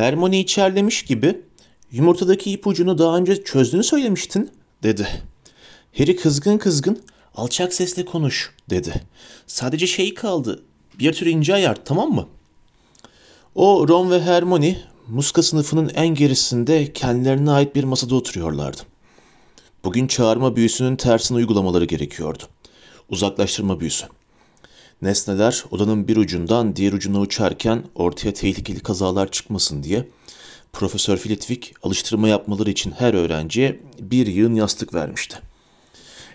Hermione 0.00 0.40
içerlemiş 0.40 1.02
gibi 1.02 1.40
yumurtadaki 1.92 2.50
ipucunu 2.50 2.98
daha 2.98 3.16
önce 3.16 3.44
çözdüğünü 3.44 3.84
söylemiştin 3.84 4.50
dedi. 4.82 5.08
Harry 5.98 6.16
kızgın 6.16 6.58
kızgın 6.58 7.02
alçak 7.34 7.74
sesle 7.74 8.04
konuş 8.04 8.54
dedi. 8.70 9.02
Sadece 9.46 9.86
şey 9.86 10.14
kaldı 10.14 10.62
bir 10.98 11.12
tür 11.12 11.26
ince 11.26 11.54
ayar 11.54 11.84
tamam 11.84 12.12
mı? 12.12 12.28
O 13.54 13.88
Ron 13.88 14.10
ve 14.10 14.22
Hermione 14.22 14.78
muska 15.08 15.42
sınıfının 15.42 15.88
en 15.94 16.08
gerisinde 16.08 16.92
kendilerine 16.92 17.50
ait 17.50 17.74
bir 17.74 17.84
masada 17.84 18.14
oturuyorlardı. 18.14 18.82
Bugün 19.84 20.06
çağırma 20.06 20.56
büyüsünün 20.56 20.96
tersini 20.96 21.36
uygulamaları 21.36 21.84
gerekiyordu. 21.84 22.42
Uzaklaştırma 23.08 23.80
büyüsü. 23.80 24.06
Nesneler 25.02 25.64
odanın 25.70 26.08
bir 26.08 26.16
ucundan 26.16 26.76
diğer 26.76 26.92
ucuna 26.92 27.20
uçarken 27.20 27.84
ortaya 27.94 28.34
tehlikeli 28.34 28.80
kazalar 28.80 29.30
çıkmasın 29.30 29.82
diye 29.82 30.08
Profesör 30.72 31.16
Flitwick 31.16 31.74
alıştırma 31.82 32.28
yapmaları 32.28 32.70
için 32.70 32.90
her 32.90 33.14
öğrenciye 33.14 33.80
bir 34.00 34.26
yığın 34.26 34.54
yastık 34.54 34.94
vermişti. 34.94 35.38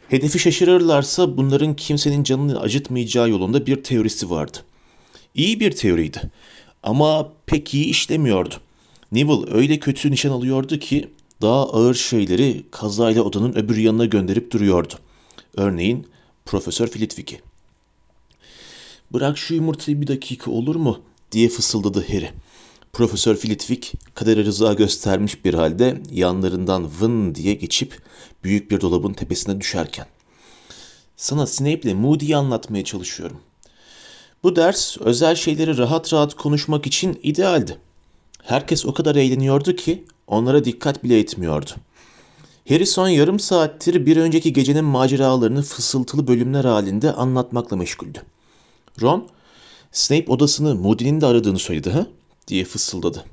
Hedefi 0.10 0.40
şaşırırlarsa 0.40 1.38
bunların 1.38 1.76
kimsenin 1.76 2.24
canını 2.24 2.60
acıtmayacağı 2.60 3.30
yolunda 3.30 3.66
bir 3.66 3.84
teorisi 3.84 4.30
vardı. 4.30 4.58
İyi 5.36 5.60
bir 5.60 5.72
teoriydi 5.72 6.22
ama 6.84 7.32
pek 7.46 7.74
iyi 7.74 7.86
işlemiyordu. 7.86 8.56
Neville 9.12 9.54
öyle 9.54 9.80
kötü 9.80 10.12
nişan 10.12 10.32
alıyordu 10.32 10.80
ki 10.80 11.10
daha 11.42 11.70
ağır 11.70 11.94
şeyleri 11.94 12.64
kazayla 12.72 13.22
odanın 13.22 13.54
öbür 13.54 13.78
yanına 13.78 14.06
gönderip 14.06 14.52
duruyordu. 14.52 14.94
Örneğin 15.58 16.08
Profesör 16.46 16.88
Flitwick'i. 16.88 17.45
Bırak 19.14 19.38
şu 19.38 19.54
yumurtayı 19.54 20.02
bir 20.02 20.08
dakika 20.08 20.52
olur 20.52 20.76
mu? 20.76 21.00
diye 21.32 21.50
fısıldadı 21.50 22.08
Harry. 22.08 22.30
Profesör 22.94 23.36
Flitwick 23.36 23.94
kadere 24.14 24.46
rıza 24.46 24.74
göstermiş 24.74 25.46
bir 25.46 25.54
halde 25.54 26.02
yanlarından 26.12 26.90
vın 27.02 27.36
diye 27.36 27.54
geçip 27.54 28.02
büyük 28.44 28.72
bir 28.72 28.82
dolabın 28.82 29.14
tepesine 29.14 29.62
düşerken. 29.62 30.06
Sana 31.18 31.48
Snape'le 31.48 31.94
Moody'yi 31.94 32.38
anlatmaya 32.38 32.84
çalışıyorum. 32.84 33.38
Bu 34.44 34.56
ders 34.56 34.98
özel 34.98 35.36
şeyleri 35.36 35.78
rahat 35.78 36.14
rahat 36.14 36.34
konuşmak 36.34 36.88
için 36.88 37.20
idealdi. 37.24 37.78
Herkes 38.44 38.86
o 38.86 38.94
kadar 38.94 39.16
eğleniyordu 39.16 39.76
ki 39.76 40.04
onlara 40.28 40.66
dikkat 40.66 41.04
bile 41.04 41.20
etmiyordu. 41.20 41.72
Harry 42.70 42.86
son 42.86 43.08
yarım 43.08 43.40
saattir 43.40 44.06
bir 44.06 44.18
önceki 44.18 44.54
gecenin 44.54 44.86
maceralarını 44.86 45.62
fısıltılı 45.62 46.28
bölümler 46.28 46.66
halinde 46.66 47.14
anlatmakla 47.14 47.78
meşguldü. 47.78 48.22
Ron, 49.02 49.28
Snape 49.92 50.32
odasını 50.32 50.76
Moody'nin 50.76 51.22
de 51.22 51.26
aradığını 51.26 51.60
söyledi 51.60 51.90
ha? 51.90 52.08
diye 52.48 52.66
fısıldadı. 52.66 53.26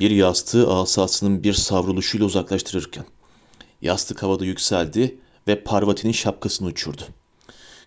Bir 0.00 0.10
yastığı 0.10 0.72
asasının 0.72 1.42
bir 1.42 1.52
savruluşuyla 1.52 2.26
uzaklaştırırken. 2.26 3.04
Yastık 3.82 4.22
havada 4.22 4.44
yükseldi 4.44 5.18
ve 5.48 5.62
Parvati'nin 5.62 6.12
şapkasını 6.12 6.68
uçurdu. 6.68 7.02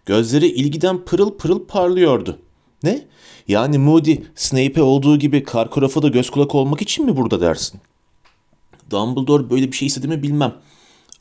Gözleri 0.06 0.48
ilgiden 0.48 1.06
pırıl 1.06 1.38
pırıl 1.38 1.66
parlıyordu. 1.68 2.40
Ne? 2.84 3.08
Yani 3.48 3.78
Moody 3.78 4.18
Snape'e 4.36 4.82
olduğu 4.82 5.20
gibi 5.20 5.44
Karkaroff'a 5.44 6.02
da 6.02 6.08
göz 6.08 6.30
kulak 6.30 6.56
olmak 6.56 6.82
için 6.82 7.06
mi 7.06 7.18
burada 7.18 7.42
dersin? 7.42 7.82
Dumbledore 8.90 9.50
böyle 9.50 9.72
bir 9.72 9.78
şey 9.78 9.88
istedi 9.88 10.08
mi 10.08 10.24
bilmem. 10.24 10.56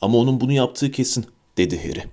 Ama 0.01 0.17
onun 0.17 0.41
bunu 0.41 0.51
yaptığı 0.51 0.91
kesin, 0.91 1.25
dedi 1.57 1.87
Harry. 1.87 2.03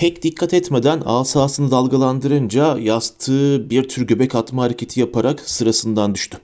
Pek 0.00 0.22
dikkat 0.22 0.54
etmeden 0.54 1.02
asasını 1.04 1.70
dalgalandırınca 1.70 2.78
yastığı 2.78 3.70
bir 3.70 3.88
tür 3.88 4.06
göbek 4.06 4.34
atma 4.34 4.62
hareketi 4.62 5.00
yaparak 5.00 5.40
sırasından 5.40 6.14
düştü. 6.14 6.38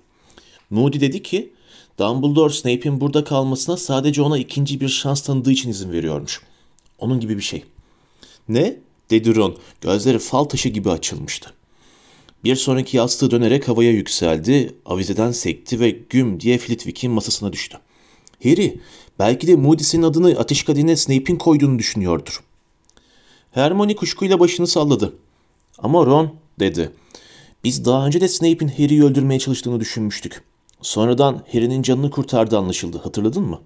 Moody 0.70 1.00
dedi 1.00 1.22
ki, 1.22 1.52
Dumbledore 1.98 2.52
Snape'in 2.52 3.00
burada 3.00 3.24
kalmasına 3.24 3.77
sadece 3.77 4.22
ona 4.22 4.38
ikinci 4.38 4.80
bir 4.80 4.88
şans 4.88 5.20
tanıdığı 5.20 5.52
için 5.52 5.70
izin 5.70 5.92
veriyormuş. 5.92 6.40
Onun 6.98 7.20
gibi 7.20 7.36
bir 7.36 7.42
şey. 7.42 7.64
Ne? 8.48 8.77
dedi 9.11 9.36
Ron. 9.36 9.56
Gözleri 9.80 10.18
fal 10.18 10.45
taşı 10.45 10.68
gibi 10.68 10.90
açılmıştı. 10.90 11.52
Bir 12.45 12.56
sonraki 12.56 12.96
yastığı 12.96 13.30
dönerek 13.30 13.68
havaya 13.68 13.90
yükseldi, 13.90 14.74
avizeden 14.86 15.33
sekti 15.33 15.80
ve 15.80 15.90
güm 15.90 16.40
diye 16.40 16.58
Flitwick'in 16.58 17.11
masasına 17.12 17.52
düştü. 17.52 17.78
Harry, 18.42 18.80
belki 19.18 19.46
de 19.46 19.56
Moody's'in 19.56 20.02
adını 20.02 20.39
ateş 20.39 20.62
kadine 20.62 20.96
Snape'in 20.96 21.36
koyduğunu 21.36 21.78
düşünüyordur. 21.78 22.42
Hermione 23.56 23.96
kuşkuyla 23.96 24.40
başını 24.40 24.67
salladı. 24.67 25.12
Ama 25.78 26.06
Ron, 26.06 26.34
dedi. 26.61 26.90
Biz 27.64 27.84
daha 27.84 28.06
önce 28.06 28.20
de 28.20 28.28
Snape'in 28.28 28.68
Harry'i 28.68 29.05
öldürmeye 29.05 29.40
çalıştığını 29.40 29.80
düşünmüştük. 29.80 30.42
Sonradan 30.83 31.42
Harry'nin 31.52 31.83
canını 31.83 32.11
kurtardı 32.11 32.58
anlaşıldı. 32.58 32.98
Hatırladın 32.98 33.42
mı? 33.42 33.61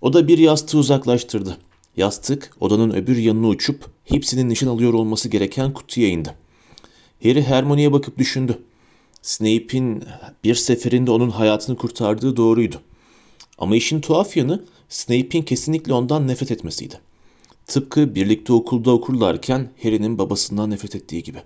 O 0.00 0.12
da 0.12 0.28
bir 0.28 0.38
yastığı 0.38 0.78
uzaklaştırdı. 0.78 1.58
Yastık 1.96 2.56
odanın 2.60 2.90
öbür 2.90 3.16
yanına 3.16 3.46
uçup 3.48 3.90
hepsinin 4.04 4.48
nişan 4.48 4.68
alıyor 4.68 4.92
olması 4.92 5.28
gereken 5.28 5.72
kutuya 5.72 6.08
indi. 6.08 6.34
Harry 7.22 7.42
Hermione'ye 7.42 7.92
bakıp 7.92 8.18
düşündü. 8.18 8.58
Snape'in 9.22 10.04
bir 10.44 10.54
seferinde 10.54 11.10
onun 11.10 11.30
hayatını 11.30 11.76
kurtardığı 11.76 12.36
doğruydu. 12.36 12.80
Ama 13.58 13.76
işin 13.76 14.00
tuhaf 14.00 14.36
yanı 14.36 14.64
Snape'in 14.88 15.42
kesinlikle 15.42 15.92
ondan 15.92 16.28
nefret 16.28 16.50
etmesiydi. 16.50 17.07
Tıpkı 17.68 18.14
birlikte 18.14 18.52
okulda 18.52 18.90
okurlarken 18.90 19.68
Harry'nin 19.82 20.18
babasından 20.18 20.70
nefret 20.70 20.94
ettiği 20.94 21.22
gibi. 21.22 21.38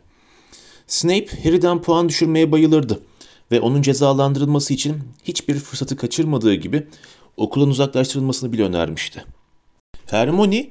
Snape 0.87 1.27
Harry'den 1.45 1.83
puan 1.83 2.09
düşürmeye 2.09 2.53
bayılırdı 2.53 3.01
ve 3.53 3.61
onun 3.61 3.83
cezalandırılması 3.83 4.75
için 4.75 4.97
hiçbir 5.25 5.55
fırsatı 5.55 5.97
kaçırmadığı 5.97 6.55
gibi 6.55 6.87
okulun 7.37 7.71
uzaklaştırılmasını 7.71 8.53
bile 8.53 8.63
önermişti. 8.63 9.25
Hermione, 10.07 10.71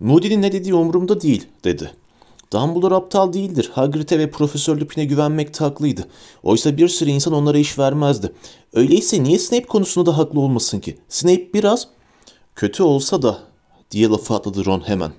Moody'nin 0.00 0.42
ne 0.42 0.52
dediği 0.52 0.74
umurumda 0.74 1.20
değil 1.20 1.46
dedi. 1.64 1.90
Dumbledore 2.52 2.94
aptal 2.94 3.32
değildir. 3.32 3.70
Hagrid'e 3.72 4.18
ve 4.18 4.30
Profesör 4.30 4.76
Lupin'e 4.76 5.04
güvenmekte 5.04 5.64
haklıydı. 5.64 6.08
Oysa 6.42 6.76
bir 6.76 6.88
sürü 6.88 7.10
insan 7.10 7.34
onlara 7.34 7.58
iş 7.58 7.78
vermezdi. 7.78 8.32
Öyleyse 8.72 9.22
niye 9.22 9.38
Snape 9.38 9.66
konusunda 9.66 10.10
da 10.10 10.18
haklı 10.18 10.40
olmasın 10.40 10.80
ki? 10.80 10.98
Snape 11.08 11.52
biraz 11.54 11.88
kötü 12.54 12.82
olsa 12.82 13.22
da 13.22 13.49
diye 13.90 14.08
lafı 14.08 14.34
atladı 14.34 14.64
Ron 14.64 14.88
hemen. 14.88 15.12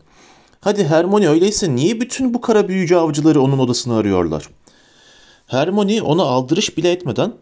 Hadi 0.62 0.84
Hermione 0.84 1.30
öyleyse 1.30 1.76
niye 1.76 2.02
bütün 2.02 2.34
bu 2.34 2.42
kara 2.42 2.68
büyücü 2.68 2.96
avcıları 2.96 3.42
onun 3.42 3.60
odasını 3.60 3.96
arıyorlar? 3.96 4.50
Hermione 5.48 6.02
ona 6.02 6.24
aldırış 6.24 6.78
bile 6.78 6.92
etmeden 6.92 7.34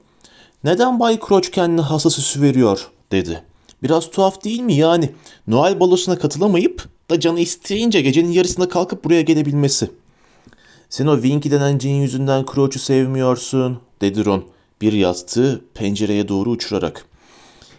neden 0.64 1.00
Bay 1.00 1.20
Crouch 1.28 1.50
kendine 1.50 1.82
hasta 1.82 2.10
süsü 2.10 2.42
veriyor 2.42 2.88
dedi. 3.12 3.44
Biraz 3.84 4.12
tuhaf 4.12 4.44
değil 4.44 4.60
mi 4.60 4.74
yani? 4.74 5.12
Noel 5.48 5.80
balosuna 5.80 6.20
katılamayıp 6.20 6.90
da 7.10 7.20
canı 7.20 7.40
isteyince 7.40 8.02
gecenin 8.02 8.32
yarısında 8.32 8.70
kalkıp 8.70 9.04
buraya 9.04 9.22
gelebilmesi. 9.22 9.90
Sen 10.90 11.08
o 11.08 11.16
Winky 11.16 11.52
denen 11.52 11.78
cin 11.78 11.94
yüzünden 11.94 12.46
Crouch'u 12.54 12.80
sevmiyorsun, 12.80 13.80
dedi 14.02 14.26
Ron 14.26 14.46
bir 14.82 14.94
yastığı 14.94 15.62
pencereye 15.74 16.28
doğru 16.28 16.50
uçurarak. 16.50 17.06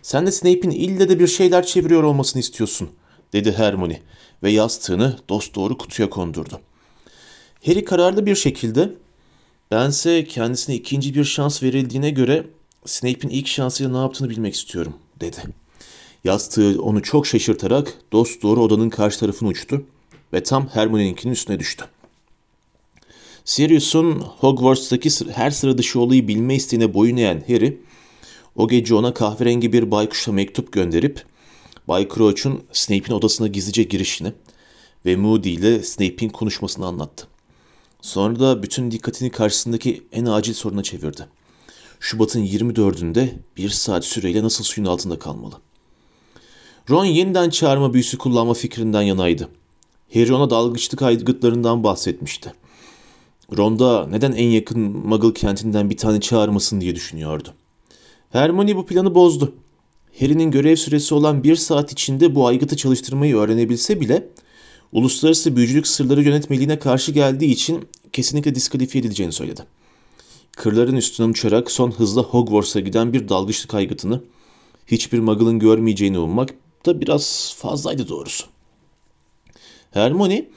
Sen 0.02 0.26
de 0.26 0.32
Snape'in 0.32 0.70
ille 0.70 1.08
de 1.08 1.18
bir 1.18 1.26
şeyler 1.26 1.66
çeviriyor 1.66 2.02
olmasını 2.02 2.40
istiyorsun, 2.40 2.88
dedi 3.32 3.52
Hermione 3.52 4.00
ve 4.42 4.50
yastığını 4.50 5.18
dosdoğru 5.28 5.78
kutuya 5.78 6.10
kondurdu. 6.10 6.60
Harry 7.66 7.84
kararlı 7.84 8.26
bir 8.26 8.34
şekilde 8.34 8.92
bense 9.70 10.24
kendisine 10.24 10.74
ikinci 10.74 11.14
bir 11.14 11.24
şans 11.24 11.62
verildiğine 11.62 12.10
göre 12.10 12.46
Snape'in 12.86 13.30
ilk 13.30 13.46
şansıyla 13.46 13.92
ne 13.92 13.98
yaptığını 13.98 14.30
bilmek 14.30 14.54
istiyorum, 14.54 14.94
dedi. 15.20 15.38
Yastığı 16.24 16.82
onu 16.82 17.02
çok 17.02 17.26
şaşırtarak 17.26 17.94
dost 18.12 18.42
doğru 18.42 18.62
odanın 18.62 18.90
karşı 18.90 19.20
tarafına 19.20 19.48
uçtu 19.48 19.84
ve 20.32 20.42
tam 20.42 20.68
Hermione'ninkinin 20.68 21.32
üstüne 21.32 21.58
düştü. 21.58 21.84
Sirius'un 23.44 24.20
Hogwarts'taki 24.20 25.10
her 25.32 25.50
sıra 25.50 25.78
dışı 25.78 26.00
olayı 26.00 26.28
bilme 26.28 26.54
isteğine 26.54 26.94
boyun 26.94 27.16
eğen 27.16 27.44
Harry, 27.46 27.80
o 28.56 28.68
gece 28.68 28.94
ona 28.94 29.14
kahverengi 29.14 29.72
bir 29.72 29.90
baykuşla 29.90 30.32
mektup 30.32 30.72
gönderip 30.72 31.24
Bay 31.88 32.08
Crouch'un 32.08 32.62
Snape'in 32.72 33.14
odasına 33.14 33.46
gizlice 33.46 33.82
girişini 33.82 34.32
ve 35.06 35.16
Moody 35.16 35.54
ile 35.54 35.82
Snape'in 35.82 36.28
konuşmasını 36.28 36.86
anlattı. 36.86 37.26
Sonra 38.00 38.40
da 38.40 38.62
bütün 38.62 38.90
dikkatini 38.90 39.30
karşısındaki 39.30 40.06
en 40.12 40.24
acil 40.24 40.54
soruna 40.54 40.82
çevirdi. 40.82 41.26
Şubat'ın 42.00 42.44
24'ünde 42.44 43.28
bir 43.56 43.68
saat 43.68 44.04
süreyle 44.04 44.42
nasıl 44.42 44.64
suyun 44.64 44.88
altında 44.88 45.18
kalmalı? 45.18 45.54
Ron 46.90 47.04
yeniden 47.04 47.50
çağırma 47.50 47.92
büyüsü 47.94 48.18
kullanma 48.18 48.54
fikrinden 48.54 49.02
yanaydı. 49.02 49.48
Harry 50.14 50.34
ona 50.34 50.50
dalgıçlık 50.50 51.02
aygıtlarından 51.02 51.84
bahsetmişti. 51.84 52.52
Ron 53.56 53.78
da 53.78 54.06
neden 54.06 54.32
en 54.32 54.48
yakın 54.48 54.80
Muggle 54.80 55.32
kentinden 55.32 55.90
bir 55.90 55.96
tane 55.96 56.20
çağırmasın 56.20 56.80
diye 56.80 56.94
düşünüyordu. 56.94 57.54
Hermione 58.30 58.76
bu 58.76 58.86
planı 58.86 59.14
bozdu. 59.14 59.54
Harry'nin 60.18 60.50
görev 60.50 60.76
süresi 60.76 61.14
olan 61.14 61.44
bir 61.44 61.56
saat 61.56 61.92
içinde 61.92 62.34
bu 62.34 62.46
aygıtı 62.46 62.76
çalıştırmayı 62.76 63.36
öğrenebilse 63.36 64.00
bile 64.00 64.28
uluslararası 64.92 65.56
büyücülük 65.56 65.86
sırları 65.86 66.22
yönetmeliğine 66.22 66.78
karşı 66.78 67.12
geldiği 67.12 67.52
için 67.52 67.88
kesinlikle 68.12 68.54
diskalifiye 68.54 69.00
edileceğini 69.00 69.32
söyledi. 69.32 69.62
kırların 70.56 70.96
üstüne 70.96 71.26
uçarak 71.26 71.70
son 71.70 71.90
hızla 71.90 72.22
Hogwarts'a 72.22 72.80
giden 72.80 73.12
bir 73.12 73.28
dalgıçlık 73.28 73.74
aygıtını 73.74 74.22
hiçbir 74.86 75.18
muggle'ın 75.18 75.58
görmeyeceğini 75.58 76.18
ummak 76.18 76.54
da 76.86 77.00
biraz 77.00 77.54
fazlaydı 77.58 78.08
doğrusu. 78.08 78.46
Hermione, 79.90 80.48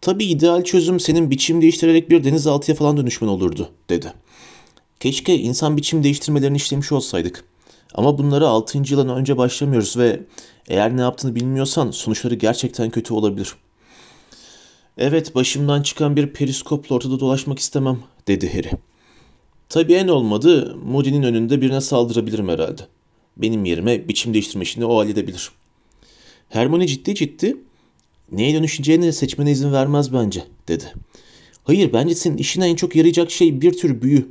tabii 0.00 0.24
ideal 0.24 0.64
çözüm 0.64 1.00
senin 1.00 1.30
biçim 1.30 1.62
değiştirerek 1.62 2.10
bir 2.10 2.24
denizaltıya 2.24 2.74
falan 2.74 2.96
dönüşmen 2.96 3.28
olurdu, 3.28 3.68
dedi. 3.90 4.12
Keşke 5.00 5.38
insan 5.38 5.76
biçim 5.76 6.04
değiştirmelerini 6.04 6.56
işlemiş 6.56 6.92
olsaydık. 6.92 7.44
Ama 7.94 8.18
bunları 8.18 8.48
6. 8.48 8.78
yıldan 8.78 9.08
önce 9.08 9.36
başlamıyoruz 9.36 9.96
ve 9.96 10.20
eğer 10.68 10.96
ne 10.96 11.00
yaptığını 11.00 11.34
bilmiyorsan 11.34 11.90
sonuçları 11.90 12.34
gerçekten 12.34 12.90
kötü 12.90 13.14
olabilir. 13.14 13.54
Evet 14.98 15.34
başımdan 15.34 15.82
çıkan 15.82 16.16
bir 16.16 16.26
periskopla 16.26 16.96
ortada 16.96 17.20
dolaşmak 17.20 17.58
istemem 17.58 17.98
dedi 18.26 18.54
Harry. 18.54 18.70
Tabii 19.68 19.94
en 19.94 20.08
olmadı 20.08 20.76
Moody'nin 20.84 21.22
önünde 21.22 21.60
birine 21.60 21.80
saldırabilirim 21.80 22.48
herhalde. 22.48 22.82
Benim 23.36 23.64
yerime 23.64 24.08
biçim 24.08 24.34
değiştirme 24.34 24.62
işini 24.62 24.84
o 24.84 24.98
halledebilir. 24.98 25.50
Hermione 26.48 26.86
ciddi 26.86 27.14
ciddi 27.14 27.56
neye 28.32 28.54
dönüşeceğini 28.54 29.12
seçmene 29.12 29.50
izin 29.50 29.72
vermez 29.72 30.12
bence 30.12 30.44
dedi. 30.68 30.84
Hayır 31.64 31.92
bence 31.92 32.14
senin 32.14 32.36
işine 32.36 32.68
en 32.68 32.76
çok 32.76 32.96
yarayacak 32.96 33.30
şey 33.30 33.60
bir 33.60 33.72
tür 33.72 34.02
büyü. 34.02 34.28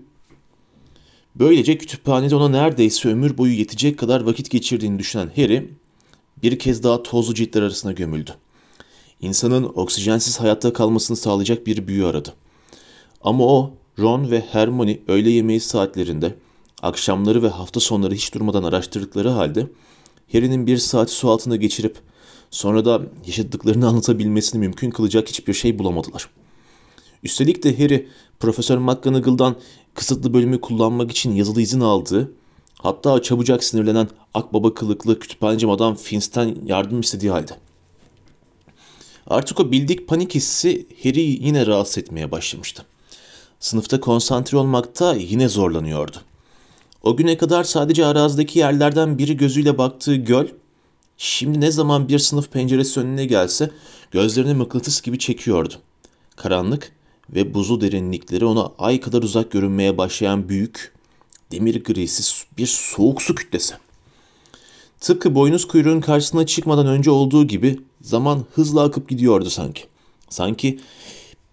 Böylece 1.39 1.77
kütüphanede 1.77 2.35
ona 2.35 2.49
neredeyse 2.49 3.09
ömür 3.09 3.37
boyu 3.37 3.53
yetecek 3.53 3.99
kadar 3.99 4.21
vakit 4.21 4.49
geçirdiğini 4.49 4.99
düşünen 4.99 5.31
Harry 5.35 5.71
bir 6.43 6.59
kez 6.59 6.83
daha 6.83 7.03
tozlu 7.03 7.33
ciltler 7.33 7.61
arasına 7.61 7.91
gömüldü. 7.91 8.31
İnsanın 9.21 9.63
oksijensiz 9.63 10.39
hayatta 10.39 10.73
kalmasını 10.73 11.17
sağlayacak 11.17 11.67
bir 11.67 11.87
büyü 11.87 12.05
aradı. 12.05 12.33
Ama 13.21 13.45
o, 13.45 13.73
Ron 13.99 14.31
ve 14.31 14.43
Hermione 14.51 14.99
öğle 15.07 15.29
yemeği 15.29 15.59
saatlerinde, 15.59 16.35
akşamları 16.81 17.43
ve 17.43 17.47
hafta 17.47 17.79
sonları 17.79 18.13
hiç 18.13 18.33
durmadan 18.33 18.63
araştırdıkları 18.63 19.29
halde 19.29 19.67
Harry'nin 20.31 20.67
bir 20.67 20.77
saati 20.77 21.11
su 21.11 21.29
altında 21.29 21.55
geçirip 21.55 21.97
sonra 22.51 22.85
da 22.85 23.01
yaşadıklarını 23.27 23.87
anlatabilmesini 23.87 24.59
mümkün 24.59 24.89
kılacak 24.89 25.29
hiçbir 25.29 25.53
şey 25.53 25.79
bulamadılar. 25.79 26.29
Üstelik 27.23 27.63
de 27.63 27.79
Harry, 27.79 28.07
Profesör 28.39 28.77
McGonagall'dan 28.77 29.55
kısıtlı 29.93 30.33
bölümü 30.33 30.61
kullanmak 30.61 31.11
için 31.11 31.35
yazılı 31.35 31.61
izin 31.61 31.81
aldığı, 31.81 32.31
hatta 32.77 33.21
çabucak 33.21 33.63
sinirlenen 33.63 34.07
akbaba 34.33 34.73
kılıklı 34.73 35.19
kütüphaneci 35.19 35.65
Madame 35.65 35.95
Finch'ten 35.95 36.55
yardım 36.65 36.99
istediği 36.99 37.31
halde. 37.31 37.51
Artık 39.27 39.59
o 39.59 39.71
bildik 39.71 40.07
panik 40.07 40.35
hissi 40.35 40.87
Harry'i 41.03 41.45
yine 41.45 41.65
rahatsız 41.67 41.97
etmeye 41.97 42.31
başlamıştı. 42.31 42.85
Sınıfta 43.59 43.99
konsantre 43.99 44.57
olmakta 44.57 45.15
yine 45.15 45.49
zorlanıyordu. 45.49 46.17
O 47.03 47.17
güne 47.17 47.37
kadar 47.37 47.63
sadece 47.63 48.05
arazideki 48.05 48.59
yerlerden 48.59 49.17
biri 49.17 49.37
gözüyle 49.37 49.77
baktığı 49.77 50.15
göl, 50.15 50.47
şimdi 51.17 51.61
ne 51.61 51.71
zaman 51.71 52.09
bir 52.09 52.19
sınıf 52.19 52.51
penceresi 52.51 52.99
önüne 52.99 53.25
gelse 53.25 53.71
gözlerini 54.11 54.53
mıknatıs 54.53 55.01
gibi 55.01 55.19
çekiyordu. 55.19 55.73
Karanlık 56.35 56.91
ve 57.29 57.53
buzu 57.53 57.81
derinlikleri 57.81 58.45
ona 58.45 58.71
ay 58.77 58.99
kadar 58.99 59.23
uzak 59.23 59.51
görünmeye 59.51 59.97
başlayan 59.97 60.49
büyük, 60.49 60.93
demir 61.51 61.83
grisi 61.83 62.45
bir 62.57 62.67
soğuk 62.67 63.21
su 63.21 63.35
kütlesi. 63.35 63.73
Tıpkı 64.99 65.35
boynuz 65.35 65.67
kuyruğun 65.67 66.01
karşısına 66.01 66.45
çıkmadan 66.45 66.87
önce 66.87 67.11
olduğu 67.11 67.47
gibi 67.47 67.79
zaman 68.01 68.45
hızla 68.53 68.83
akıp 68.83 69.09
gidiyordu 69.09 69.49
sanki. 69.49 69.83
Sanki 70.29 70.79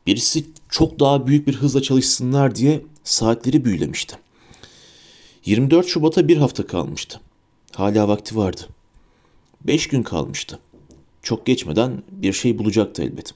birisi 0.06 0.44
çok 0.69 1.00
daha 1.00 1.26
büyük 1.26 1.47
bir 1.47 1.55
hızla 1.55 1.82
çalışsınlar 1.82 2.55
diye 2.55 2.82
saatleri 3.05 3.65
büyülemişti. 3.65 4.17
24 5.44 5.87
Şubat'a 5.87 6.29
bir 6.29 6.37
hafta 6.37 6.67
kalmıştı. 6.67 7.20
Hala 7.73 8.09
vakti 8.09 8.37
vardı. 8.37 8.62
Beş 9.61 9.88
gün 9.88 10.03
kalmıştı. 10.03 10.59
Çok 11.23 11.47
geçmeden 11.47 12.03
bir 12.11 12.32
şey 12.32 12.59
bulacaktı 12.59 13.03
elbet. 13.03 13.35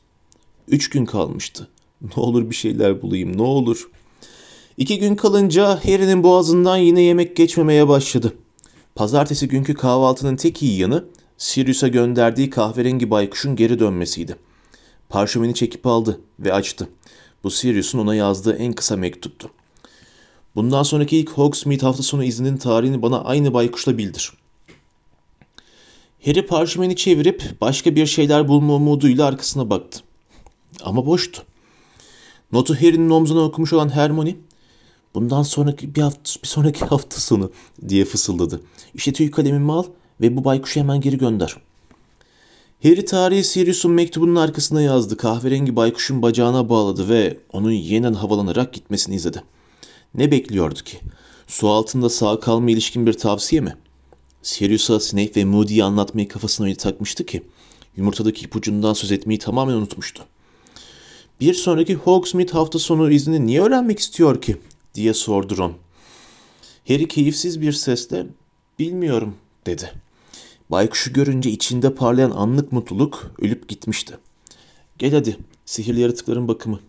Üç 0.68 0.90
gün 0.90 1.04
kalmıştı. 1.04 1.68
Ne 2.02 2.22
olur 2.22 2.50
bir 2.50 2.54
şeyler 2.54 3.02
bulayım 3.02 3.36
ne 3.36 3.42
olur. 3.42 3.90
İki 4.76 4.98
gün 4.98 5.14
kalınca 5.14 5.68
Harry'nin 5.84 6.22
boğazından 6.22 6.76
yine 6.76 7.00
yemek 7.00 7.36
geçmemeye 7.36 7.88
başladı. 7.88 8.34
Pazartesi 8.94 9.48
günkü 9.48 9.74
kahvaltının 9.74 10.36
tek 10.36 10.62
iyi 10.62 10.78
yanı 10.78 11.04
Sirius'a 11.38 11.88
gönderdiği 11.88 12.50
kahverengi 12.50 13.10
baykuşun 13.10 13.56
geri 13.56 13.78
dönmesiydi. 13.78 14.36
Parşömeni 15.08 15.54
çekip 15.54 15.86
aldı 15.86 16.20
ve 16.40 16.52
açtı. 16.52 16.88
Bu 17.44 17.50
Sirius'un 17.50 17.98
ona 17.98 18.14
yazdığı 18.14 18.56
en 18.56 18.72
kısa 18.72 18.96
mektuptu. 18.96 19.50
Bundan 20.54 20.82
sonraki 20.82 21.16
ilk 21.16 21.30
Hogsmeade 21.30 21.86
hafta 21.86 22.02
sonu 22.02 22.24
izninin 22.24 22.56
tarihini 22.56 23.02
bana 23.02 23.24
aynı 23.24 23.54
baykuşla 23.54 23.98
bildir. 23.98 24.32
Harry 26.24 26.46
parşömeni 26.46 26.96
çevirip 26.96 27.42
başka 27.60 27.94
bir 27.94 28.06
şeyler 28.06 28.48
bulma 28.48 28.74
umuduyla 28.74 29.26
arkasına 29.26 29.70
baktı. 29.70 30.00
Ama 30.82 31.06
boştu. 31.06 31.42
Notu 32.52 32.74
Harry'nin 32.74 33.10
omzuna 33.10 33.40
okumuş 33.40 33.72
olan 33.72 33.88
Hermione, 33.88 34.36
bundan 35.14 35.42
sonraki 35.42 35.94
bir, 35.94 36.02
hafta, 36.02 36.42
bir 36.42 36.48
sonraki 36.48 36.84
hafta 36.84 37.20
sonu 37.20 37.50
diye 37.88 38.04
fısıldadı. 38.04 38.60
İşte 38.94 39.12
tüy 39.12 39.30
kalemimi 39.30 39.72
al 39.72 39.84
ve 40.20 40.36
bu 40.36 40.44
baykuşu 40.44 40.80
hemen 40.80 41.00
geri 41.00 41.18
gönder. 41.18 41.56
Harry 42.82 43.04
tarihi 43.04 43.44
Sirius'un 43.44 43.92
mektubunun 43.92 44.36
arkasına 44.36 44.82
yazdı. 44.82 45.16
Kahverengi 45.16 45.76
baykuşun 45.76 46.22
bacağına 46.22 46.68
bağladı 46.68 47.08
ve 47.08 47.36
onun 47.52 47.70
yeniden 47.70 48.14
havalanarak 48.14 48.72
gitmesini 48.72 49.14
izledi. 49.14 49.42
Ne 50.14 50.30
bekliyordu 50.30 50.78
ki? 50.84 50.98
Su 51.46 51.68
altında 51.68 52.08
sağ 52.08 52.40
kalma 52.40 52.70
ilişkin 52.70 53.06
bir 53.06 53.12
tavsiye 53.12 53.60
mi? 53.60 53.76
Sirius'a 54.42 55.00
Snape 55.00 55.40
ve 55.40 55.44
Moody'yi 55.44 55.84
anlatmayı 55.84 56.28
kafasına 56.28 56.66
öyle 56.66 56.76
takmıştı 56.76 57.26
ki 57.26 57.42
yumurtadaki 57.96 58.44
ipucundan 58.44 58.92
söz 58.92 59.12
etmeyi 59.12 59.38
tamamen 59.38 59.74
unutmuştu. 59.74 60.24
Bir 61.40 61.54
sonraki 61.54 61.94
Hogsmeade 61.94 62.52
hafta 62.52 62.78
sonu 62.78 63.10
izni 63.10 63.46
niye 63.46 63.60
öğrenmek 63.60 63.98
istiyor 63.98 64.42
ki? 64.42 64.56
diye 64.94 65.14
sordu 65.14 65.56
Ron. 65.56 65.72
Harry 66.88 67.08
keyifsiz 67.08 67.60
bir 67.60 67.72
sesle 67.72 68.26
bilmiyorum 68.78 69.34
dedi. 69.66 69.92
Baykuşu 70.70 71.12
görünce 71.12 71.50
içinde 71.50 71.94
parlayan 71.94 72.30
anlık 72.30 72.72
mutluluk 72.72 73.32
ölüp 73.40 73.68
gitmişti. 73.68 74.18
Gel 74.98 75.14
hadi 75.14 75.36
sihirli 75.66 76.00
yaratıkların 76.00 76.48
bakımı. 76.48 76.80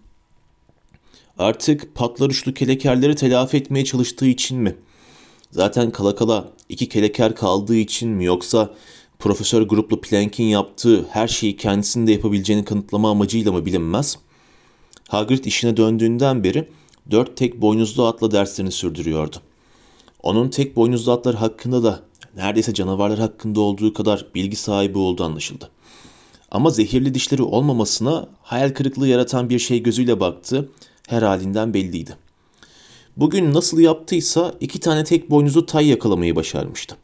Artık 1.38 1.96
patlar 1.96 2.30
uçlu 2.30 2.54
kelekerleri 2.54 3.16
telafi 3.16 3.58
etmeye 3.58 3.86
çalıştığı 3.86 4.28
için 4.28 4.58
mi? 4.58 4.76
Zaten 5.52 5.92
kala 5.92 6.16
kala 6.16 6.52
iki 6.70 6.90
keleker 6.90 7.36
kaldığı 7.36 7.76
için 7.76 8.10
mi 8.10 8.26
yoksa 8.26 8.74
Profesör 9.20 9.62
Gruplu 9.62 10.02
Plank'in 10.02 10.44
yaptığı 10.44 11.06
her 11.10 11.28
şeyi 11.28 11.58
kendisinin 11.58 12.08
de 12.08 12.12
yapabileceğini 12.12 12.66
kanıtlama 12.66 13.12
amacıyla 13.12 13.52
mı 13.52 13.66
bilinmez.'' 13.66 14.29
Hagrid 15.10 15.46
işine 15.46 15.78
döndüğünden 15.78 16.44
beri 16.44 16.70
dört 17.12 17.38
tek 17.38 17.62
boynuzlu 17.62 18.06
atla 18.06 18.32
derslerini 18.32 18.72
sürdürüyordu. 18.72 19.36
Onun 20.24 20.50
tek 20.50 20.76
boynuzlu 20.76 21.12
atlar 21.12 21.36
hakkında 21.36 21.84
da 21.84 22.00
neredeyse 22.36 22.74
canavarlar 22.74 23.20
hakkında 23.20 23.62
olduğu 23.62 23.94
kadar 23.94 24.26
bilgi 24.36 24.56
sahibi 24.56 24.98
olduğu 24.98 25.24
anlaşıldı. 25.24 25.70
Ama 26.52 26.70
zehirli 26.70 27.14
dişleri 27.14 27.44
olmamasına 27.44 28.28
hayal 28.42 28.70
kırıklığı 28.70 29.08
yaratan 29.08 29.50
bir 29.50 29.60
şey 29.60 29.84
gözüyle 29.84 30.20
baktı, 30.20 30.70
her 31.08 31.22
halinden 31.22 31.74
belliydi. 31.74 32.16
Bugün 33.18 33.54
nasıl 33.54 33.80
yaptıysa 33.80 34.54
iki 34.60 34.80
tane 34.80 35.04
tek 35.04 35.30
boynuzlu 35.30 35.66
tay 35.66 35.88
yakalamayı 35.88 36.36
başarmıştı. 36.36 36.96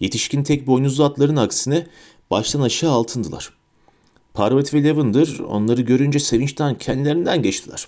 Yetişkin 0.00 0.42
tek 0.42 0.66
boynuzlu 0.66 1.04
atların 1.04 1.36
aksine 1.36 1.86
baştan 2.30 2.60
aşağı 2.60 2.92
altındılar. 2.92 3.59
Parvati 4.34 4.76
ve 4.76 4.88
Lavender 4.88 5.38
onları 5.38 5.82
görünce 5.82 6.18
sevinçten 6.18 6.78
kendilerinden 6.78 7.42
geçtiler. 7.42 7.86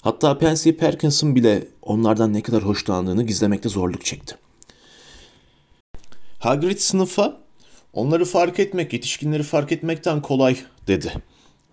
Hatta 0.00 0.38
Pansy 0.38 0.70
Perkins'ın 0.70 1.34
bile 1.34 1.68
onlardan 1.82 2.32
ne 2.32 2.42
kadar 2.42 2.62
hoşlandığını 2.62 3.22
gizlemekte 3.22 3.68
zorluk 3.68 4.04
çekti. 4.04 4.36
Hagrid 6.38 6.78
sınıfa 6.78 7.40
onları 7.92 8.24
fark 8.24 8.58
etmek 8.58 8.92
yetişkinleri 8.92 9.42
fark 9.42 9.72
etmekten 9.72 10.22
kolay 10.22 10.56
dedi. 10.86 11.12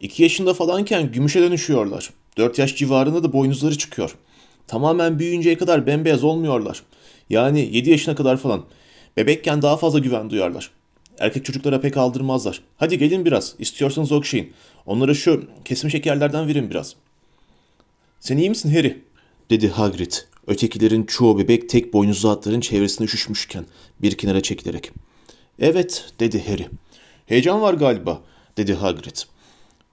İki 0.01 0.23
yaşında 0.23 0.53
falanken 0.53 1.11
gümüşe 1.11 1.41
dönüşüyorlar. 1.41 2.09
Dört 2.37 2.59
yaş 2.59 2.75
civarında 2.75 3.23
da 3.23 3.33
boynuzları 3.33 3.77
çıkıyor. 3.77 4.15
Tamamen 4.67 5.19
büyüyünceye 5.19 5.57
kadar 5.57 5.87
bembeyaz 5.87 6.23
olmuyorlar. 6.23 6.83
Yani 7.29 7.69
yedi 7.71 7.89
yaşına 7.89 8.15
kadar 8.15 8.37
falan. 8.37 8.63
Bebekken 9.17 9.61
daha 9.61 9.77
fazla 9.77 9.99
güven 9.99 10.29
duyarlar. 10.29 10.71
Erkek 11.21 11.45
çocuklara 11.45 11.81
pek 11.81 11.97
aldırmazlar. 11.97 12.61
Hadi 12.77 12.97
gelin 12.97 13.25
biraz. 13.25 13.55
İstiyorsanız 13.59 14.11
okşayın. 14.11 14.49
Onlara 14.85 15.13
şu 15.13 15.43
kesim 15.65 15.89
şekerlerden 15.89 16.47
verin 16.47 16.69
biraz. 16.69 16.95
Sen 18.19 18.37
iyi 18.37 18.49
misin 18.49 18.75
Harry? 18.75 19.01
dedi 19.49 19.69
Hagrid. 19.69 20.11
Ötekilerin 20.47 21.03
çoğu 21.03 21.39
bebek 21.39 21.69
tek 21.69 21.93
boynuzlu 21.93 22.29
atların 22.29 22.59
çevresine 22.59 23.05
üşüşmüşken 23.05 23.65
bir 24.01 24.17
kenara 24.17 24.41
çekilerek. 24.41 24.91
Evet 25.59 26.13
dedi 26.19 26.47
Harry. 26.47 26.67
Heyecan 27.25 27.61
var 27.61 27.73
galiba 27.73 28.21
dedi 28.57 28.73
Hagrid. 28.73 29.17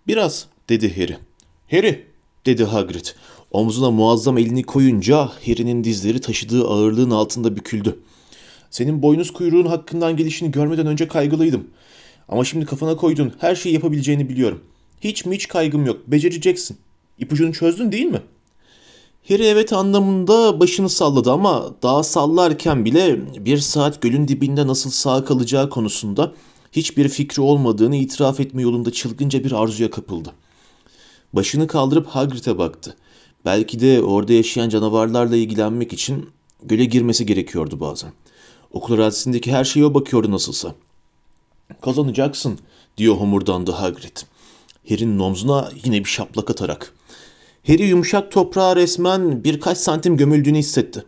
Biraz 0.06 0.46
dedi 0.68 0.96
Harry. 0.96 1.18
Harry 1.70 2.06
dedi 2.46 2.64
Hagrid. 2.64 3.06
Omzuna 3.50 3.90
muazzam 3.90 4.38
elini 4.38 4.62
koyunca 4.62 5.16
Harry'nin 5.16 5.84
dizleri 5.84 6.20
taşıdığı 6.20 6.68
ağırlığın 6.68 7.10
altında 7.10 7.56
büküldü. 7.56 7.98
Senin 8.70 9.02
boynuz 9.02 9.32
kuyruğun 9.32 9.66
hakkından 9.66 10.16
gelişini 10.16 10.50
görmeden 10.50 10.86
önce 10.86 11.08
kaygılıydım. 11.08 11.66
Ama 12.28 12.44
şimdi 12.44 12.66
kafana 12.66 12.96
koydun. 12.96 13.32
Her 13.38 13.54
şeyi 13.54 13.74
yapabileceğini 13.74 14.28
biliyorum. 14.28 14.60
Hiç 15.00 15.26
mi 15.26 15.34
hiç 15.34 15.48
kaygım 15.48 15.86
yok. 15.86 16.00
Becereceksin. 16.06 16.76
İpucunu 17.18 17.52
çözdün 17.52 17.92
değil 17.92 18.06
mi? 18.06 18.22
Harry 19.28 19.46
evet 19.46 19.72
anlamında 19.72 20.60
başını 20.60 20.88
salladı 20.88 21.32
ama 21.32 21.74
daha 21.82 22.02
sallarken 22.02 22.84
bile 22.84 23.20
bir 23.44 23.58
saat 23.58 24.02
gölün 24.02 24.28
dibinde 24.28 24.66
nasıl 24.66 24.90
sağ 24.90 25.24
kalacağı 25.24 25.70
konusunda 25.70 26.32
hiçbir 26.72 27.08
fikri 27.08 27.42
olmadığını 27.42 27.96
itiraf 27.96 28.40
etme 28.40 28.62
yolunda 28.62 28.92
çılgınca 28.92 29.44
bir 29.44 29.52
arzuya 29.52 29.90
kapıldı. 29.90 30.32
Başını 31.32 31.66
kaldırıp 31.66 32.06
Hagrid'e 32.06 32.58
baktı. 32.58 32.96
Belki 33.44 33.80
de 33.80 34.02
orada 34.02 34.32
yaşayan 34.32 34.68
canavarlarla 34.68 35.36
ilgilenmek 35.36 35.92
için 35.92 36.30
göle 36.62 36.84
girmesi 36.84 37.26
gerekiyordu 37.26 37.80
bazen. 37.80 38.12
Okul 38.72 38.94
arazisindeki 38.94 39.52
her 39.52 39.64
şeye 39.64 39.84
o 39.84 39.94
bakıyordu 39.94 40.30
nasılsa. 40.30 40.74
Kazanacaksın 41.80 42.58
diyor 42.96 43.16
homurdandı 43.16 43.72
Hagrid. 43.72 44.16
Harry'nin 44.88 45.18
omzuna 45.18 45.70
yine 45.84 45.98
bir 45.98 46.08
şaplak 46.08 46.50
atarak. 46.50 46.94
Harry 47.66 47.82
yumuşak 47.82 48.32
toprağa 48.32 48.76
resmen 48.76 49.44
birkaç 49.44 49.78
santim 49.78 50.16
gömüldüğünü 50.16 50.58
hissetti. 50.58 51.04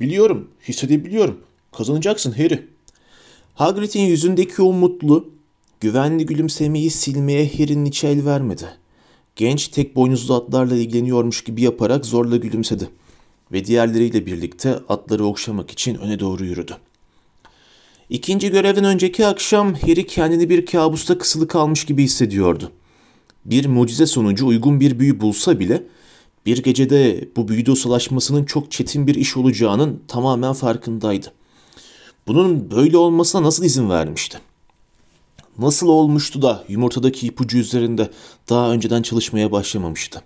Biliyorum, 0.00 0.50
hissedebiliyorum. 0.68 1.40
Kazanacaksın 1.72 2.32
Harry. 2.32 2.68
Hagrid'in 3.54 4.00
yüzündeki 4.00 4.62
o 4.62 4.72
mutlu, 4.72 5.30
güvenli 5.80 6.26
gülümsemeyi 6.26 6.90
silmeye 6.90 7.48
Harry'nin 7.58 7.84
içi 7.84 8.06
el 8.06 8.24
vermedi. 8.24 8.64
Genç 9.36 9.68
tek 9.68 9.96
boynuzlu 9.96 10.34
atlarla 10.34 10.76
ilgileniyormuş 10.76 11.44
gibi 11.44 11.62
yaparak 11.62 12.06
zorla 12.06 12.36
gülümsedi 12.36 12.90
ve 13.52 13.64
diğerleriyle 13.64 14.26
birlikte 14.26 14.74
atları 14.88 15.24
okşamak 15.24 15.70
için 15.70 15.94
öne 15.94 16.18
doğru 16.18 16.44
yürüdü. 16.44 16.76
İkinci 18.10 18.50
görevden 18.50 18.84
önceki 18.84 19.26
akşam 19.26 19.74
Harry 19.74 20.06
kendini 20.06 20.50
bir 20.50 20.66
kabusta 20.66 21.18
kısılı 21.18 21.48
kalmış 21.48 21.84
gibi 21.84 22.02
hissediyordu. 22.02 22.72
Bir 23.44 23.66
mucize 23.66 24.06
sonucu 24.06 24.46
uygun 24.46 24.80
bir 24.80 24.98
büyü 24.98 25.20
bulsa 25.20 25.60
bile 25.60 25.82
bir 26.46 26.62
gecede 26.62 27.28
bu 27.36 27.48
büyüde 27.48 27.70
usalaşmasının 27.70 28.44
çok 28.44 28.70
çetin 28.70 29.06
bir 29.06 29.14
iş 29.14 29.36
olacağının 29.36 30.02
tamamen 30.08 30.52
farkındaydı. 30.52 31.32
Bunun 32.26 32.70
böyle 32.70 32.96
olmasına 32.96 33.42
nasıl 33.42 33.64
izin 33.64 33.90
vermişti? 33.90 34.38
Nasıl 35.58 35.88
olmuştu 35.88 36.42
da 36.42 36.64
yumurtadaki 36.68 37.26
ipucu 37.26 37.58
üzerinde 37.58 38.10
daha 38.48 38.72
önceden 38.72 39.02
çalışmaya 39.02 39.52
başlamamıştı? 39.52 40.22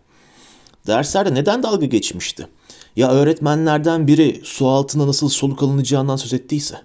Derslerde 0.86 1.34
neden 1.34 1.62
dalga 1.62 1.86
geçmişti? 1.86 2.48
Ya 2.96 3.10
öğretmenlerden 3.10 4.06
biri 4.06 4.40
su 4.44 4.68
altında 4.68 5.06
nasıl 5.06 5.28
soluk 5.28 5.62
alınacağından 5.62 6.16
söz 6.16 6.34
ettiyse? 6.34 6.80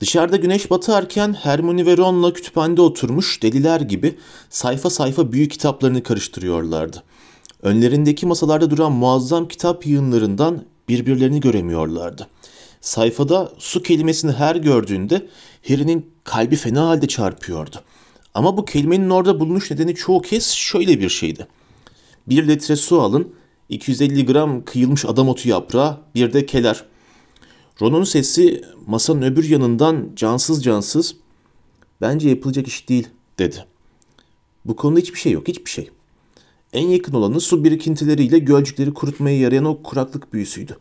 Dışarıda 0.00 0.36
güneş 0.36 0.70
batarken 0.70 1.32
Hermione 1.32 1.86
ve 1.86 1.96
Ron'la 1.96 2.32
kütüphanede 2.32 2.82
oturmuş 2.82 3.42
deliler 3.42 3.80
gibi 3.80 4.18
sayfa 4.50 4.90
sayfa 4.90 5.32
büyük 5.32 5.50
kitaplarını 5.50 6.02
karıştırıyorlardı. 6.02 7.02
Önlerindeki 7.62 8.26
masalarda 8.26 8.70
duran 8.70 8.92
muazzam 8.92 9.48
kitap 9.48 9.86
yığınlarından 9.86 10.64
birbirlerini 10.88 11.40
göremiyorlardı. 11.40 12.26
Sayfada 12.80 13.52
su 13.58 13.82
kelimesini 13.82 14.32
her 14.32 14.56
gördüğünde 14.56 15.26
Harry'nin 15.68 16.10
kalbi 16.24 16.56
fena 16.56 16.88
halde 16.88 17.08
çarpıyordu. 17.08 17.76
Ama 18.34 18.56
bu 18.56 18.64
kelimenin 18.64 19.10
orada 19.10 19.40
bulunuş 19.40 19.70
nedeni 19.70 19.94
çoğu 19.94 20.22
kez 20.22 20.50
şöyle 20.50 21.00
bir 21.00 21.08
şeydi. 21.08 21.46
Bir 22.26 22.48
litre 22.48 22.76
su 22.76 23.00
alın, 23.00 23.32
250 23.70 24.26
gram 24.26 24.64
kıyılmış 24.64 25.04
adam 25.04 25.28
otu 25.28 25.48
yaprağı, 25.48 25.98
bir 26.14 26.32
de 26.32 26.46
keler. 26.46 26.84
Ron'un 27.82 28.04
sesi 28.04 28.62
masanın 28.86 29.22
öbür 29.22 29.48
yanından 29.48 30.08
cansız 30.16 30.64
cansız 30.64 31.16
bence 32.00 32.28
yapılacak 32.28 32.66
iş 32.66 32.88
değil 32.88 33.08
dedi. 33.38 33.64
Bu 34.64 34.76
konuda 34.76 35.00
hiçbir 35.00 35.18
şey 35.18 35.32
yok, 35.32 35.48
hiçbir 35.48 35.70
şey. 35.70 35.90
En 36.72 36.88
yakın 36.88 37.12
olanı 37.12 37.40
su 37.40 37.64
birikintileriyle 37.64 38.38
gölcükleri 38.38 38.94
kurutmaya 38.94 39.38
yarayan 39.38 39.64
o 39.64 39.82
kuraklık 39.82 40.32
büyüsüydü. 40.32 40.76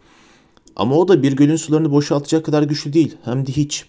Ama 0.75 0.95
o 0.95 1.07
da 1.07 1.23
bir 1.23 1.31
gölün 1.31 1.55
sularını 1.55 1.91
boşaltacak 1.91 2.45
kadar 2.45 2.63
güçlü 2.63 2.93
değil, 2.93 3.15
hem 3.23 3.47
de 3.47 3.51
hiç. 3.51 3.85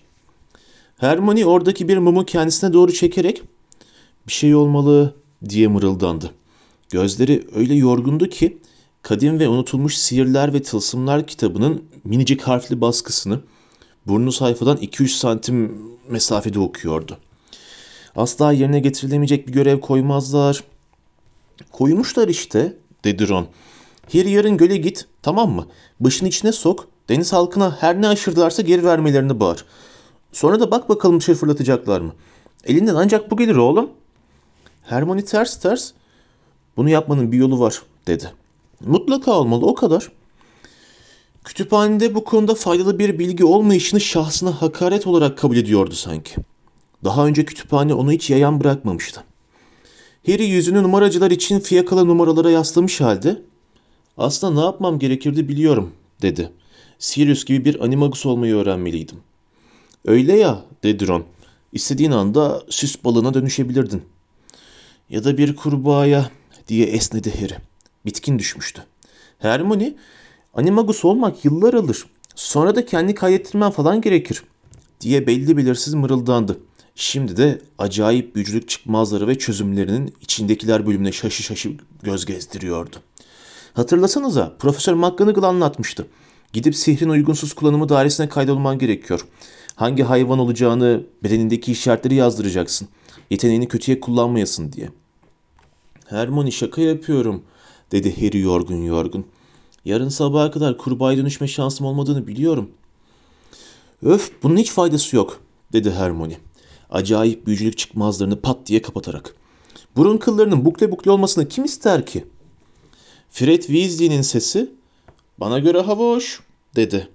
Hermione 0.97 1.47
oradaki 1.47 1.89
bir 1.89 1.99
mumu 1.99 2.25
kendisine 2.25 2.73
doğru 2.73 2.93
çekerek 2.93 3.43
bir 4.27 4.33
şey 4.33 4.55
olmalı 4.55 5.15
diye 5.49 5.69
mırıldandı. 5.69 6.31
Gözleri 6.91 7.47
öyle 7.55 7.75
yorgundu 7.75 8.29
ki 8.29 8.59
Kadim 9.03 9.41
ve 9.41 9.49
Unutulmuş 9.49 9.99
Sihirler 9.99 10.55
ve 10.55 10.63
Tılsımlar 10.63 11.27
kitabının 11.27 11.85
minicik 12.05 12.43
harfli 12.43 12.81
baskısını 12.81 13.41
burnu 14.07 14.33
sayfadan 14.33 14.77
2-3 14.77 15.09
santim 15.09 15.79
mesafede 16.09 16.59
okuyordu. 16.59 17.19
Asla 18.17 18.53
yerine 18.53 18.81
getirilemeyecek 18.81 19.49
bir 19.49 19.53
görev 19.53 19.81
koymazlar. 19.81 20.65
Koymuşlar 21.73 22.29
işte 22.29 22.77
dedi 23.05 23.29
Ron. 23.29 23.47
Harry 24.13 24.31
yarın 24.31 24.57
göle 24.57 24.77
git 24.77 25.07
tamam 25.23 25.51
mı? 25.51 25.67
Başını 26.01 26.29
içine 26.29 26.53
sok. 26.53 26.89
Deniz 27.09 27.33
halkına 27.33 27.77
her 27.81 28.03
ne 28.03 28.09
aşırdılarsa 28.09 28.63
geri 28.63 28.85
vermelerini 28.85 29.41
bağır. 29.41 29.65
Sonra 30.33 30.61
da 30.61 30.71
bak 30.71 30.89
bakalım 30.89 31.23
şey 31.23 31.35
fırlatacaklar 31.35 32.01
mı? 32.01 32.13
Elinden 32.65 32.95
ancak 32.95 33.31
bu 33.31 33.37
gelir 33.37 33.57
oğlum. 33.57 33.91
Hermione 34.83 35.25
ters 35.25 35.61
ters 35.61 35.93
bunu 36.77 36.89
yapmanın 36.91 37.33
bir 37.33 37.39
yolu 37.39 37.61
var 37.61 37.83
dedi. 38.07 38.33
Mutlaka 38.87 39.33
olmalı 39.33 39.67
o 39.67 39.75
kadar. 39.75 40.13
Kütüphanede 41.45 42.15
bu 42.15 42.25
konuda 42.25 42.55
faydalı 42.55 42.99
bir 42.99 43.19
bilgi 43.19 43.45
olmayışını 43.45 44.01
şahsına 44.01 44.63
hakaret 44.63 45.07
olarak 45.07 45.39
kabul 45.39 45.57
ediyordu 45.57 45.95
sanki. 45.95 46.35
Daha 47.05 47.27
önce 47.27 47.45
kütüphane 47.45 47.95
onu 47.95 48.13
hiç 48.13 48.31
yayan 48.31 48.61
bırakmamıştı. 48.61 49.25
Harry 50.27 50.45
yüzünü 50.45 50.83
numaracılar 50.83 51.31
için 51.31 51.61
fiyakalı 51.61 52.09
numaralara 52.09 52.51
yaslamış 52.51 53.01
halde 53.01 53.43
aslında 54.19 54.61
ne 54.61 54.67
yapmam 54.67 54.99
gerekirdi 54.99 55.49
biliyorum 55.49 55.93
dedi. 56.23 56.53
Sirius 56.99 57.45
gibi 57.45 57.65
bir 57.65 57.85
animagus 57.85 58.27
olmayı 58.27 58.55
öğrenmeliydim. 58.55 59.19
Öyle 60.05 60.39
ya 60.39 60.65
dedi 60.83 61.09
Ron. 61.09 61.25
İstediğin 61.73 62.11
anda 62.11 62.63
süs 62.69 63.05
balığına 63.05 63.35
dönüşebilirdin. 63.35 64.03
Ya 65.11 65.25
da 65.25 65.39
bir 65.39 65.57
kurbağaya 65.57 66.31
diye 66.69 66.87
esnedi 66.87 67.41
Harry. 67.41 67.70
Bitkin 68.07 68.39
düşmüştü. 68.39 68.83
Hermione, 69.39 69.95
animagus 70.55 71.05
olmak 71.05 71.45
yıllar 71.45 71.75
alır. 71.75 72.07
Sonra 72.35 72.75
da 72.75 72.87
kendi 72.87 73.15
kaydettirmen 73.15 73.71
falan 73.71 74.01
gerekir 74.01 74.43
diye 75.01 75.27
belli 75.27 75.57
belirsiz 75.57 75.95
mırıldandı. 75.95 76.61
Şimdi 76.95 77.37
de 77.37 77.63
acayip 77.79 78.35
büyücülük 78.35 78.69
çıkmazları 78.69 79.29
ve 79.29 79.39
çözümlerinin 79.39 80.15
içindekiler 80.21 80.87
bölümüne 80.87 81.13
şaşı 81.13 81.43
şaşı 81.43 81.73
göz 82.03 82.27
gezdiriyordu. 82.27 82.97
Hatırlasanıza 83.75 84.57
Profesör 84.59 84.95
McGonagall 84.95 85.43
anlatmıştı. 85.43 86.07
Gidip 86.53 86.77
sihrin 86.77 87.09
uygunsuz 87.09 87.53
kullanımı 87.53 87.89
dairesine 87.89 88.29
kaydolman 88.29 88.79
gerekiyor. 88.79 89.27
Hangi 89.75 90.03
hayvan 90.03 90.39
olacağını 90.39 91.03
bedenindeki 91.25 91.73
işaretleri 91.73 92.15
yazdıracaksın. 92.15 92.89
Yeteneğini 93.31 93.69
kötüye 93.69 94.01
kullanmayasın 94.01 94.73
diye. 94.73 94.91
Hermione 96.07 96.51
şaka 96.51 96.81
yapıyorum 96.81 97.43
dedi 97.93 98.27
Harry 98.27 98.41
yorgun 98.41 98.83
yorgun. 98.83 99.27
Yarın 99.85 100.09
sabaha 100.09 100.51
kadar 100.51 100.79
kurbağaya 100.79 101.19
dönüşme 101.19 101.49
şansım 101.49 101.87
olmadığını 101.87 102.27
biliyorum. 102.27 102.71
Öf 104.03 104.31
bunun 104.43 104.57
hiç 104.57 104.71
faydası 104.71 105.17
yok 105.17 105.41
dedi 105.73 105.91
Hermione. 105.91 106.37
Acayip 106.91 107.47
büyücülük 107.47 107.79
çıkmazlarını 107.79 108.41
pat 108.41 108.67
diye 108.67 108.83
kapatarak. 108.83 109.35
Burun 109.97 110.19
kıllarının 110.19 110.65
bukle 110.65 110.91
bukle 110.91 111.11
olmasını 111.11 111.49
kim 111.49 111.65
ister 111.65 112.07
ki? 112.07 112.25
Fred 113.31 113.63
Weasley'nin 113.63 114.23
sesi 114.23 114.71
bana 115.39 115.59
göre 115.59 115.81
hava 115.81 116.15
hoş 116.15 116.41
dedi. 116.77 117.09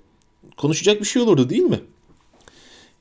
Konuşacak 0.58 1.00
bir 1.00 1.06
şey 1.06 1.22
olurdu 1.22 1.50
değil 1.50 1.62
mi? 1.62 1.80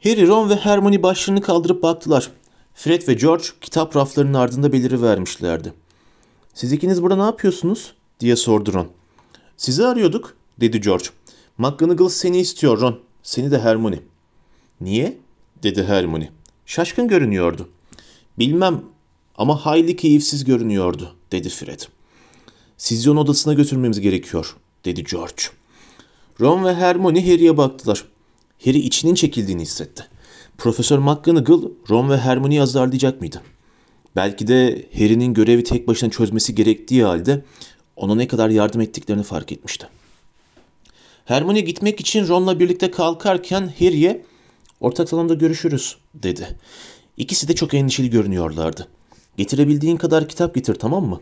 Harry, 0.05 0.27
Ron 0.27 0.51
ve 0.51 0.57
Hermione 0.57 1.03
başlarını 1.03 1.41
kaldırıp 1.41 1.83
baktılar. 1.83 2.31
Fred 2.75 3.09
ve 3.09 3.15
George 3.15 3.45
kitap 3.61 3.97
raflarının 3.97 4.35
ardında 4.35 4.73
beliri 4.73 5.03
vermişlerdi. 5.03 5.73
Siz 6.55 6.73
ikiniz 6.73 7.03
burada 7.03 7.17
ne 7.17 7.23
yapıyorsunuz? 7.23 7.95
diye 8.21 8.37
sordu 8.37 8.73
Ron. 8.73 8.89
Sizi 9.57 9.87
arıyorduk 9.87 10.37
dedi 10.61 10.81
George. 10.81 11.05
McGonagall 11.59 12.09
seni 12.09 12.39
istiyor 12.39 12.81
Ron. 12.81 13.01
Seni 13.23 13.51
de 13.51 13.59
Hermione. 13.59 14.01
Niye? 14.81 15.19
dedi 15.63 15.85
Hermione. 15.85 16.31
Şaşkın 16.67 17.09
görünüyordu. 17.09 17.69
Bilmem 18.39 18.83
ama 19.39 19.67
hayli 19.67 19.97
keyifsiz 19.97 20.45
görünüyordu 20.45 21.15
dedi 21.33 21.49
Fred. 21.49 21.81
Sizi 22.77 23.11
onun 23.11 23.21
odasına 23.21 23.55
götürmemiz 23.55 24.01
gerekiyor 24.01 24.57
dedi 24.85 25.05
George. 25.05 25.43
Ron 26.41 26.65
ve 26.65 26.75
Hermione 26.75 27.31
Harry'e 27.33 27.57
baktılar. 27.57 28.05
Harry 28.65 28.79
içinin 28.79 29.15
çekildiğini 29.15 29.63
hissetti. 29.63 30.05
Profesör 30.59 30.99
McGonagall 30.99 31.63
Ron 31.91 32.11
ve 32.11 32.19
Hermione'yi 32.19 32.63
azarlayacak 32.63 33.21
mıydı? 33.21 33.43
Belki 34.17 34.47
de 34.47 34.89
Harry'nin 34.95 35.35
görevi 35.35 35.65
tek 35.65 35.89
başına 35.89 36.11
çözmesi 36.11 36.55
gerektiği 36.55 37.05
halde 37.05 37.45
ona 37.97 38.15
ne 38.15 38.29
kadar 38.29 38.49
yardım 38.49 38.81
ettiklerini 38.81 39.23
fark 39.23 39.53
etmişti. 39.53 39.87
Hermione 41.25 41.61
gitmek 41.61 42.01
için 42.01 42.29
Ron'la 42.29 42.61
birlikte 42.61 42.91
kalkarken 42.91 43.73
Harry'e 43.79 44.25
ortak 44.81 45.09
salonda 45.09 45.35
görüşürüz 45.35 45.97
dedi. 46.15 46.57
İkisi 47.17 47.49
de 47.49 47.55
çok 47.55 47.75
endişeli 47.75 48.11
görünüyorlardı. 48.11 48.89
Getirebildiğin 49.37 49.97
kadar 49.97 50.29
kitap 50.29 50.55
getir 50.55 50.75
tamam 50.75 51.05
mı? 51.05 51.21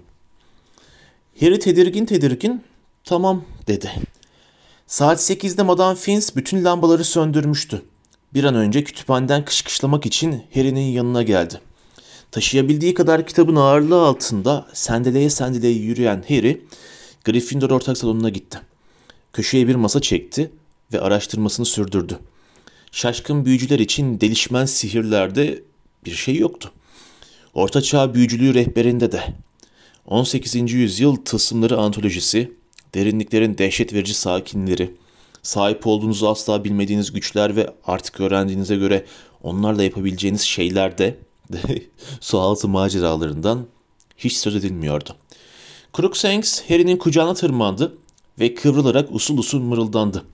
Harry 1.41 1.59
tedirgin 1.59 2.07
tedirgin 2.07 2.63
tamam 3.05 3.45
dedi. 3.67 3.91
Saat 4.87 5.19
8'de 5.19 5.63
Madame 5.63 5.97
Fins 5.97 6.37
bütün 6.37 6.65
lambaları 6.65 7.05
söndürmüştü. 7.05 7.83
Bir 8.35 8.45
an 8.45 8.55
önce 8.55 8.85
kütüphaneden 8.85 9.45
kışkışlamak 9.45 10.07
için 10.07 10.43
Harry'nin 10.55 10.91
yanına 10.91 11.23
geldi. 11.23 11.61
Taşıyabildiği 12.33 12.95
kadar 12.95 13.27
kitabın 13.27 13.57
ağırlığı 13.57 14.03
altında 14.03 14.67
sendeleye 14.73 15.31
sendeleye 15.31 15.75
yürüyen 15.75 16.25
Harry, 16.29 16.65
Gryffindor 17.25 17.71
ortak 17.71 17.99
salonuna 17.99 18.29
gitti. 18.29 18.61
Köşeye 19.33 19.69
bir 19.69 19.75
masa 19.75 20.01
çekti 20.01 20.51
ve 20.93 21.01
araştırmasını 21.01 21.67
sürdürdü. 21.67 22.19
Şaşkın 22.93 23.45
büyücüler 23.45 23.79
için 23.79 24.21
delişmen 24.21 24.65
sihirlerde 24.65 25.63
bir 26.05 26.11
şey 26.11 26.37
yoktu. 26.37 26.73
Ortaçağ 27.55 28.15
büyücülüğü 28.15 28.55
rehberinde 28.55 29.13
de 29.13 29.23
18. 30.07 30.73
yüzyıl 30.73 31.17
tılsımları 31.17 31.79
antolojisi, 31.79 32.53
derinliklerin 32.95 33.59
dehşet 33.59 33.93
verici 33.93 34.15
sakinleri, 34.15 34.95
sahip 35.43 35.87
olduğunuzu 35.87 36.27
asla 36.27 36.65
bilmediğiniz 36.65 37.13
güçler 37.13 37.57
ve 37.57 37.75
artık 37.87 38.21
öğrendiğinize 38.21 38.77
göre 38.77 39.05
onlarla 39.43 39.83
yapabileceğiniz 39.83 40.41
şeyler 40.41 40.99
de 40.99 41.17
sualtı 42.21 42.69
maceralarından 42.69 43.67
hiç 44.17 44.37
söz 44.37 44.57
edilmiyordu. 44.57 45.17
Crookshanks 45.97 46.63
Harry'nin 46.69 46.97
kucağına 46.97 47.35
tırmandı 47.35 47.99
ve 48.39 48.55
kıvrılarak 48.55 49.09
usul 49.13 49.39
usul 49.39 49.61
mırıldandı. 49.61 50.25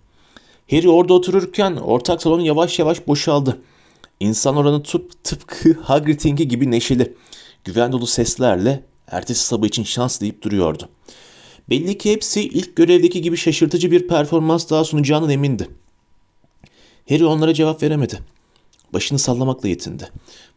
Harry 0.70 0.88
orada 0.88 1.14
otururken 1.14 1.76
ortak 1.76 2.22
salon 2.22 2.40
yavaş 2.40 2.78
yavaş 2.78 3.06
boşaldı. 3.06 3.58
İnsan 4.20 4.56
oranı 4.56 4.82
tıp, 4.82 5.24
tıpkı 5.24 5.72
Hagrid'inki 5.82 6.48
gibi 6.48 6.70
neşeli, 6.70 7.14
güven 7.64 7.92
dolu 7.92 8.06
seslerle 8.06 8.84
ertesi 9.06 9.44
sabah 9.44 9.66
için 9.66 9.82
şans 9.82 10.20
deyip 10.20 10.42
duruyordu. 10.42 10.88
Belli 11.70 11.98
ki 11.98 12.12
hepsi 12.12 12.42
ilk 12.42 12.76
görevdeki 12.76 13.22
gibi 13.22 13.36
şaşırtıcı 13.36 13.90
bir 13.90 14.08
performans 14.08 14.70
daha 14.70 14.84
sunacağının 14.84 15.28
emindi. 15.28 15.68
Harry 17.08 17.24
onlara 17.24 17.54
cevap 17.54 17.82
veremedi. 17.82 18.18
Başını 18.92 19.18
sallamakla 19.18 19.68
yetindi. 19.68 20.10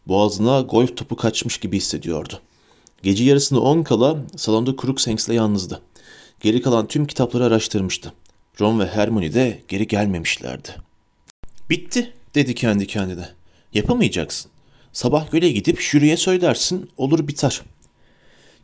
Boğazına 0.08 0.60
golf 0.60 0.96
topu 0.96 1.16
kaçmış 1.16 1.58
gibi 1.58 1.76
hissediyordu. 1.76 2.40
Gece 3.02 3.24
yarısını 3.24 3.60
on 3.60 3.82
kala 3.82 4.16
salonda 4.36 4.76
Crookshanks'le 4.82 5.28
yalnızdı. 5.28 5.82
Geri 6.40 6.62
kalan 6.62 6.86
tüm 6.86 7.06
kitapları 7.06 7.44
araştırmıştı. 7.44 8.12
Ron 8.60 8.80
ve 8.80 8.86
Hermione 8.86 9.34
de 9.34 9.62
geri 9.68 9.86
gelmemişlerdi. 9.86 10.68
Bitti 11.70 12.12
dedi 12.34 12.54
kendi 12.54 12.86
kendine. 12.86 13.28
Yapamayacaksın. 13.74 14.50
Sabah 14.92 15.30
göle 15.30 15.50
gidip 15.50 15.80
jüriye 15.80 16.16
söylersin 16.16 16.90
olur 16.96 17.28
biter. 17.28 17.62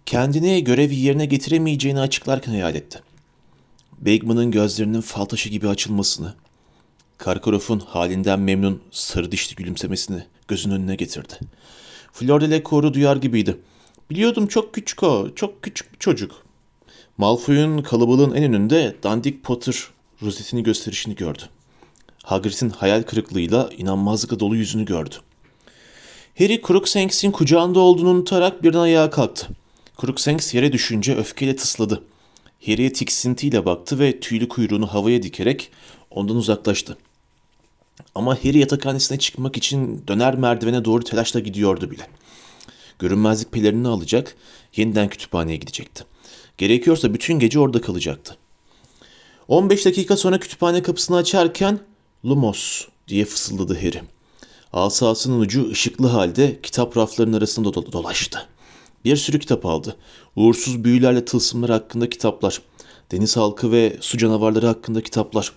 Kendini 0.07 0.65
görevi 0.65 0.95
yerine 0.95 1.27
getiremeyeceğini 1.27 2.01
açıklarken 2.01 2.53
hayal 2.53 2.75
etti. 2.75 3.03
Bagman'ın 3.99 4.51
gözlerinin 4.51 5.01
fal 5.01 5.25
taşı 5.25 5.49
gibi 5.49 5.69
açılmasını, 5.69 6.35
Karkaroff'un 7.19 7.79
halinden 7.79 8.41
memnun 8.41 8.83
sarı 8.91 9.33
dişli 9.33 9.57
gülümsemesini 9.57 10.25
gözünün 10.49 10.75
önüne 10.75 10.95
getirdi. 10.95 11.35
Fleur 12.13 12.41
de 12.41 12.51
Lecour'u 12.51 12.95
duyar 12.95 13.17
gibiydi. 13.17 13.57
Biliyordum 14.11 14.47
çok 14.47 14.75
küçük 14.75 15.03
o, 15.03 15.29
çok 15.35 15.63
küçük 15.63 15.93
bir 15.93 15.99
çocuk. 15.99 16.33
Malfoy'un 17.19 17.83
kalabalığın 17.83 18.35
en 18.35 18.45
önünde 18.45 18.97
dandik 19.03 19.45
Potter 19.45 19.85
rozetini 20.23 20.63
gösterişini 20.63 21.15
gördü. 21.15 21.43
Hagrid'in 22.23 22.71
hayal 22.71 23.03
kırıklığıyla 23.03 23.71
inanmazlıkla 23.79 24.41
dolu 24.41 24.57
yüzünü 24.57 24.85
gördü. 24.85 25.15
Harry 26.39 26.63
Crookshanks'in 26.67 27.31
kucağında 27.31 27.81
olduğunu 27.81 28.11
unutarak 28.11 28.63
birden 28.63 28.79
ayağa 28.79 29.11
kalktı. 29.11 29.47
Crookshanks 30.01 30.55
yere 30.55 30.73
düşünce 30.73 31.17
öfkeyle 31.17 31.57
tısladı. 31.57 32.05
Harry'e 32.67 32.93
tiksintiyle 32.93 33.65
baktı 33.65 33.99
ve 33.99 34.21
tüylü 34.21 34.49
kuyruğunu 34.49 34.87
havaya 34.87 35.23
dikerek 35.23 35.71
ondan 36.11 36.37
uzaklaştı. 36.37 36.99
Ama 38.15 38.35
Harry 38.35 38.59
yatakhanesine 38.59 39.19
çıkmak 39.19 39.57
için 39.57 40.05
döner 40.09 40.39
merdivene 40.39 40.85
doğru 40.85 41.05
telaşla 41.05 41.41
gidiyordu 41.41 41.91
bile. 41.91 42.07
Görünmezlik 42.99 43.53
pelerini 43.53 43.89
alacak, 43.89 44.37
yeniden 44.77 45.09
kütüphaneye 45.09 45.57
gidecekti. 45.57 46.05
Gerekiyorsa 46.59 47.15
bütün 47.15 47.39
gece 47.39 47.59
orada 47.59 47.81
kalacaktı. 47.81 48.37
15 49.49 49.87
dakika 49.87 50.17
sonra 50.17 50.39
kütüphane 50.41 50.83
kapısını 50.83 51.17
açarken 51.17 51.81
Lumos 52.25 52.85
diye 53.09 53.25
fısıldadı 53.25 53.75
Harry. 53.75 54.03
Asasının 54.73 55.41
ucu 55.41 55.71
ışıklı 55.71 56.07
halde 56.07 56.59
kitap 56.63 56.97
raflarının 56.97 57.37
arasında 57.37 57.69
do- 57.69 57.93
dolaştı. 57.93 58.49
Bir 59.05 59.17
sürü 59.17 59.39
kitap 59.39 59.67
aldı. 59.67 59.97
Uğursuz 60.37 60.85
büyülerle 60.85 61.25
tılsımlar 61.25 61.71
hakkında 61.71 62.11
kitaplar. 62.11 62.63
Deniz 63.13 63.37
halkı 63.37 63.73
ve 63.73 63.97
su 64.01 64.19
canavarları 64.19 64.67
hakkında 64.67 65.01
kitaplar. 65.01 65.53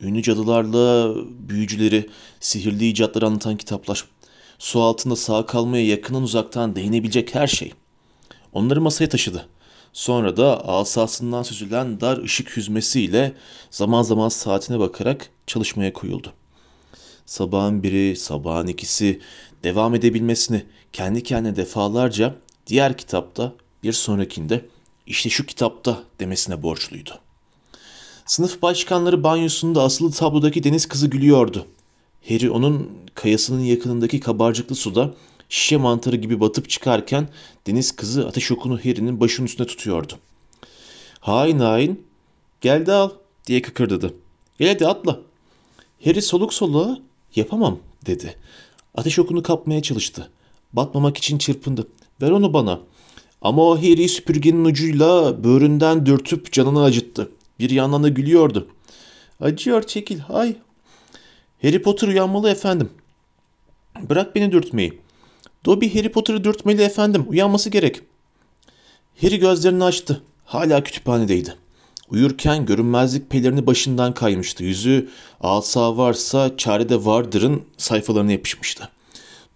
Ünlü 0.00 0.22
cadılarla 0.22 1.14
büyücüleri, 1.48 2.10
sihirli 2.40 2.88
icatları 2.88 3.26
anlatan 3.26 3.56
kitaplar. 3.56 4.04
Su 4.58 4.82
altında 4.82 5.16
sağ 5.16 5.46
kalmaya 5.46 5.86
yakından 5.86 6.22
uzaktan 6.22 6.76
değinebilecek 6.76 7.34
her 7.34 7.46
şey. 7.46 7.72
Onları 8.52 8.80
masaya 8.80 9.08
taşıdı. 9.08 9.48
Sonra 9.92 10.36
da 10.36 10.68
asasından 10.68 11.42
süzülen 11.42 12.00
dar 12.00 12.18
ışık 12.18 12.56
hüzmesiyle 12.56 13.34
zaman 13.70 14.02
zaman 14.02 14.28
saatine 14.28 14.78
bakarak 14.78 15.30
çalışmaya 15.46 15.92
koyuldu. 15.92 16.32
Sabahın 17.26 17.82
biri, 17.82 18.16
sabahın 18.16 18.66
ikisi 18.66 19.20
devam 19.64 19.94
edebilmesini 19.94 20.66
kendi 20.92 21.22
kendine 21.22 21.56
defalarca 21.56 22.34
diğer 22.66 22.96
kitapta, 22.96 23.52
bir 23.82 23.92
sonrakinde 23.92 24.68
işte 25.06 25.30
şu 25.30 25.46
kitapta 25.46 26.02
demesine 26.20 26.62
borçluydu. 26.62 27.25
Sınıf 28.26 28.62
başkanları 28.62 29.22
banyosunda 29.22 29.82
asılı 29.82 30.10
tablodaki 30.10 30.64
deniz 30.64 30.86
kızı 30.86 31.06
gülüyordu. 31.06 31.66
Harry 32.28 32.50
onun 32.50 32.90
kayasının 33.14 33.60
yakınındaki 33.60 34.20
kabarcıklı 34.20 34.74
suda 34.74 35.14
şişe 35.48 35.76
mantarı 35.76 36.16
gibi 36.16 36.40
batıp 36.40 36.70
çıkarken 36.70 37.28
deniz 37.66 37.96
kızı 37.96 38.26
ateş 38.28 38.52
okunu 38.52 38.78
Harry'nin 38.78 39.20
başının 39.20 39.46
üstünde 39.46 39.68
tutuyordu. 39.68 40.12
Hain 41.20 41.58
hain 41.58 42.04
gel 42.60 42.86
de 42.86 42.92
al 42.92 43.10
diye 43.46 43.62
kıkırdadı. 43.62 44.14
Gel 44.58 44.68
hadi 44.68 44.86
atla. 44.86 45.20
Harry 46.04 46.22
soluk 46.22 46.54
soluğa 46.54 46.98
yapamam 47.36 47.78
dedi. 48.06 48.36
Ateş 48.94 49.18
okunu 49.18 49.42
kapmaya 49.42 49.82
çalıştı. 49.82 50.30
Batmamak 50.72 51.16
için 51.16 51.38
çırpındı. 51.38 51.88
Ver 52.22 52.30
onu 52.30 52.52
bana. 52.52 52.80
Ama 53.42 53.62
o 53.62 53.76
Harry 53.78 54.08
süpürgenin 54.08 54.64
ucuyla 54.64 55.44
böğründen 55.44 56.06
dürtüp 56.06 56.52
canını 56.52 56.82
acıttı. 56.82 57.30
Bir 57.58 57.70
yandan 57.70 58.02
da 58.02 58.08
gülüyordu. 58.08 58.68
Acıyor 59.40 59.82
çekil 59.82 60.18
hay. 60.18 60.56
Harry 61.62 61.82
Potter 61.82 62.08
uyanmalı 62.08 62.50
efendim. 62.50 62.90
Bırak 64.02 64.34
beni 64.34 64.52
dürtmeyi. 64.52 65.00
Dobby 65.64 65.88
Harry 65.88 66.12
Potter'ı 66.12 66.44
dürtmeli 66.44 66.82
efendim. 66.82 67.26
Uyanması 67.28 67.70
gerek. 67.70 68.00
Harry 69.20 69.38
gözlerini 69.38 69.84
açtı. 69.84 70.22
Hala 70.44 70.84
kütüphanedeydi. 70.84 71.54
Uyurken 72.10 72.66
görünmezlik 72.66 73.30
pelerini 73.30 73.66
başından 73.66 74.14
kaymıştı. 74.14 74.64
Yüzü 74.64 75.08
asa 75.40 75.96
varsa 75.96 76.56
çarede 76.56 77.04
vardırın 77.04 77.62
sayfalarına 77.76 78.32
yapışmıştı. 78.32 78.88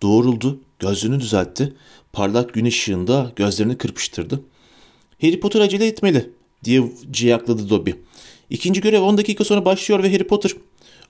Doğruldu, 0.02 0.60
gözlüğünü 0.78 1.20
düzeltti. 1.20 1.74
Parlak 2.12 2.54
gün 2.54 2.64
ışığında 2.64 3.32
gözlerini 3.36 3.78
kırpıştırdı. 3.78 4.40
Harry 5.20 5.40
Potter 5.40 5.60
acele 5.60 5.86
etmeli 5.86 6.30
diye 6.64 6.92
ciyakladı 7.10 7.70
Dobby. 7.70 7.90
İkinci 8.50 8.80
görev 8.80 9.00
10 9.02 9.18
dakika 9.18 9.44
sonra 9.44 9.64
başlıyor 9.64 10.02
ve 10.02 10.12
Harry 10.12 10.26
Potter 10.26 10.52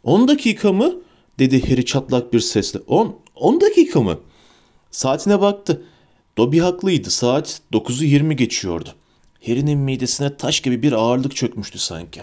10 0.05 0.29
dakika 0.29 0.73
mı? 0.73 0.95
dedi 1.39 1.71
Harry 1.71 1.85
çatlak 1.85 2.33
bir 2.33 2.41
sesle. 2.41 2.81
10 2.87 3.17
10 3.35 3.61
dakika 3.61 4.01
mı? 4.01 4.19
Saatine 4.91 5.41
baktı. 5.41 5.83
Dobby 6.39 6.59
haklıydı. 6.59 7.11
Saat 7.11 7.61
9'u 7.73 8.05
20 8.05 8.37
geçiyordu. 8.37 8.89
Harry'nin 9.47 9.79
midesine 9.79 10.37
taş 10.37 10.61
gibi 10.61 10.83
bir 10.83 10.93
ağırlık 10.93 11.37
çökmüştü 11.37 11.79
sanki. 11.79 12.23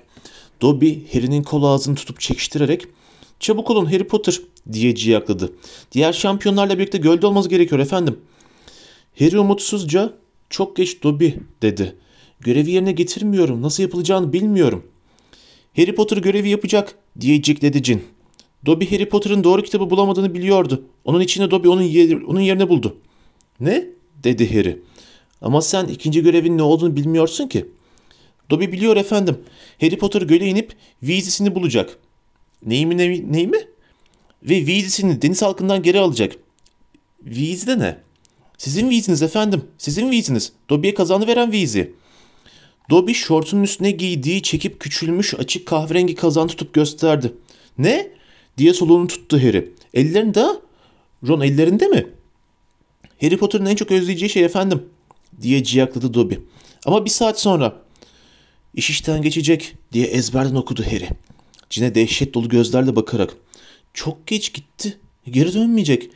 Dobby 0.62 0.94
Harry'nin 1.14 1.44
kol 1.44 1.64
ağzını 1.64 1.96
tutup 1.96 2.20
çekiştirerek 2.20 2.86
''Çabuk 3.40 3.70
olun 3.70 3.86
Harry 3.86 4.08
Potter'' 4.08 4.42
diye 4.72 4.96
ciyakladı. 4.96 5.54
''Diğer 5.92 6.14
şampiyonlarla 6.14 6.80
birlikte 6.80 6.98
gölde 6.98 7.28
olmamız 7.28 7.48
gerekiyor 7.48 7.80
efendim.'' 7.80 8.20
Harry 9.20 9.40
umutsuzca 9.40 10.14
''Çok 10.50 10.76
geç 10.76 11.04
Dobby'' 11.04 11.40
dedi. 11.62 11.96
''Görevi 12.42 12.72
yerine 12.72 12.92
getirmiyorum. 12.92 13.62
Nasıl 13.62 13.84
yapılacağını 13.84 14.34
bilmiyorum.'' 14.34 14.84
''Harry 15.78 15.96
Potter 15.96 16.18
görevi 16.18 16.50
yapacak'' 16.50 16.96
diye 17.20 17.42
cikledi 17.42 17.84
Cin. 17.84 18.04
Dobby 18.66 18.86
Harry 18.86 19.10
Potter'ın 19.10 19.44
doğru 19.44 19.64
kitabı 19.64 19.90
bulamadığını 19.90 20.34
biliyordu. 20.34 20.84
Onun 21.06 21.20
içinde 21.20 21.52
Dobby 21.52 21.68
onun, 21.68 21.82
yer, 21.82 22.22
onun 22.22 22.40
yerine 22.40 22.70
buldu. 22.70 22.98
Ne? 23.60 23.86
dedi 24.24 24.58
Harry. 24.58 24.80
Ama 25.42 25.62
sen 25.62 25.86
ikinci 25.86 26.24
görevin 26.24 26.58
ne 26.58 26.62
olduğunu 26.64 26.96
bilmiyorsun 26.96 27.48
ki. 27.48 27.66
Dobby 28.50 28.66
biliyor 28.66 28.98
efendim. 28.98 29.38
Harry 29.82 29.98
Potter 29.98 30.22
göle 30.22 30.46
inip 30.46 30.76
Weasley'sini 31.00 31.56
bulacak. 31.56 31.98
Neyi 32.66 32.86
mi 32.86 32.98
neyi, 32.98 33.34
neyi 33.34 33.48
mi? 33.48 33.58
Ve 34.44 34.58
Weasley'sini 34.58 35.22
deniz 35.22 35.42
halkından 35.42 35.84
geri 35.84 36.00
alacak. 36.00 36.36
Weasley 37.26 37.80
ne? 37.80 37.98
Sizin 38.58 38.90
Weasley'niz 38.90 39.22
efendim. 39.22 39.64
Sizin 39.78 40.02
Weasley'niz. 40.02 40.52
Dobby'ye 40.70 40.94
kazanı 40.94 41.28
veren 41.28 41.52
Weasley. 41.52 41.92
Dobby 42.90 43.12
şortunun 43.12 43.64
üstüne 43.64 43.92
giydiği 43.92 44.42
çekip 44.42 44.80
küçülmüş 44.80 45.34
açık 45.34 45.66
kahverengi 45.66 46.16
kazan 46.16 46.48
tutup 46.48 46.74
gösterdi. 46.74 47.34
Ne? 47.78 48.08
diye 48.58 48.74
soluğunu 48.74 49.08
tuttu 49.08 49.38
Harry. 49.38 49.74
Ellerinde? 49.94 50.46
Ron 51.28 51.42
ellerinde 51.42 51.88
mi? 51.88 52.08
Harry 53.22 53.38
Potter'ın 53.38 53.66
en 53.66 53.76
çok 53.76 53.92
özleyeceği 53.92 54.30
şey 54.30 54.46
efendim 54.46 54.84
diye 55.42 55.64
ciyakladı 55.64 56.14
Dobby. 56.14 56.36
Ama 56.86 57.06
bir 57.06 57.10
saat 57.10 57.40
sonra 57.40 57.82
iş 58.76 58.90
işten 58.90 59.22
geçecek 59.22 59.76
diye 59.94 60.06
ezberden 60.08 60.56
okudu 60.56 60.84
Harry. 60.86 61.10
Cine 61.70 61.96
dehşet 61.96 62.34
dolu 62.34 62.50
gözlerle 62.50 62.96
bakarak. 62.96 63.34
Çok 63.94 64.28
geç 64.28 64.54
gitti. 64.54 64.98
Geri 65.32 65.54
dönmeyecek. 65.54 66.10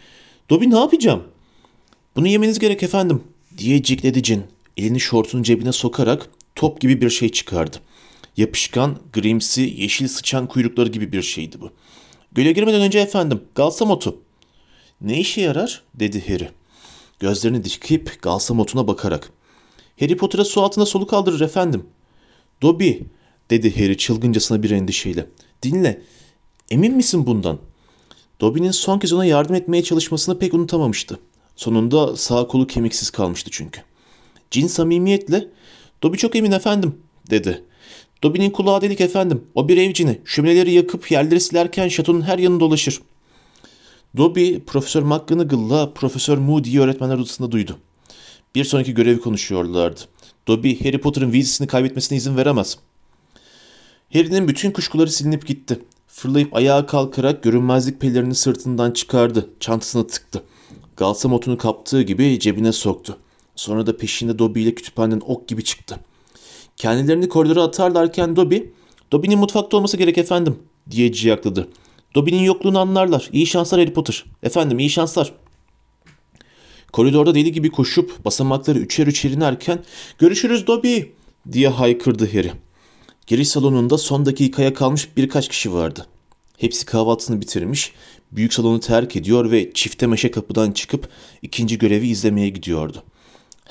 Dobby 0.49 0.69
ne 0.69 0.79
yapacağım? 0.79 1.23
Bunu 2.15 2.27
yemeniz 2.27 2.59
gerek 2.59 2.83
efendim 2.83 3.23
diye 3.57 3.83
cikledi 3.83 4.23
Cin. 4.23 4.43
Elini 4.77 4.99
şortunun 4.99 5.43
cebine 5.43 5.71
sokarak 5.71 6.29
top 6.55 6.81
gibi 6.81 7.01
bir 7.01 7.09
şey 7.09 7.29
çıkardı. 7.29 7.77
Yapışkan, 8.37 8.97
grimsi, 9.13 9.61
yeşil 9.77 10.07
sıçan 10.07 10.47
kuyrukları 10.47 10.89
gibi 10.89 11.11
bir 11.11 11.21
şeydi 11.21 11.61
bu. 11.61 11.71
Göle 12.31 12.51
girmeden 12.51 12.81
önce 12.81 12.99
efendim, 12.99 13.43
galsamotu. 13.55 14.21
Ne 15.01 15.19
işe 15.19 15.41
yarar? 15.41 15.83
dedi 15.95 16.27
Harry. 16.27 16.49
Gözlerini 17.19 17.63
dikip 17.63 18.21
galsamotuna 18.21 18.87
bakarak. 18.87 19.31
Harry 19.99 20.17
Potter'a 20.17 20.45
su 20.45 20.61
altında 20.61 20.85
soluk 20.85 21.13
aldırır 21.13 21.41
efendim. 21.41 21.85
Dobby, 22.61 22.91
dedi 23.49 23.75
Harry 23.75 23.97
çılgıncasına 23.97 24.63
bir 24.63 24.71
endişeyle. 24.71 25.27
Dinle, 25.63 26.01
emin 26.69 26.95
misin 26.95 27.25
bundan? 27.25 27.59
Dobby'nin 28.41 28.71
son 28.71 28.99
kez 28.99 29.13
ona 29.13 29.25
yardım 29.25 29.55
etmeye 29.55 29.83
çalışmasını 29.83 30.39
pek 30.39 30.53
unutamamıştı. 30.53 31.19
Sonunda 31.55 32.17
sağ 32.17 32.47
kolu 32.47 32.67
kemiksiz 32.67 33.09
kalmıştı 33.09 33.49
çünkü. 33.53 33.81
Cin 34.51 34.67
samimiyetle, 34.67 35.47
Dobby 36.03 36.17
çok 36.17 36.35
emin 36.35 36.51
efendim, 36.51 36.95
dedi. 37.29 37.63
Dobby'nin 38.23 38.49
kulağı 38.49 38.81
delik 38.81 39.01
efendim. 39.01 39.43
O 39.55 39.67
bir 39.67 39.77
evcini. 39.77 40.21
Şömineleri 40.25 40.71
yakıp 40.71 41.11
yerleri 41.11 41.41
silerken 41.41 41.87
şatonun 41.87 42.21
her 42.21 42.39
yanını 42.39 42.59
dolaşır. 42.59 42.99
Dobby, 44.17 44.57
Profesör 44.57 45.03
McGonagall'la 45.03 45.93
Profesör 45.93 46.37
Moody'yi 46.37 46.81
öğretmenler 46.81 47.17
odasında 47.17 47.51
duydu. 47.51 47.77
Bir 48.55 48.63
sonraki 48.63 48.93
görevi 48.93 49.19
konuşuyorlardı. 49.19 49.99
Dobby, 50.47 50.73
Harry 50.83 51.01
Potter'ın 51.01 51.31
vizesini 51.31 51.67
kaybetmesine 51.67 52.17
izin 52.17 52.37
veremez. 52.37 52.77
Harry'nin 54.13 54.47
bütün 54.47 54.71
kuşkuları 54.71 55.11
silinip 55.11 55.47
gitti. 55.47 55.79
Fırlayıp 56.07 56.55
ayağa 56.55 56.85
kalkarak 56.85 57.43
görünmezlik 57.43 58.01
pelerini 58.01 58.35
sırtından 58.35 58.91
çıkardı. 58.91 59.49
Çantasına 59.59 60.07
tıktı. 60.07 60.43
Galsamotunu 60.97 61.57
kaptığı 61.57 62.01
gibi 62.01 62.39
cebine 62.39 62.71
soktu. 62.71 63.17
Sonra 63.55 63.87
da 63.87 63.97
peşinde 63.97 64.39
Dobby 64.39 64.63
ile 64.63 64.75
kütüphaneden 64.75 65.21
ok 65.25 65.47
gibi 65.47 65.63
çıktı. 65.63 65.99
Kendilerini 66.77 67.29
koridora 67.29 67.63
atarlarken 67.63 68.35
Dobby, 68.35 68.57
Dobby'nin 69.11 69.39
mutfakta 69.39 69.77
olması 69.77 69.97
gerek 69.97 70.17
efendim 70.17 70.59
diye 70.91 71.11
ciyakladı. 71.11 71.67
Dobby'nin 72.15 72.43
yokluğunu 72.43 72.79
anlarlar. 72.79 73.29
İyi 73.33 73.47
şanslar 73.47 73.79
Harry 73.79 73.93
Potter. 73.93 74.25
Efendim 74.43 74.79
iyi 74.79 74.89
şanslar. 74.89 75.33
Koridorda 76.93 77.35
deli 77.35 77.51
gibi 77.51 77.71
koşup 77.71 78.25
basamakları 78.25 78.79
üçer 78.79 79.07
üçer 79.07 79.29
inerken 79.29 79.79
görüşürüz 80.17 80.67
Dobby 80.67 80.99
diye 81.51 81.67
haykırdı 81.67 82.31
Harry. 82.33 82.51
Giriş 83.27 83.49
salonunda 83.49 83.97
son 83.97 84.25
dakikaya 84.25 84.73
kalmış 84.73 85.09
birkaç 85.17 85.47
kişi 85.47 85.73
vardı. 85.73 86.07
Hepsi 86.57 86.85
kahvaltısını 86.85 87.41
bitirmiş, 87.41 87.91
büyük 88.31 88.53
salonu 88.53 88.79
terk 88.79 89.15
ediyor 89.15 89.51
ve 89.51 89.71
çifte 89.73 90.07
meşe 90.07 90.31
kapıdan 90.31 90.71
çıkıp 90.71 91.09
ikinci 91.41 91.77
görevi 91.77 92.07
izlemeye 92.07 92.49
gidiyordu. 92.49 93.03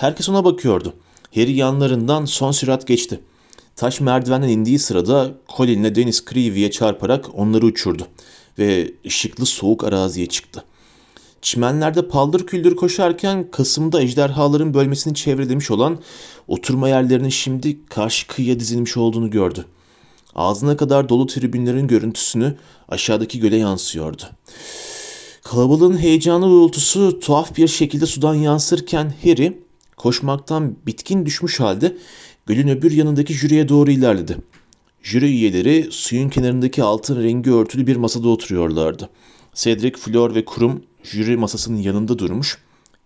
Herkes 0.01 0.29
ona 0.29 0.45
bakıyordu. 0.45 0.95
Harry 1.35 1.53
yanlarından 1.53 2.25
son 2.25 2.53
sürat 2.53 2.87
geçti. 2.87 3.21
Taş 3.77 4.01
merdivenden 4.01 4.49
indiği 4.49 4.79
sırada 4.79 5.35
Colin'le 5.57 5.95
Dennis 5.95 6.25
Creevy'ye 6.25 6.71
çarparak 6.71 7.27
onları 7.35 7.67
uçurdu 7.67 8.07
ve 8.59 8.93
ışıklı 9.07 9.47
soğuk 9.47 9.85
araziye 9.85 10.27
çıktı. 10.27 10.65
Çimenlerde 11.43 12.09
paldır 12.09 12.47
küldür 12.47 12.77
koşarken 12.77 13.51
Kasım'da 13.51 14.03
ejderhaların 14.03 14.75
bölmesini 14.75 15.15
çevrelemiş 15.15 15.71
olan 15.71 15.99
oturma 16.49 16.89
yerlerinin 16.89 17.29
şimdi 17.29 17.87
karşı 17.87 18.27
kıyıya 18.27 18.61
dizilmiş 18.61 18.97
olduğunu 18.97 19.31
gördü. 19.31 19.65
Ağzına 20.35 20.77
kadar 20.77 21.09
dolu 21.09 21.27
tribünlerin 21.27 21.89
görüntüsünü 21.89 22.57
aşağıdaki 22.89 23.41
göle 23.41 23.57
yansıyordu. 23.57 24.23
Kalabalığın 25.43 25.99
heyecanlı 25.99 26.47
uğultusu 26.47 27.21
tuhaf 27.21 27.57
bir 27.57 27.69
şekilde 27.69 28.07
sudan 28.07 28.35
yansırken 28.35 29.15
Harry 29.25 29.70
koşmaktan 30.01 30.77
bitkin 30.87 31.27
düşmüş 31.27 31.61
halde 31.61 31.97
gölün 32.47 32.69
öbür 32.69 32.93
yanındaki 32.93 33.35
jüriye 33.35 33.69
doğru 33.69 33.91
ilerledi. 33.91 34.37
Jüri 35.03 35.27
üyeleri 35.27 35.89
suyun 35.91 36.29
kenarındaki 36.29 36.83
altın 36.83 37.23
rengi 37.23 37.53
örtülü 37.53 37.87
bir 37.87 37.97
masada 37.97 38.29
oturuyorlardı. 38.29 39.11
Cedric, 39.55 39.99
Flor 39.99 40.35
ve 40.35 40.45
Kurum 40.45 40.83
jüri 41.03 41.37
masasının 41.37 41.77
yanında 41.77 42.19
durmuş, 42.19 42.59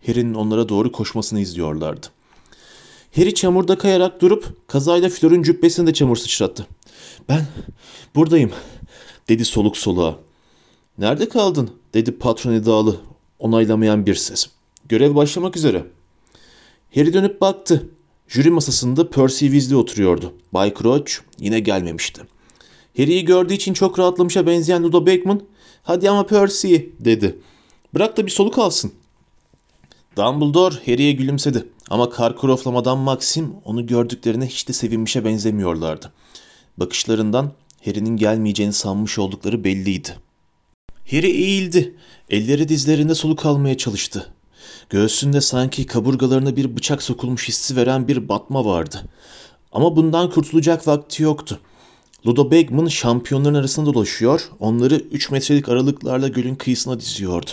Harry'nin 0.06 0.34
onlara 0.34 0.68
doğru 0.68 0.92
koşmasını 0.92 1.40
izliyorlardı. 1.40 2.06
Harry 3.16 3.34
çamurda 3.34 3.78
kayarak 3.78 4.20
durup 4.20 4.68
kazayla 4.68 5.08
Flor'un 5.08 5.42
cübbesine 5.42 5.86
de 5.86 5.92
çamur 5.92 6.16
sıçrattı. 6.16 6.66
Ben 7.28 7.46
buradayım 8.14 8.50
dedi 9.28 9.44
soluk 9.44 9.76
soluğa. 9.76 10.16
Nerede 10.98 11.28
kaldın 11.28 11.70
dedi 11.94 12.12
patron 12.12 12.52
edalı 12.52 12.96
onaylamayan 13.38 14.06
bir 14.06 14.14
ses. 14.14 14.46
Görev 14.88 15.14
başlamak 15.14 15.56
üzere. 15.56 15.84
Harry 16.94 17.12
dönüp 17.12 17.40
baktı. 17.40 17.88
Jüri 18.28 18.50
masasında 18.50 19.10
Percy 19.10 19.44
Weasley 19.44 19.76
oturuyordu. 19.76 20.34
Bay 20.52 20.74
Crouch 20.74 21.12
yine 21.38 21.60
gelmemişti. 21.60 22.22
Harry'i 22.96 23.24
gördüğü 23.24 23.54
için 23.54 23.74
çok 23.74 23.98
rahatlamışa 23.98 24.46
benzeyen 24.46 24.82
Ludo 24.82 25.06
Bagman, 25.06 25.42
''Hadi 25.82 26.10
ama 26.10 26.26
Percy'' 26.26 26.92
dedi. 27.00 27.38
''Bırak 27.94 28.16
da 28.16 28.26
bir 28.26 28.30
soluk 28.30 28.58
alsın.'' 28.58 28.92
Dumbledore 30.16 30.74
Harry'e 30.74 31.12
gülümsedi 31.12 31.68
ama 31.90 32.10
Karkaroff'la 32.10 32.96
Maxim 32.96 33.54
onu 33.64 33.86
gördüklerine 33.86 34.46
hiç 34.46 34.68
de 34.68 34.72
sevinmişe 34.72 35.24
benzemiyorlardı. 35.24 36.12
Bakışlarından 36.76 37.52
Harry'nin 37.84 38.16
gelmeyeceğini 38.16 38.72
sanmış 38.72 39.18
oldukları 39.18 39.64
belliydi. 39.64 40.16
Harry 41.10 41.30
eğildi. 41.30 41.94
Elleri 42.30 42.68
dizlerinde 42.68 43.14
soluk 43.14 43.46
almaya 43.46 43.76
çalıştı. 43.76 44.34
Göğsünde 44.90 45.40
sanki 45.40 45.86
kaburgalarına 45.86 46.56
bir 46.56 46.76
bıçak 46.76 47.02
sokulmuş 47.02 47.48
hissi 47.48 47.76
veren 47.76 48.08
bir 48.08 48.28
batma 48.28 48.64
vardı. 48.64 49.02
Ama 49.72 49.96
bundan 49.96 50.30
kurtulacak 50.30 50.88
vakti 50.88 51.22
yoktu. 51.22 51.60
Ludo 52.26 52.50
Bagman 52.50 52.86
şampiyonların 52.86 53.54
arasında 53.54 53.94
dolaşıyor, 53.94 54.50
onları 54.60 54.94
3 54.94 55.30
metrelik 55.30 55.68
aralıklarla 55.68 56.28
gölün 56.28 56.54
kıyısına 56.54 57.00
diziyordu. 57.00 57.50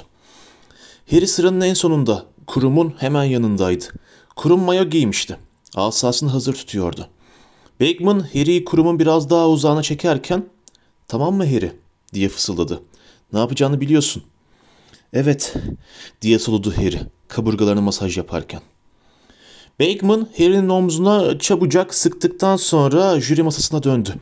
Harry 1.12 1.28
sıranın 1.28 1.62
en 1.62 1.74
sonunda, 1.74 2.26
kurumun 2.48 2.94
hemen 2.98 3.24
yanındaydı. 3.24 3.86
Kurum 4.36 4.62
mayo 4.62 4.90
giymişti. 4.90 5.38
Asasını 5.76 6.30
hazır 6.30 6.54
tutuyordu. 6.54 7.08
Bagman 7.82 8.20
Harry'i 8.20 8.66
kurumun 8.66 9.00
biraz 9.00 9.30
daha 9.30 9.50
uzağına 9.50 9.84
çekerken 9.84 10.46
''Tamam 11.08 11.36
mı 11.36 11.46
Harry?'' 11.46 11.76
diye 12.14 12.30
fısıldadı. 12.30 12.84
''Ne 13.34 13.40
yapacağını 13.40 13.82
biliyorsun.'' 13.82 14.24
''Evet'' 15.14 15.54
diye 16.22 16.40
soludu 16.40 16.74
Harry 16.78 17.00
kaburgalarına 17.28 17.82
masaj 17.82 18.18
yaparken. 18.18 18.62
Bagman 19.80 20.28
Harry'nin 20.38 20.70
omzuna 20.70 21.40
çabucak 21.40 21.96
sıktıktan 21.96 22.56
sonra 22.56 23.20
jüri 23.20 23.44
masasına 23.44 23.84
döndü. 23.84 24.14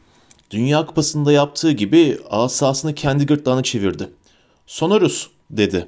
Dünya 0.51 0.85
Kupası'nda 0.85 1.31
yaptığı 1.31 1.71
gibi 1.71 2.17
asasını 2.29 2.95
kendi 2.95 3.25
gırtlağına 3.25 3.63
çevirdi. 3.63 4.09
Sonorus 4.67 5.27
dedi 5.51 5.87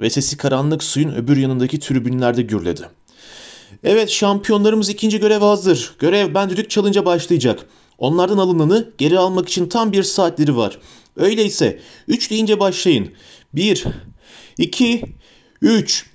ve 0.00 0.10
sesi 0.10 0.36
karanlık 0.36 0.82
suyun 0.82 1.14
öbür 1.14 1.36
yanındaki 1.36 1.80
tribünlerde 1.80 2.42
gürledi. 2.42 2.88
Evet 3.84 4.10
şampiyonlarımız 4.10 4.88
ikinci 4.88 5.20
görev 5.20 5.40
hazır. 5.40 5.94
Görev 5.98 6.34
ben 6.34 6.50
düdük 6.50 6.70
çalınca 6.70 7.04
başlayacak. 7.04 7.66
Onlardan 7.98 8.38
alınanı 8.38 8.90
geri 8.98 9.18
almak 9.18 9.48
için 9.48 9.68
tam 9.68 9.92
bir 9.92 10.02
saatleri 10.02 10.56
var. 10.56 10.78
Öyleyse 11.16 11.80
üç 12.08 12.30
deyince 12.30 12.60
başlayın. 12.60 13.08
Bir, 13.52 13.84
iki, 14.58 15.02
üç. 15.62 16.06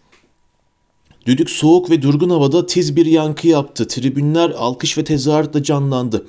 Düdük 1.26 1.50
soğuk 1.50 1.90
ve 1.90 2.02
durgun 2.02 2.30
havada 2.30 2.66
tiz 2.66 2.96
bir 2.96 3.06
yankı 3.06 3.48
yaptı. 3.48 3.88
Tribünler 3.88 4.50
alkış 4.50 4.98
ve 4.98 5.04
tezahüratla 5.04 5.64
canlandı. 5.64 6.28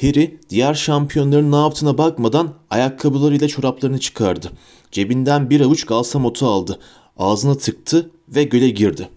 Harry 0.00 0.40
diğer 0.50 0.74
şampiyonların 0.74 1.52
ne 1.52 1.56
yaptığına 1.56 1.98
bakmadan 1.98 2.54
ayakkabılarıyla 2.70 3.48
çoraplarını 3.48 4.00
çıkardı. 4.00 4.52
Cebinden 4.92 5.50
bir 5.50 5.60
avuç 5.60 5.84
galsamotu 5.84 6.46
aldı. 6.46 6.78
Ağzına 7.16 7.54
tıktı 7.54 8.10
ve 8.28 8.44
göle 8.44 8.68
girdi. 8.70 9.08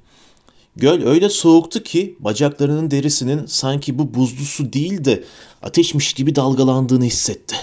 Göl 0.75 1.07
öyle 1.07 1.29
soğuktu 1.29 1.83
ki 1.83 2.17
bacaklarının 2.19 2.91
derisinin 2.91 3.45
sanki 3.45 3.99
bu 3.99 4.13
buzlu 4.13 4.45
su 4.45 4.73
değil 4.73 5.05
de 5.05 5.23
ateşmiş 5.61 6.13
gibi 6.13 6.35
dalgalandığını 6.35 7.03
hissetti. 7.03 7.55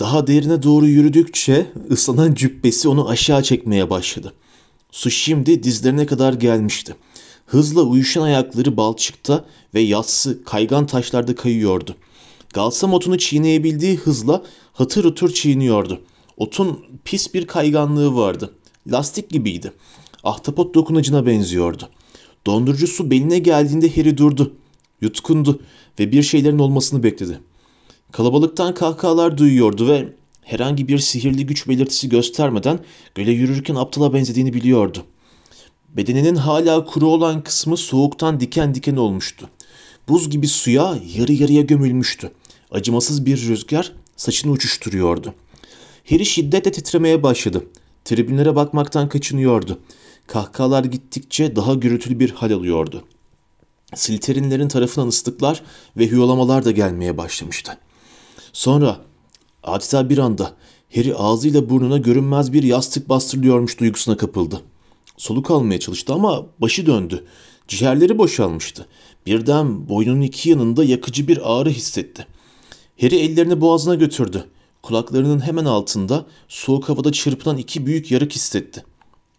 Daha 0.00 0.26
derine 0.26 0.62
doğru 0.62 0.86
yürüdükçe 0.86 1.66
ıslanan 1.90 2.34
cübbesi 2.34 2.88
onu 2.88 3.08
aşağı 3.08 3.42
çekmeye 3.42 3.90
başladı. 3.90 4.32
Su 4.90 5.10
şimdi 5.10 5.62
dizlerine 5.62 6.06
kadar 6.06 6.32
gelmişti. 6.32 6.96
Hızla 7.46 7.82
uyuşan 7.82 8.22
ayakları 8.22 8.76
balçıkta 8.76 9.44
ve 9.74 9.80
yassı 9.80 10.44
kaygan 10.44 10.86
taşlarda 10.86 11.34
kayıyordu. 11.34 11.96
Galsam 12.54 12.92
otunu 12.92 13.18
çiğneyebildiği 13.18 13.96
hızla 13.96 14.42
hatır 14.72 15.04
hutur 15.04 15.34
çiğniyordu. 15.34 16.00
Otun 16.36 16.84
pis 17.04 17.34
bir 17.34 17.46
kayganlığı 17.46 18.16
vardı. 18.16 18.54
Lastik 18.86 19.30
gibiydi. 19.30 19.72
Ahtapot 20.24 20.74
dokunucuna 20.74 21.26
benziyordu. 21.26 21.88
Dondurucu 22.46 22.86
su 22.86 23.10
beline 23.10 23.38
geldiğinde 23.38 23.96
Harry 23.96 24.18
durdu. 24.18 24.52
Yutkundu 25.00 25.60
ve 25.98 26.12
bir 26.12 26.22
şeylerin 26.22 26.58
olmasını 26.58 27.02
bekledi. 27.02 27.40
Kalabalıktan 28.12 28.74
kahkahalar 28.74 29.38
duyuyordu 29.38 29.88
ve 29.88 30.08
herhangi 30.42 30.88
bir 30.88 30.98
sihirli 30.98 31.46
güç 31.46 31.68
belirtisi 31.68 32.08
göstermeden 32.08 32.80
göle 33.14 33.30
yürürken 33.30 33.74
aptala 33.74 34.14
benzediğini 34.14 34.52
biliyordu. 34.52 35.04
Bedeninin 35.88 36.34
hala 36.34 36.84
kuru 36.84 37.06
olan 37.06 37.42
kısmı 37.42 37.76
soğuktan 37.76 38.40
diken 38.40 38.74
diken 38.74 38.96
olmuştu. 38.96 39.48
Buz 40.08 40.30
gibi 40.30 40.48
suya 40.48 40.98
yarı 41.16 41.32
yarıya 41.32 41.62
gömülmüştü. 41.62 42.30
Acımasız 42.70 43.26
bir 43.26 43.48
rüzgar 43.48 43.92
saçını 44.16 44.52
uçuşturuyordu. 44.52 45.34
Harry 46.10 46.26
şiddetle 46.26 46.72
titremeye 46.72 47.22
başladı. 47.22 47.64
Tribünlere 48.04 48.56
bakmaktan 48.56 49.08
kaçınıyordu. 49.08 49.80
Kahkahalar 50.26 50.84
gittikçe 50.84 51.56
daha 51.56 51.74
gürültülü 51.74 52.18
bir 52.18 52.30
hal 52.30 52.50
alıyordu. 52.50 53.04
Silterinlerin 53.94 54.68
tarafından 54.68 55.08
ıslıklar 55.08 55.62
ve 55.96 56.06
hüyolamalar 56.06 56.64
da 56.64 56.70
gelmeye 56.70 57.16
başlamıştı. 57.16 57.78
Sonra 58.52 59.00
adeta 59.62 60.10
bir 60.10 60.18
anda 60.18 60.52
Harry 60.94 61.14
ağzıyla 61.14 61.70
burnuna 61.70 61.98
görünmez 61.98 62.52
bir 62.52 62.62
yastık 62.62 63.08
bastırılıyormuş 63.08 63.80
duygusuna 63.80 64.16
kapıldı. 64.16 64.60
Soluk 65.16 65.50
almaya 65.50 65.80
çalıştı 65.80 66.12
ama 66.12 66.46
başı 66.58 66.86
döndü. 66.86 67.24
Ciğerleri 67.68 68.18
boşalmıştı. 68.18 68.86
Birden 69.26 69.88
boynunun 69.88 70.20
iki 70.20 70.50
yanında 70.50 70.84
yakıcı 70.84 71.28
bir 71.28 71.40
ağrı 71.52 71.70
hissetti. 71.70 72.26
Harry 73.00 73.16
ellerini 73.16 73.60
boğazına 73.60 73.94
götürdü. 73.94 74.44
Kulaklarının 74.82 75.40
hemen 75.40 75.64
altında 75.64 76.26
soğuk 76.48 76.88
havada 76.88 77.12
çırpınan 77.12 77.56
iki 77.56 77.86
büyük 77.86 78.10
yarık 78.10 78.32
hissetti. 78.32 78.84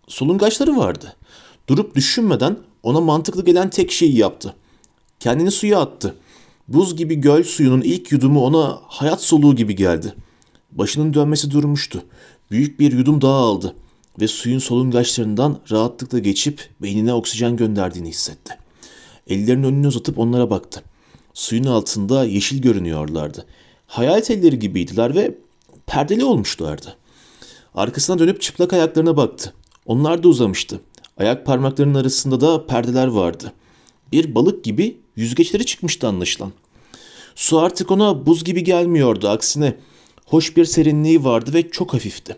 Solungaçları 0.07 0.77
vardı. 0.77 1.15
Durup 1.69 1.95
düşünmeden 1.95 2.57
ona 2.83 3.01
mantıklı 3.01 3.45
gelen 3.45 3.69
tek 3.69 3.91
şeyi 3.91 4.17
yaptı. 4.17 4.55
Kendini 5.19 5.51
suya 5.51 5.79
attı. 5.79 6.15
Buz 6.67 6.95
gibi 6.95 7.15
göl 7.15 7.43
suyunun 7.43 7.81
ilk 7.81 8.11
yudumu 8.11 8.45
ona 8.45 8.79
hayat 8.87 9.23
soluğu 9.23 9.55
gibi 9.55 9.75
geldi. 9.75 10.13
Başının 10.71 11.13
dönmesi 11.13 11.51
durmuştu. 11.51 12.03
Büyük 12.51 12.79
bir 12.79 12.91
yudum 12.91 13.21
daha 13.21 13.35
aldı 13.35 13.75
ve 14.19 14.27
suyun 14.27 14.59
solungaçlarından 14.59 15.59
rahatlıkla 15.71 16.19
geçip 16.19 16.69
beynine 16.81 17.13
oksijen 17.13 17.57
gönderdiğini 17.57 18.09
hissetti. 18.09 18.57
Ellerini 19.27 19.65
önüne 19.65 19.87
uzatıp 19.87 20.19
onlara 20.19 20.49
baktı. 20.49 20.83
Suyun 21.33 21.63
altında 21.63 22.25
yeşil 22.25 22.61
görünüyorlardı. 22.61 23.45
Hayalet 23.87 24.31
elleri 24.31 24.59
gibiydiler 24.59 25.15
ve 25.15 25.37
perdeli 25.85 26.23
olmuşlardı. 26.23 26.95
Arkasına 27.75 28.19
dönüp 28.19 28.41
çıplak 28.41 28.73
ayaklarına 28.73 29.17
baktı. 29.17 29.53
Onlar 29.85 30.23
da 30.23 30.27
uzamıştı. 30.27 30.79
Ayak 31.17 31.45
parmaklarının 31.45 31.95
arasında 31.95 32.41
da 32.41 32.67
perdeler 32.67 33.07
vardı. 33.07 33.51
Bir 34.11 34.35
balık 34.35 34.63
gibi 34.63 34.97
yüzgeçleri 35.15 35.65
çıkmıştı 35.65 36.07
anlaşılan. 36.07 36.51
Su 37.35 37.59
artık 37.59 37.91
ona 37.91 38.25
buz 38.25 38.43
gibi 38.43 38.63
gelmiyordu. 38.63 39.29
Aksine 39.29 39.75
hoş 40.25 40.57
bir 40.57 40.65
serinliği 40.65 41.23
vardı 41.23 41.53
ve 41.53 41.69
çok 41.69 41.93
hafifti. 41.93 42.37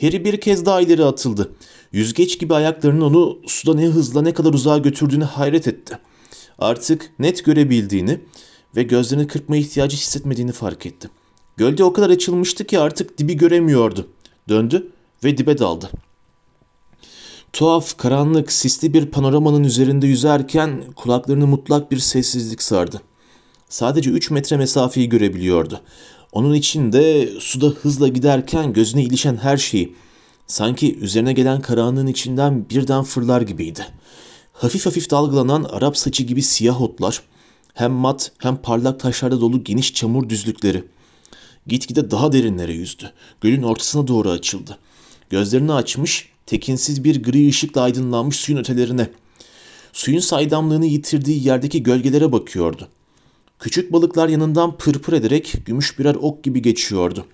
Harry 0.00 0.24
bir 0.24 0.40
kez 0.40 0.66
daha 0.66 0.80
ileri 0.80 1.04
atıldı. 1.04 1.52
Yüzgeç 1.92 2.38
gibi 2.38 2.54
ayaklarının 2.54 3.00
onu 3.00 3.38
suda 3.46 3.74
ne 3.74 3.86
hızla 3.86 4.22
ne 4.22 4.34
kadar 4.34 4.54
uzağa 4.54 4.78
götürdüğünü 4.78 5.24
hayret 5.24 5.68
etti. 5.68 5.98
Artık 6.58 7.10
net 7.18 7.44
görebildiğini 7.44 8.20
ve 8.76 8.82
gözlerini 8.82 9.26
kırpma 9.26 9.56
ihtiyacı 9.56 9.96
hissetmediğini 9.96 10.52
fark 10.52 10.86
etti. 10.86 11.10
Gölde 11.56 11.84
o 11.84 11.92
kadar 11.92 12.10
açılmıştı 12.10 12.64
ki 12.64 12.78
artık 12.78 13.18
dibi 13.18 13.36
göremiyordu. 13.36 14.08
Döndü 14.48 14.92
ve 15.24 15.38
dibe 15.38 15.58
daldı. 15.58 15.90
Tuhaf, 17.56 17.96
karanlık, 17.98 18.52
sisli 18.52 18.94
bir 18.94 19.06
panoramanın 19.06 19.64
üzerinde 19.64 20.06
yüzerken 20.06 20.84
kulaklarını 20.96 21.46
mutlak 21.46 21.90
bir 21.90 21.98
sessizlik 21.98 22.62
sardı. 22.62 23.00
Sadece 23.68 24.10
3 24.10 24.30
metre 24.30 24.56
mesafeyi 24.56 25.08
görebiliyordu. 25.08 25.80
Onun 26.32 26.54
içinde 26.54 27.28
suda 27.40 27.66
hızla 27.66 28.08
giderken 28.08 28.72
gözüne 28.72 29.02
ilişen 29.02 29.36
her 29.36 29.56
şeyi, 29.56 29.94
sanki 30.46 30.98
üzerine 30.98 31.32
gelen 31.32 31.60
karanlığın 31.60 32.06
içinden 32.06 32.70
birden 32.70 33.02
fırlar 33.02 33.40
gibiydi. 33.40 33.86
Hafif 34.52 34.86
hafif 34.86 35.10
dalgalanan 35.10 35.64
Arap 35.64 35.96
saçı 35.96 36.22
gibi 36.22 36.42
siyah 36.42 36.82
otlar, 36.82 37.22
hem 37.74 37.92
mat 37.92 38.32
hem 38.38 38.56
parlak 38.56 39.00
taşlarda 39.00 39.40
dolu 39.40 39.64
geniş 39.64 39.94
çamur 39.94 40.28
düzlükleri. 40.28 40.84
Gitgide 41.66 42.10
daha 42.10 42.32
derinlere 42.32 42.72
yüzdü. 42.72 43.12
Gölün 43.40 43.62
ortasına 43.62 44.06
doğru 44.06 44.30
açıldı. 44.30 44.78
Gözlerini 45.30 45.72
açmış, 45.72 46.35
tekinsiz 46.46 47.04
bir 47.04 47.22
gri 47.22 47.48
ışıkla 47.48 47.80
aydınlanmış 47.80 48.36
suyun 48.36 48.58
ötelerine. 48.58 49.10
Suyun 49.92 50.20
saydamlığını 50.20 50.86
yitirdiği 50.86 51.46
yerdeki 51.46 51.82
gölgelere 51.82 52.32
bakıyordu. 52.32 52.88
Küçük 53.58 53.92
balıklar 53.92 54.28
yanından 54.28 54.76
pırpır 54.76 55.12
ederek 55.12 55.54
gümüş 55.66 55.98
birer 55.98 56.14
ok 56.14 56.44
gibi 56.44 56.62
geçiyordu. 56.62 57.26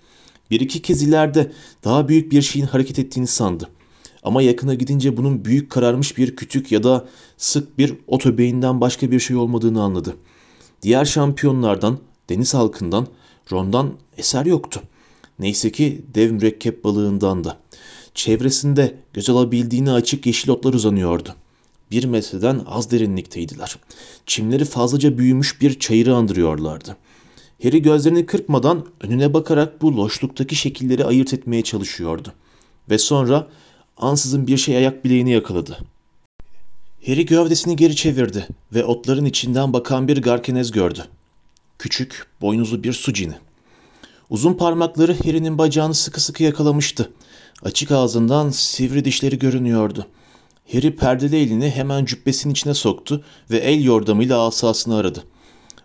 Bir 0.51 0.61
iki 0.61 0.83
kez 0.83 1.03
ileride 1.03 1.53
daha 1.85 2.09
büyük 2.09 2.33
bir 2.33 2.43
şeyin 2.43 2.67
hareket 2.67 2.99
ettiğini 2.99 3.27
sandı. 3.27 3.69
Ama 4.23 4.43
yakına 4.43 4.75
gidince 4.75 5.17
bunun 5.17 5.45
büyük 5.45 5.71
kararmış 5.71 6.19
bir 6.19 6.37
kütük 6.37 6.73
ya 6.73 6.83
da 6.83 7.09
sık 7.37 7.79
bir 7.79 7.95
otobeyinden 8.07 8.81
başka 8.81 9.11
bir 9.11 9.21
şey 9.21 9.37
olmadığını 9.37 9.83
anladı. 9.83 10.17
Diğer 10.83 11.05
şampiyonlardan, 11.05 11.99
deniz 12.29 12.55
halkından, 12.55 13.07
Ron'dan 13.53 13.93
eser 14.17 14.47
yoktu. 14.47 14.83
Neyse 15.39 15.73
ki 15.73 16.05
dev 16.15 16.33
mürekkep 16.33 16.85
balığından 16.85 17.45
da. 17.45 17.62
Çevresinde 18.15 18.95
göz 19.13 19.31
alabildiğini 19.31 19.93
açık 19.93 20.27
yeşil 20.27 20.51
otlar 20.51 20.75
uzanıyordu. 20.75 21.35
Bir 21.91 22.05
metreden 22.05 22.63
az 22.67 22.91
derinlikteydiler. 22.91 23.77
Çimleri 24.27 24.65
fazlaca 24.65 25.19
büyümüş 25.19 25.61
bir 25.61 25.79
çayırı 25.79 26.15
andırıyorlardı. 26.15 26.97
Harry 27.63 27.83
gözlerini 27.83 28.27
kırpmadan 28.27 28.87
önüne 29.01 29.35
bakarak 29.35 29.83
bu 29.83 29.97
loşluktaki 29.97 30.57
şekilleri 30.57 31.05
ayırt 31.05 31.35
etmeye 31.35 31.63
çalışıyordu. 31.63 32.33
Ve 32.91 32.99
sonra 32.99 33.49
ansızın 33.97 34.47
bir 34.47 34.57
şey 34.57 34.77
ayak 34.77 35.05
bileğini 35.05 35.31
yakaladı. 35.31 35.79
Harry 37.07 37.27
gövdesini 37.27 37.77
geri 37.77 37.97
çevirdi 37.97 38.49
ve 38.75 38.85
otların 38.85 39.25
içinden 39.25 39.73
bakan 39.73 40.09
bir 40.09 40.23
garkenez 40.23 40.71
gördü. 40.71 41.05
Küçük, 41.79 42.27
boynuzlu 42.41 42.83
bir 42.83 42.93
su 42.93 43.13
cini. 43.13 43.35
Uzun 44.31 44.55
parmakları 44.55 45.17
Harry'nin 45.25 45.59
bacağını 45.59 45.95
sıkı 45.95 46.21
sıkı 46.21 46.43
yakalamıştı. 46.43 47.13
Açık 47.65 47.91
ağzından 47.91 48.51
sivri 48.51 49.05
dişleri 49.05 49.39
görünüyordu. 49.39 50.07
Harry 50.73 50.97
perdeli 50.97 51.37
elini 51.37 51.71
hemen 51.71 52.05
cübbesinin 52.05 52.53
içine 52.53 52.75
soktu 52.75 53.25
ve 53.51 53.59
el 53.59 53.85
yordamıyla 53.85 54.47
asasını 54.47 54.97
aradı. 54.97 55.25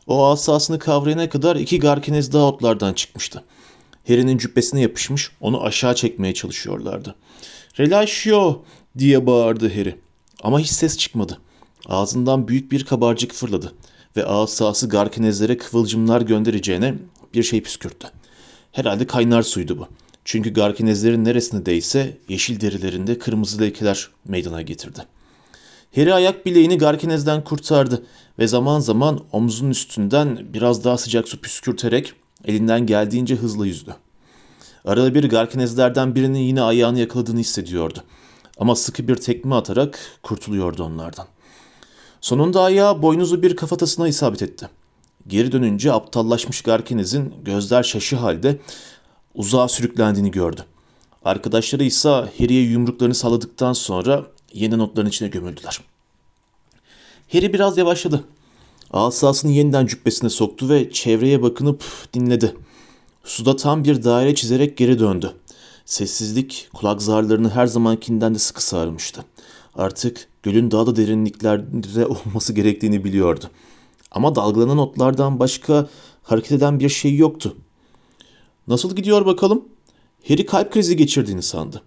O 0.07 0.27
asasını 0.27 0.79
kavrayana 0.79 1.29
kadar 1.29 1.55
iki 1.55 1.79
garkenez 1.79 2.33
daha 2.33 2.43
otlardan 2.43 2.93
çıkmıştı. 2.93 3.43
Harry'nin 4.07 4.37
cübbesine 4.37 4.81
yapışmış, 4.81 5.31
onu 5.41 5.63
aşağı 5.63 5.95
çekmeye 5.95 6.33
çalışıyorlardı. 6.33 7.15
''Relaşyo!'' 7.79 8.63
diye 8.97 9.25
bağırdı 9.27 9.69
Harry. 9.69 9.95
Ama 10.43 10.59
hiç 10.59 10.69
ses 10.69 10.97
çıkmadı. 10.97 11.39
Ağzından 11.85 12.47
büyük 12.47 12.71
bir 12.71 12.85
kabarcık 12.85 13.33
fırladı 13.33 13.73
ve 14.17 14.25
asası 14.25 14.89
garkenezlere 14.89 15.57
kıvılcımlar 15.57 16.21
göndereceğine 16.21 16.95
bir 17.33 17.43
şey 17.43 17.63
püskürttü. 17.63 18.07
Herhalde 18.71 19.07
kaynar 19.07 19.41
suydu 19.41 19.77
bu. 19.77 19.87
Çünkü 20.27 20.53
garkinezlerin 20.53 21.25
neresine 21.25 21.65
değse 21.65 22.17
yeşil 22.29 22.61
derilerinde 22.61 23.17
kırmızı 23.19 23.61
lekeler 23.61 24.07
meydana 24.25 24.61
getirdi. 24.61 24.99
Harry 25.95 26.13
ayak 26.13 26.45
bileğini 26.45 26.77
garkinezden 26.77 27.43
kurtardı 27.43 28.05
ve 28.39 28.47
zaman 28.47 28.79
zaman 28.79 29.19
omzunun 29.31 29.69
üstünden 29.69 30.53
biraz 30.53 30.83
daha 30.83 30.97
sıcak 30.97 31.27
su 31.27 31.41
püskürterek 31.41 32.13
elinden 32.45 32.85
geldiğince 32.85 33.35
hızlı 33.35 33.67
yüzdü. 33.67 33.95
Arada 34.85 35.13
bir 35.15 35.29
garkinezlerden 35.29 36.15
birinin 36.15 36.39
yine 36.39 36.61
ayağını 36.61 36.99
yakaladığını 36.99 37.39
hissediyordu. 37.39 38.03
Ama 38.57 38.75
sıkı 38.75 39.07
bir 39.07 39.15
tekme 39.15 39.55
atarak 39.55 39.99
kurtuluyordu 40.23 40.83
onlardan. 40.83 41.27
Sonunda 42.21 42.61
ayağı 42.61 43.01
boynuzu 43.01 43.43
bir 43.43 43.55
kafatasına 43.55 44.07
isabet 44.07 44.41
etti. 44.41 44.69
Geri 45.27 45.51
dönünce 45.51 45.93
aptallaşmış 45.93 46.61
Garkinez'in 46.61 47.33
gözler 47.45 47.83
şaşı 47.83 48.15
halde 48.15 48.59
uzağa 49.37 49.67
sürüklendiğini 49.67 50.31
gördü. 50.31 50.65
Arkadaşları 51.25 51.83
ise 51.83 52.09
Harry'e 52.09 52.61
yumruklarını 52.61 53.15
salladıktan 53.15 53.73
sonra 53.73 54.25
yeni 54.53 54.77
notların 54.77 55.09
içine 55.09 55.27
gömüldüler. 55.27 55.79
Harry 57.31 57.53
biraz 57.53 57.77
yavaşladı. 57.77 58.23
Asasını 58.91 59.51
yeniden 59.51 59.85
cübbesine 59.85 60.29
soktu 60.29 60.69
ve 60.69 60.91
çevreye 60.91 61.41
bakınıp 61.41 61.83
dinledi. 62.13 62.55
Suda 63.23 63.55
tam 63.55 63.83
bir 63.83 64.03
daire 64.03 64.35
çizerek 64.35 64.77
geri 64.77 64.99
döndü. 64.99 65.33
Sessizlik 65.85 66.69
kulak 66.73 67.01
zarlarını 67.01 67.49
her 67.49 67.67
zamankinden 67.67 68.35
de 68.35 68.39
sıkı 68.39 68.63
sarmıştı. 68.63 69.25
Artık 69.75 70.27
gölün 70.43 70.71
daha 70.71 70.87
da 70.87 70.95
derinliklerde 70.95 72.05
olması 72.05 72.53
gerektiğini 72.53 73.03
biliyordu. 73.03 73.45
Ama 74.11 74.35
dalgalanan 74.35 74.77
otlardan 74.77 75.39
başka 75.39 75.87
hareket 76.23 76.51
eden 76.51 76.79
bir 76.79 76.89
şey 76.89 77.15
yoktu. 77.15 77.55
Nasıl 78.67 78.95
gidiyor 78.95 79.25
bakalım? 79.25 79.65
Harry 80.27 80.45
kalp 80.45 80.71
krizi 80.71 80.97
geçirdiğini 80.97 81.41
sandı. 81.41 81.81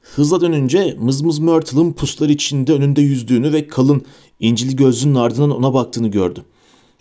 Hızla 0.00 0.40
dönünce 0.40 0.96
Mızmız 1.00 1.38
Myrtle'ın 1.38 1.92
puslar 1.92 2.28
içinde 2.28 2.72
önünde 2.72 3.02
yüzdüğünü 3.02 3.52
ve 3.52 3.68
kalın 3.68 4.02
incili 4.40 4.76
gözlünün 4.76 5.14
ardından 5.14 5.50
ona 5.50 5.74
baktığını 5.74 6.08
gördü. 6.08 6.42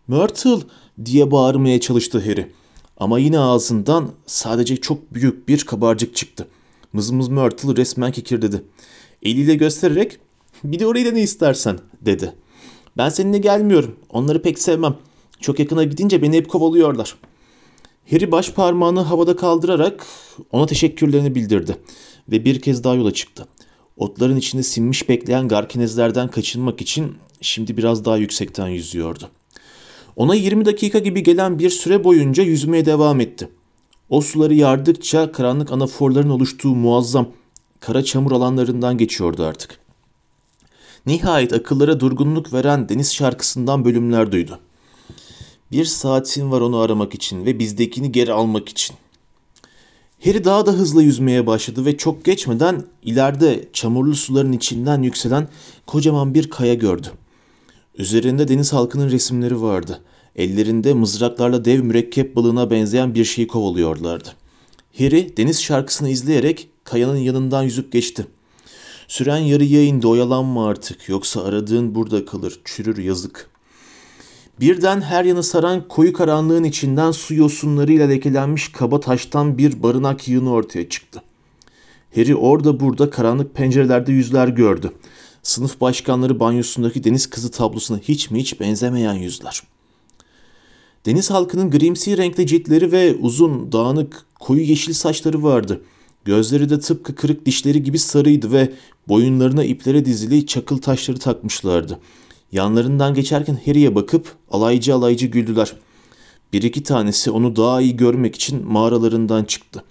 Myrtle 0.08 0.58
diye 1.06 1.32
bağırmaya 1.32 1.80
çalıştı 1.80 2.20
Harry. 2.20 2.52
Ama 2.98 3.20
yine 3.20 3.40
ağzından 3.40 4.10
sadece 4.26 4.78
çok 4.78 5.14
büyük 5.14 5.48
bir 5.48 5.64
kabarcık 5.64 6.16
çıktı. 6.16 6.48
Mızmız 6.94 7.28
Myrtle 7.28 7.76
resmen 7.76 8.12
kekirdedi. 8.12 8.64
Eliyle 9.24 9.56
göstererek 9.56 10.18
bir 10.64 10.80
de 10.80 10.88
orayı 10.88 11.06
da 11.06 11.12
ne 11.12 11.22
istersen 11.22 11.80
dedi. 12.02 12.34
Ben 12.98 13.10
seninle 13.10 13.38
gelmiyorum. 13.38 13.96
Onları 14.10 14.42
pek 14.42 14.60
sevmem. 14.60 14.96
Çok 15.42 15.60
yakına 15.60 15.84
gidince 15.84 16.22
beni 16.22 16.38
hep 16.38 16.50
kovalıyorlar. 16.50 17.16
Harry 18.12 18.32
baş 18.32 18.52
parmağını 18.52 19.02
havada 19.02 19.36
kaldırarak 19.36 20.06
ona 20.52 20.66
teşekkürlerini 20.66 21.36
bildirdi 21.36 21.78
ve 22.32 22.46
bir 22.46 22.62
kez 22.62 22.84
daha 22.84 22.96
yola 22.96 23.14
çıktı. 23.14 23.48
Otların 23.98 24.38
içinde 24.38 24.64
sinmiş 24.64 25.10
bekleyen 25.10 25.48
garkinezlerden 25.48 26.28
kaçınmak 26.28 26.82
için 26.82 27.18
şimdi 27.42 27.78
biraz 27.78 28.06
daha 28.06 28.18
yüksekten 28.18 28.68
yüzüyordu. 28.68 29.30
Ona 30.16 30.36
20 30.36 30.66
dakika 30.66 31.00
gibi 31.00 31.24
gelen 31.24 31.60
bir 31.60 31.70
süre 31.70 32.04
boyunca 32.04 32.44
yüzmeye 32.44 32.86
devam 32.86 33.20
etti. 33.20 33.50
O 34.10 34.22
suları 34.22 34.54
yardıkça 34.54 35.32
karanlık 35.32 35.72
anaforların 35.72 36.30
oluştuğu 36.30 36.76
muazzam 36.76 37.30
kara 37.80 38.04
çamur 38.04 38.32
alanlarından 38.32 38.98
geçiyordu 38.98 39.46
artık. 39.46 39.80
Nihayet 41.06 41.54
akıllara 41.54 42.00
durgunluk 42.00 42.54
veren 42.54 42.90
deniz 42.90 43.14
şarkısından 43.14 43.86
bölümler 43.86 44.32
duydu. 44.32 44.60
Bir 45.72 45.86
saatin 45.86 46.52
var 46.52 46.62
onu 46.62 46.78
aramak 46.78 47.14
için 47.14 47.46
ve 47.46 47.60
bizdekini 47.60 48.12
geri 48.12 48.34
almak 48.34 48.70
için. 48.70 48.96
Harry 50.24 50.44
daha 50.44 50.66
da 50.66 50.72
hızlı 50.72 51.04
yüzmeye 51.04 51.48
başladı 51.48 51.86
ve 51.86 51.98
çok 51.98 52.26
geçmeden 52.26 52.84
ileride 53.04 53.70
çamurlu 53.74 54.16
suların 54.16 54.52
içinden 54.52 55.02
yükselen 55.02 55.48
kocaman 55.88 56.34
bir 56.34 56.50
kaya 56.50 56.74
gördü. 56.74 57.08
Üzerinde 57.98 58.48
deniz 58.48 58.74
halkının 58.74 59.12
resimleri 59.12 59.62
vardı. 59.62 60.02
Ellerinde 60.36 60.94
mızraklarla 60.94 61.66
dev 61.66 61.84
mürekkep 61.84 62.36
balığına 62.36 62.72
benzeyen 62.72 63.16
bir 63.16 63.26
şeyi 63.26 63.48
kovalıyorlardı. 63.48 64.30
Harry 64.98 65.38
deniz 65.38 65.62
şarkısını 65.64 66.10
izleyerek 66.10 66.70
kayanın 66.84 67.18
yanından 67.18 67.64
yüzüp 67.64 67.92
geçti. 67.92 68.28
Süren 69.08 69.38
yarıya 69.38 69.84
indi 69.84 70.08
oyalanma 70.08 70.68
artık 70.68 71.10
yoksa 71.10 71.44
aradığın 71.44 71.96
burada 71.96 72.26
kalır 72.26 72.60
çürür 72.66 72.98
yazık. 72.98 73.50
Birden 74.60 75.02
her 75.02 75.26
yanı 75.26 75.44
saran 75.44 75.88
koyu 75.88 76.14
karanlığın 76.14 76.64
içinden 76.64 77.12
su 77.12 77.36
yosunlarıyla 77.36 78.08
lekelenmiş 78.08 78.72
kaba 78.72 79.00
taştan 79.00 79.58
bir 79.58 79.84
barınak 79.84 80.28
yığını 80.28 80.52
ortaya 80.52 80.90
çıktı. 80.90 81.22
Harry 82.16 82.36
orada 82.36 82.80
burada 82.80 83.10
karanlık 83.10 83.56
pencerelerde 83.56 84.12
yüzler 84.12 84.48
gördü. 84.48 84.92
Sınıf 85.44 85.82
başkanları 85.82 86.40
banyosundaki 86.40 87.04
deniz 87.04 87.30
kızı 87.30 87.52
tablosuna 87.52 87.98
hiç 87.98 88.32
mi 88.32 88.40
hiç 88.40 88.60
benzemeyen 88.60 89.14
yüzler. 89.14 89.64
Deniz 91.06 91.30
halkının 91.30 91.72
grimsi 91.72 92.18
renkli 92.18 92.48
ciltleri 92.48 92.92
ve 92.92 93.16
uzun, 93.16 93.72
dağınık, 93.72 94.26
koyu 94.40 94.62
yeşil 94.62 94.94
saçları 94.94 95.44
vardı. 95.44 95.82
Gözleri 96.26 96.70
de 96.70 96.80
tıpkı 96.80 97.16
kırık 97.16 97.46
dişleri 97.46 97.84
gibi 97.84 98.00
sarıydı 98.00 98.52
ve 98.52 98.74
boyunlarına 99.08 99.64
iplere 99.64 100.06
dizili 100.06 100.46
çakıl 100.46 100.78
taşları 100.78 101.20
takmışlardı. 101.20 102.00
Yanlarından 102.52 103.14
geçerken 103.14 103.60
Harry'e 103.66 103.96
bakıp 103.96 104.36
alaycı 104.52 104.96
alaycı 104.96 105.28
güldüler. 105.28 105.74
Bir 106.54 106.62
iki 106.62 106.84
tanesi 106.84 107.32
onu 107.32 107.56
daha 107.56 107.82
iyi 107.82 107.98
görmek 107.98 108.36
için 108.36 108.68
mağaralarından 108.68 109.44
çıktı. 109.44 109.84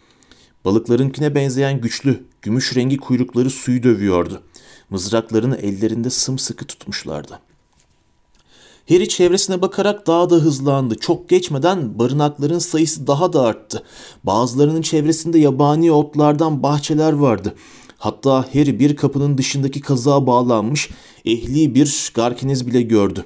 Balıklarınkine 0.64 1.34
benzeyen 1.34 1.80
güçlü, 1.80 2.24
gümüş 2.42 2.76
rengi 2.76 2.96
kuyrukları 2.96 3.50
suyu 3.50 3.82
dövüyordu. 3.82 4.42
Mızraklarını 4.90 5.56
ellerinde 5.56 6.10
sımsıkı 6.10 6.64
tutmuşlardı. 6.64 7.40
Harry 8.88 9.08
çevresine 9.08 9.62
bakarak 9.62 10.06
daha 10.06 10.30
da 10.30 10.34
hızlandı. 10.34 10.94
Çok 10.94 11.28
geçmeden 11.28 11.98
barınakların 11.98 12.58
sayısı 12.58 13.06
daha 13.06 13.32
da 13.32 13.42
arttı. 13.42 13.82
Bazılarının 14.24 14.82
çevresinde 14.82 15.38
yabani 15.38 15.92
otlardan 15.92 16.62
bahçeler 16.62 17.12
vardı. 17.12 17.54
Hatta 17.98 18.54
Harry 18.54 18.78
bir 18.78 18.96
kapının 18.96 19.38
dışındaki 19.38 19.80
kazığa 19.80 20.26
bağlanmış 20.26 20.90
ehli 21.24 21.74
bir 21.74 22.12
garkiniz 22.14 22.66
bile 22.66 22.82
gördü. 22.82 23.24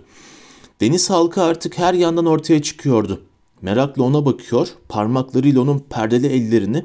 Deniz 0.81 1.11
halkı 1.11 1.43
artık 1.43 1.79
her 1.79 1.95
yandan 1.95 2.27
ortaya 2.27 2.63
çıkıyordu. 2.63 3.23
Merakla 3.63 4.03
ona 4.03 4.27
bakıyor, 4.27 4.69
parmaklarıyla 4.89 5.61
onun 5.61 5.79
perdeli 5.79 6.27
ellerini 6.27 6.85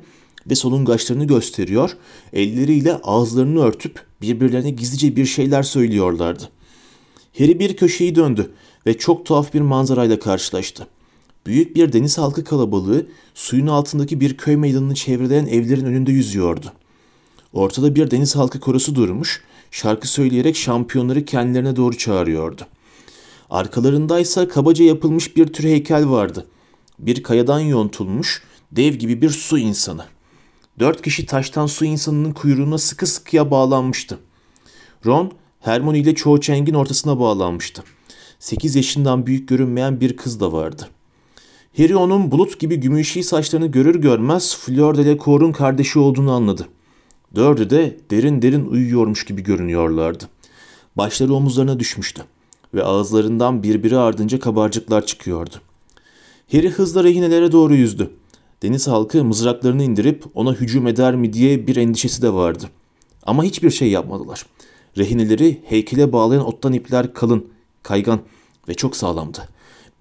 ve 0.50 0.56
solungaçlarını 0.56 1.26
gösteriyor, 1.26 1.98
elleriyle 2.34 2.96
ağızlarını 2.96 3.60
örtüp 3.60 4.06
birbirlerine 4.22 4.70
gizlice 4.70 5.16
bir 5.16 5.26
şeyler 5.26 5.64
söylüyorlardı. 5.64 6.50
Harry 7.38 7.60
bir 7.60 7.78
köşeyi 7.78 8.16
döndü 8.16 8.52
ve 8.86 8.98
çok 8.98 9.26
tuhaf 9.26 9.54
bir 9.54 9.62
manzarayla 9.62 10.20
karşılaştı. 10.20 10.88
Büyük 11.46 11.76
bir 11.76 11.94
deniz 11.94 12.18
halkı 12.18 12.44
kalabalığı 12.44 13.06
suyun 13.34 13.68
altındaki 13.68 14.20
bir 14.22 14.38
köy 14.38 14.56
meydanını 14.56 14.96
çevreleyen 14.96 15.46
evlerin 15.46 15.86
önünde 15.86 16.12
yüzüyordu. 16.12 16.74
Ortada 17.58 17.96
bir 17.96 18.12
deniz 18.12 18.36
halkı 18.36 18.60
korosu 18.60 18.96
durmuş, 18.96 19.42
şarkı 19.72 20.08
söyleyerek 20.08 20.56
şampiyonları 20.56 21.26
kendilerine 21.26 21.76
doğru 21.76 21.98
çağırıyordu. 21.98 22.62
Arkalarındaysa 23.50 24.48
kabaca 24.48 24.86
yapılmış 24.86 25.36
bir 25.38 25.48
tür 25.48 25.64
heykel 25.64 26.10
vardı. 26.10 26.48
Bir 27.00 27.24
kayadan 27.24 27.60
yontulmuş, 27.60 28.44
dev 28.72 28.94
gibi 28.94 29.22
bir 29.22 29.30
su 29.30 29.58
insanı. 29.58 30.06
Dört 30.80 31.02
kişi 31.02 31.26
taştan 31.26 31.66
su 31.66 31.86
insanının 31.86 32.32
kuyruğuna 32.32 32.78
sıkı 32.78 33.08
sıkıya 33.08 33.52
bağlanmıştı. 33.52 34.20
Ron, 35.06 35.32
Hermione 35.60 36.00
ile 36.00 36.16
Cho 36.16 36.40
Chang'in 36.40 36.74
ortasına 36.74 37.20
bağlanmıştı. 37.20 37.84
Sekiz 38.40 38.76
yaşından 38.76 39.26
büyük 39.26 39.50
görünmeyen 39.50 40.02
bir 40.02 40.18
kız 40.18 40.40
da 40.40 40.52
vardı. 40.52 40.88
Harry 41.78 41.96
onun 41.96 42.32
bulut 42.32 42.60
gibi 42.60 42.78
gümüşi 42.78 43.24
saçlarını 43.24 43.68
görür 43.68 43.96
görmez 43.96 44.58
Fleur 44.58 44.98
de 44.98 45.06
Delacour'un 45.06 45.52
kardeşi 45.52 46.00
olduğunu 46.00 46.32
anladı. 46.32 46.68
Dördü 47.38 47.70
de 47.70 47.98
derin 48.12 48.42
derin 48.42 48.66
uyuyormuş 48.66 49.26
gibi 49.26 49.44
görünüyorlardı. 49.44 50.24
Başları 50.96 51.34
omuzlarına 51.34 51.80
düşmüştü 51.80 52.24
ve 52.74 52.84
ağızlarından 52.84 53.64
birbiri 53.64 53.98
ardınca 53.98 54.40
kabarcıklar 54.40 55.06
çıkıyordu. 55.06 55.56
Harry 56.52 56.70
hızla 56.70 57.04
rehinelere 57.04 57.52
doğru 57.52 57.76
yüzdü. 57.76 58.12
Deniz 58.64 58.88
halkı 58.88 59.24
mızraklarını 59.24 59.84
indirip 59.84 60.24
ona 60.34 60.54
hücum 60.54 60.88
eder 60.88 61.16
mi 61.16 61.34
diye 61.34 61.68
bir 61.68 61.76
endişesi 61.76 62.22
de 62.22 62.34
vardı. 62.34 62.70
Ama 63.24 63.44
hiçbir 63.44 63.72
şey 63.72 63.90
yapmadılar. 63.90 64.46
Rehineleri 64.98 65.62
heykele 65.66 66.14
bağlayan 66.14 66.46
ottan 66.46 66.74
ipler 66.74 67.14
kalın, 67.14 67.48
kaygan 67.84 68.20
ve 68.68 68.74
çok 68.74 68.96
sağlamdı. 68.96 69.50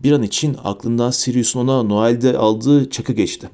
Bir 0.00 0.12
an 0.12 0.22
için 0.22 0.56
aklından 0.64 1.10
Sirius'un 1.10 1.60
ona 1.60 1.82
Noel'de 1.82 2.38
aldığı 2.38 2.90
çakı 2.90 3.12
geçti. 3.12 3.50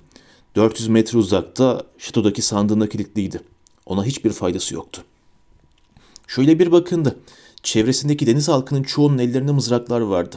400 0.57 0.88
metre 0.88 1.18
uzakta 1.18 1.83
şatodaki 1.99 2.42
sandığına 2.42 2.88
kilitliydi. 2.88 3.51
Ona 3.87 4.05
hiçbir 4.05 4.33
faydası 4.33 4.75
yoktu. 4.75 5.05
Şöyle 6.27 6.59
bir 6.59 6.73
bakındı. 6.73 7.18
Çevresindeki 7.62 8.27
deniz 8.27 8.49
halkının 8.49 8.83
çoğunun 8.83 9.18
ellerinde 9.18 9.53
mızraklar 9.53 10.01
vardı. 10.01 10.37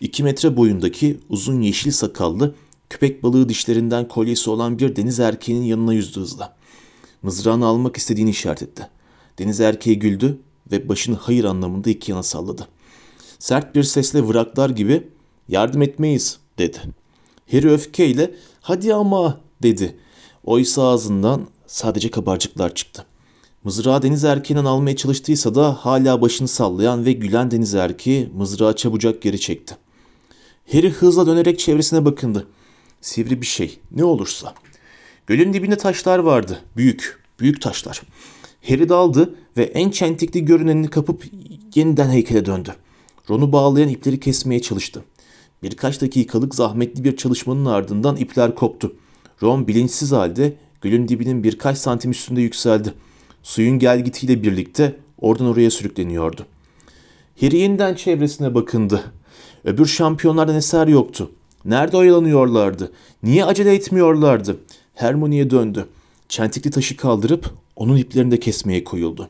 İki 0.00 0.22
metre 0.22 0.56
boyundaki 0.56 1.20
uzun 1.28 1.60
yeşil 1.60 1.90
sakallı, 1.90 2.54
köpek 2.90 3.22
balığı 3.22 3.48
dişlerinden 3.48 4.08
kolyesi 4.08 4.50
olan 4.50 4.78
bir 4.78 4.96
deniz 4.96 5.20
erkeğinin 5.20 5.64
yanına 5.64 5.92
yüzdü 5.94 6.20
hızla. 6.20 6.56
Mızrağını 7.22 7.66
almak 7.66 7.96
istediğini 7.96 8.30
işaret 8.30 8.62
etti. 8.62 8.88
Deniz 9.38 9.60
erkeği 9.60 9.98
güldü 9.98 10.38
ve 10.72 10.88
başını 10.88 11.16
hayır 11.16 11.44
anlamında 11.44 11.90
iki 11.90 12.10
yana 12.10 12.22
salladı. 12.22 12.68
Sert 13.38 13.74
bir 13.74 13.82
sesle 13.82 14.22
vıraklar 14.22 14.70
gibi 14.70 15.08
yardım 15.48 15.82
etmeyiz 15.82 16.38
dedi. 16.58 16.78
Harry 17.50 17.70
öfkeyle 17.70 18.34
hadi 18.60 18.94
ama 18.94 19.40
dedi. 19.62 19.96
Oysa 20.44 20.82
ağzından 20.82 21.46
sadece 21.66 22.10
kabarcıklar 22.10 22.74
çıktı. 22.74 23.06
Mızrağı 23.64 24.02
deniz 24.02 24.24
erkeğinden 24.24 24.64
almaya 24.64 24.96
çalıştıysa 24.96 25.54
da 25.54 25.72
hala 25.72 26.20
başını 26.20 26.48
sallayan 26.48 27.04
ve 27.04 27.12
gülen 27.12 27.50
deniz 27.50 27.74
erkeği 27.74 28.30
mızrağı 28.34 28.76
çabucak 28.76 29.22
geri 29.22 29.40
çekti. 29.40 29.76
Harry 30.72 30.90
hızla 30.90 31.26
dönerek 31.26 31.58
çevresine 31.58 32.04
bakındı. 32.04 32.46
Sivri 33.00 33.40
bir 33.40 33.46
şey, 33.46 33.78
ne 33.90 34.04
olursa. 34.04 34.54
Gölün 35.26 35.52
dibinde 35.52 35.76
taşlar 35.76 36.18
vardı, 36.18 36.60
büyük, 36.76 37.22
büyük 37.40 37.62
taşlar. 37.62 38.02
Harry 38.68 38.88
daldı 38.88 39.34
ve 39.56 39.62
en 39.62 39.90
çentikli 39.90 40.44
görünenini 40.44 40.88
kapıp 40.88 41.24
yeniden 41.74 42.08
heykele 42.08 42.46
döndü. 42.46 42.74
Ron'u 43.30 43.52
bağlayan 43.52 43.88
ipleri 43.88 44.20
kesmeye 44.20 44.62
çalıştı. 44.62 45.04
Birkaç 45.62 46.00
dakikalık 46.00 46.54
zahmetli 46.54 47.04
bir 47.04 47.16
çalışmanın 47.16 47.64
ardından 47.64 48.16
ipler 48.16 48.54
koptu. 48.54 48.96
Ron 49.42 49.68
bilinçsiz 49.68 50.12
halde 50.12 50.56
gölün 50.86 51.08
dibinin 51.08 51.44
birkaç 51.44 51.78
santim 51.78 52.10
üstünde 52.10 52.40
yükseldi. 52.40 52.94
Suyun 53.42 53.78
gelgitiyle 53.78 54.42
birlikte 54.42 54.96
oradan 55.20 55.46
oraya 55.46 55.70
sürükleniyordu. 55.70 56.46
Harry 57.40 57.56
yeniden 57.56 57.94
çevresine 57.94 58.54
bakındı. 58.54 59.02
Öbür 59.64 59.86
şampiyonlardan 59.86 60.54
eser 60.54 60.86
yoktu. 60.86 61.30
Nerede 61.64 61.96
oyalanıyorlardı? 61.96 62.92
Niye 63.22 63.44
acele 63.44 63.74
etmiyorlardı? 63.74 64.56
Hermione'ye 64.94 65.50
döndü. 65.50 65.86
Çentikli 66.28 66.70
taşı 66.70 66.96
kaldırıp 66.96 67.50
onun 67.76 67.96
iplerini 67.96 68.30
de 68.30 68.40
kesmeye 68.40 68.84
koyuldu. 68.84 69.28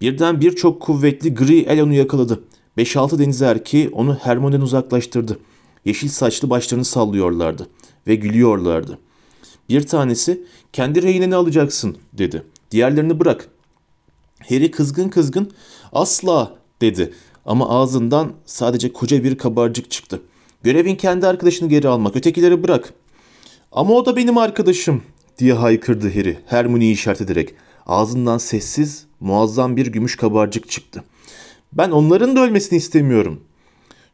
Birden 0.00 0.40
birçok 0.40 0.82
kuvvetli 0.82 1.34
gri 1.34 1.60
el 1.60 1.82
onu 1.82 1.94
yakaladı. 1.94 2.44
5-6 2.78 3.18
deniz 3.18 3.42
erkeği 3.42 3.88
onu 3.88 4.14
Hermione'den 4.14 4.60
uzaklaştırdı. 4.60 5.38
Yeşil 5.84 6.08
saçlı 6.08 6.50
başlarını 6.50 6.84
sallıyorlardı 6.84 7.68
ve 8.06 8.14
gülüyorlardı. 8.14 8.98
Bir 9.72 9.86
tanesi 9.86 10.42
kendi 10.72 11.02
rehineni 11.02 11.34
alacaksın 11.34 11.96
dedi. 12.12 12.42
Diğerlerini 12.70 13.20
bırak. 13.20 13.48
Harry 14.48 14.70
kızgın 14.70 15.08
kızgın 15.08 15.50
asla 15.92 16.54
dedi 16.80 17.12
ama 17.46 17.68
ağzından 17.68 18.32
sadece 18.46 18.92
koca 18.92 19.24
bir 19.24 19.38
kabarcık 19.38 19.90
çıktı. 19.90 20.22
Görevin 20.62 20.96
kendi 20.96 21.26
arkadaşını 21.26 21.68
geri 21.68 21.88
almak, 21.88 22.16
ötekileri 22.16 22.62
bırak. 22.62 22.92
Ama 23.72 23.94
o 23.94 24.06
da 24.06 24.16
benim 24.16 24.38
arkadaşım 24.38 25.02
diye 25.38 25.52
haykırdı 25.52 26.14
Harry 26.14 26.38
Hermione'yi 26.46 26.94
işaret 26.94 27.20
ederek. 27.20 27.54
Ağzından 27.86 28.38
sessiz, 28.38 29.06
muazzam 29.20 29.76
bir 29.76 29.86
gümüş 29.86 30.16
kabarcık 30.16 30.70
çıktı. 30.70 31.04
Ben 31.72 31.90
onların 31.90 32.36
da 32.36 32.40
ölmesini 32.40 32.76
istemiyorum. 32.76 33.40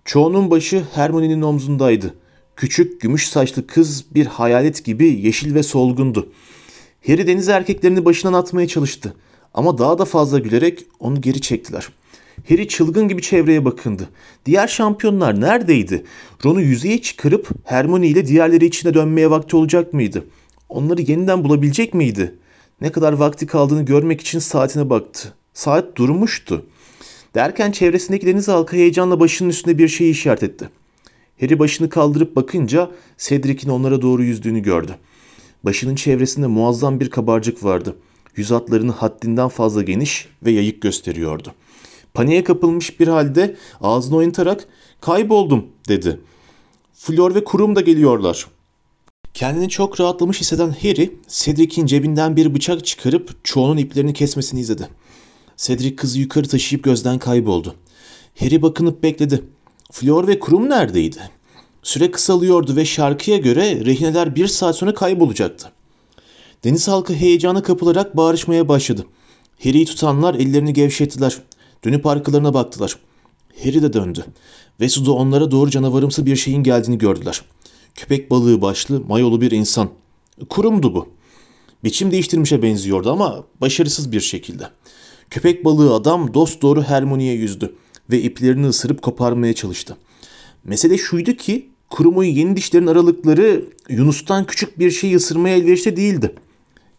Çoğunun 0.05 0.51
başı 0.51 0.85
Hermione'nin 0.95 1.43
omzundaydı. 1.43 2.15
Küçük, 2.59 3.01
gümüş 3.01 3.29
saçlı 3.29 3.67
kız 3.67 4.05
bir 4.15 4.27
hayalet 4.27 4.85
gibi 4.85 5.21
yeşil 5.21 5.55
ve 5.55 5.63
solgundu. 5.63 6.29
Harry 7.07 7.27
deniz 7.27 7.49
erkeklerini 7.49 8.05
başından 8.05 8.33
atmaya 8.33 8.69
çalıştı. 8.69 9.15
Ama 9.55 9.79
daha 9.79 9.99
da 9.99 10.05
fazla 10.05 10.39
gülerek 10.39 10.87
onu 11.01 11.21
geri 11.21 11.41
çektiler. 11.41 11.89
Harry 12.49 12.69
çılgın 12.69 13.09
gibi 13.09 13.23
çevreye 13.23 13.65
bakındı. 13.65 14.09
Diğer 14.47 14.69
şampiyonlar 14.69 15.41
neredeydi? 15.41 16.05
Ron'u 16.45 16.61
yüzeye 16.61 17.03
çıkarıp 17.03 17.49
Hermione 17.65 18.07
ile 18.09 18.27
diğerleri 18.27 18.67
içine 18.67 18.95
dönmeye 18.95 19.31
vakti 19.31 19.57
olacak 19.57 19.93
mıydı? 19.93 20.25
Onları 20.69 21.03
yeniden 21.03 21.45
bulabilecek 21.45 21.95
miydi? 21.95 22.35
Ne 22.81 22.93
kadar 22.93 23.13
vakti 23.13 23.47
kaldığını 23.47 23.83
görmek 23.83 24.21
için 24.21 24.39
saatine 24.39 24.91
baktı. 24.91 25.35
Saat 25.55 25.97
durmuştu. 25.97 26.67
Derken 27.35 27.71
çevresindeki 27.71 28.27
deniz 28.27 28.49
halkı 28.49 28.77
heyecanla 28.77 29.21
başının 29.21 29.49
üstünde 29.49 29.79
bir 29.79 29.89
şey 29.89 30.11
işaret 30.11 30.43
etti. 30.43 30.71
Harry 31.41 31.59
başını 31.59 31.89
kaldırıp 31.89 32.37
bakınca 32.37 32.91
Cedric'in 33.19 33.71
onlara 33.71 34.03
doğru 34.03 34.25
yüzdüğünü 34.25 34.61
gördü. 34.61 34.95
Başının 35.65 35.95
çevresinde 35.95 36.47
muazzam 36.47 37.01
bir 37.01 37.11
kabarcık 37.11 37.65
vardı. 37.65 37.97
Yüz 38.37 38.51
hatlarını 38.51 38.93
haddinden 38.93 39.49
fazla 39.49 39.83
geniş 39.83 40.29
ve 40.45 40.51
yayık 40.51 40.83
gösteriyordu. 40.83 41.55
Paniğe 42.15 42.45
kapılmış 42.45 43.01
bir 43.01 43.09
halde 43.09 43.57
ağzını 43.81 44.17
oynatarak 44.17 44.69
kayboldum 45.01 45.67
dedi. 45.89 46.21
Flor 46.93 47.35
ve 47.35 47.45
Kurum 47.45 47.77
da 47.77 47.81
geliyorlar. 47.81 48.47
Kendini 49.35 49.69
çok 49.69 50.01
rahatlamış 50.01 50.41
hisseden 50.41 50.71
Harry, 50.71 51.17
Cedric'in 51.29 51.87
cebinden 51.87 52.37
bir 52.37 52.55
bıçak 52.55 52.87
çıkarıp 52.87 53.45
çoğunun 53.45 53.77
iplerini 53.77 54.13
kesmesini 54.13 54.61
izledi. 54.61 54.89
Cedric 55.57 55.97
kızı 55.97 56.21
yukarı 56.21 56.49
taşıyıp 56.49 56.85
gözden 56.85 57.19
kayboldu. 57.19 57.75
Harry 58.41 58.63
bakınıp 58.63 59.03
bekledi. 59.03 59.45
Flor 59.93 60.29
ve 60.29 60.39
Kurum 60.39 60.71
neredeydi? 60.71 61.31
Süre 61.83 62.11
kısalıyordu 62.11 62.77
ve 62.77 62.85
şarkıya 62.85 63.37
göre 63.37 63.85
rehineler 63.85 64.37
bir 64.37 64.47
saat 64.47 64.77
sonra 64.77 64.95
kaybolacaktı. 64.95 65.73
Deniz 66.65 66.89
halkı 66.89 67.15
heyecana 67.15 67.63
kapılarak 67.63 68.17
bağırışmaya 68.17 68.69
başladı. 68.69 69.07
Harry'i 69.65 69.85
tutanlar 69.85 70.35
ellerini 70.35 70.73
gevşettiler. 70.73 71.43
Dönüp 71.85 72.07
arkalarına 72.07 72.55
baktılar. 72.55 72.99
Harry 73.65 73.83
de 73.83 73.93
döndü. 73.93 74.25
Ve 74.81 74.89
suda 74.89 75.13
onlara 75.13 75.51
doğru 75.51 75.71
canavarımsı 75.71 76.27
bir 76.27 76.37
şeyin 76.37 76.63
geldiğini 76.63 76.99
gördüler. 76.99 77.43
Köpek 77.95 78.31
balığı 78.31 78.63
başlı, 78.63 79.01
mayolu 79.01 79.41
bir 79.41 79.51
insan. 79.51 79.91
Kurumdu 80.49 80.95
bu. 80.95 81.09
Biçim 81.85 82.11
değiştirmişe 82.11 82.63
benziyordu 82.63 83.13
ama 83.13 83.45
başarısız 83.61 84.13
bir 84.13 84.21
şekilde. 84.21 84.69
Köpek 85.31 85.65
balığı 85.65 85.95
adam 85.95 86.35
dost 86.35 86.63
doğru 86.63 86.83
Hermione'ye 86.83 87.35
yüzdü 87.35 87.75
ve 88.11 88.23
iplerini 88.23 88.67
ısırıp 88.67 89.03
koparmaya 89.03 89.55
çalıştı. 89.55 89.97
Mesele 90.65 90.99
şuydu 90.99 91.33
ki 91.33 91.69
kurumun 91.91 92.25
yeni 92.25 92.57
dişlerin 92.57 92.87
aralıkları 92.87 93.65
Yunus'tan 93.89 94.47
küçük 94.47 94.79
bir 94.79 94.91
şey 94.91 95.15
ısırmaya 95.15 95.57
elverişli 95.57 95.97
değildi. 95.97 96.35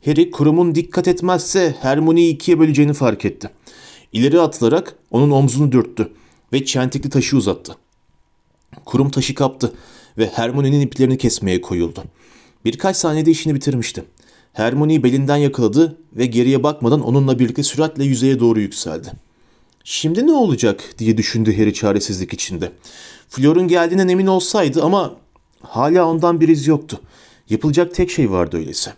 Harry 0.05 0.31
kurumun 0.31 0.75
dikkat 0.75 1.07
etmezse 1.07 1.75
Hermione'yi 1.81 2.33
ikiye 2.33 2.59
böleceğini 2.59 2.93
fark 2.93 3.25
etti. 3.25 3.49
İleri 4.13 4.41
atılarak 4.41 4.95
onun 5.11 5.31
omzunu 5.31 5.71
dürttü 5.71 6.11
ve 6.53 6.65
çentikli 6.65 7.09
taşı 7.09 7.37
uzattı. 7.37 7.75
Kurum 8.85 9.09
taşı 9.09 9.35
kaptı 9.35 9.73
ve 10.17 10.27
Hermione'nin 10.27 10.81
iplerini 10.81 11.17
kesmeye 11.17 11.61
koyuldu. 11.61 12.03
Birkaç 12.65 12.97
saniyede 12.97 13.31
işini 13.31 13.55
bitirmişti. 13.55 14.03
Hermione'yi 14.53 15.03
belinden 15.03 15.37
yakaladı 15.37 15.97
ve 16.13 16.25
geriye 16.25 16.63
bakmadan 16.63 17.01
onunla 17.01 17.39
birlikte 17.39 17.63
süratle 17.63 18.03
yüzeye 18.03 18.39
doğru 18.39 18.59
yükseldi. 18.59 19.11
Şimdi 19.83 20.27
ne 20.27 20.31
olacak 20.31 20.83
diye 20.97 21.17
düşündü 21.17 21.57
Harry 21.57 21.73
çaresizlik 21.73 22.33
içinde. 22.33 22.71
Flor'un 23.29 23.67
geldiğinden 23.67 24.07
emin 24.07 24.27
olsaydı 24.27 24.83
ama 24.83 25.15
hala 25.61 26.05
ondan 26.05 26.41
bir 26.41 26.47
iz 26.47 26.67
yoktu. 26.67 26.99
Yapılacak 27.49 27.95
tek 27.95 28.11
şey 28.11 28.31
vardı 28.31 28.57
öyleyse. 28.57 28.93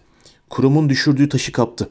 Kurumun 0.50 0.90
düşürdüğü 0.90 1.30
taşı 1.30 1.52
kaptı. 1.52 1.90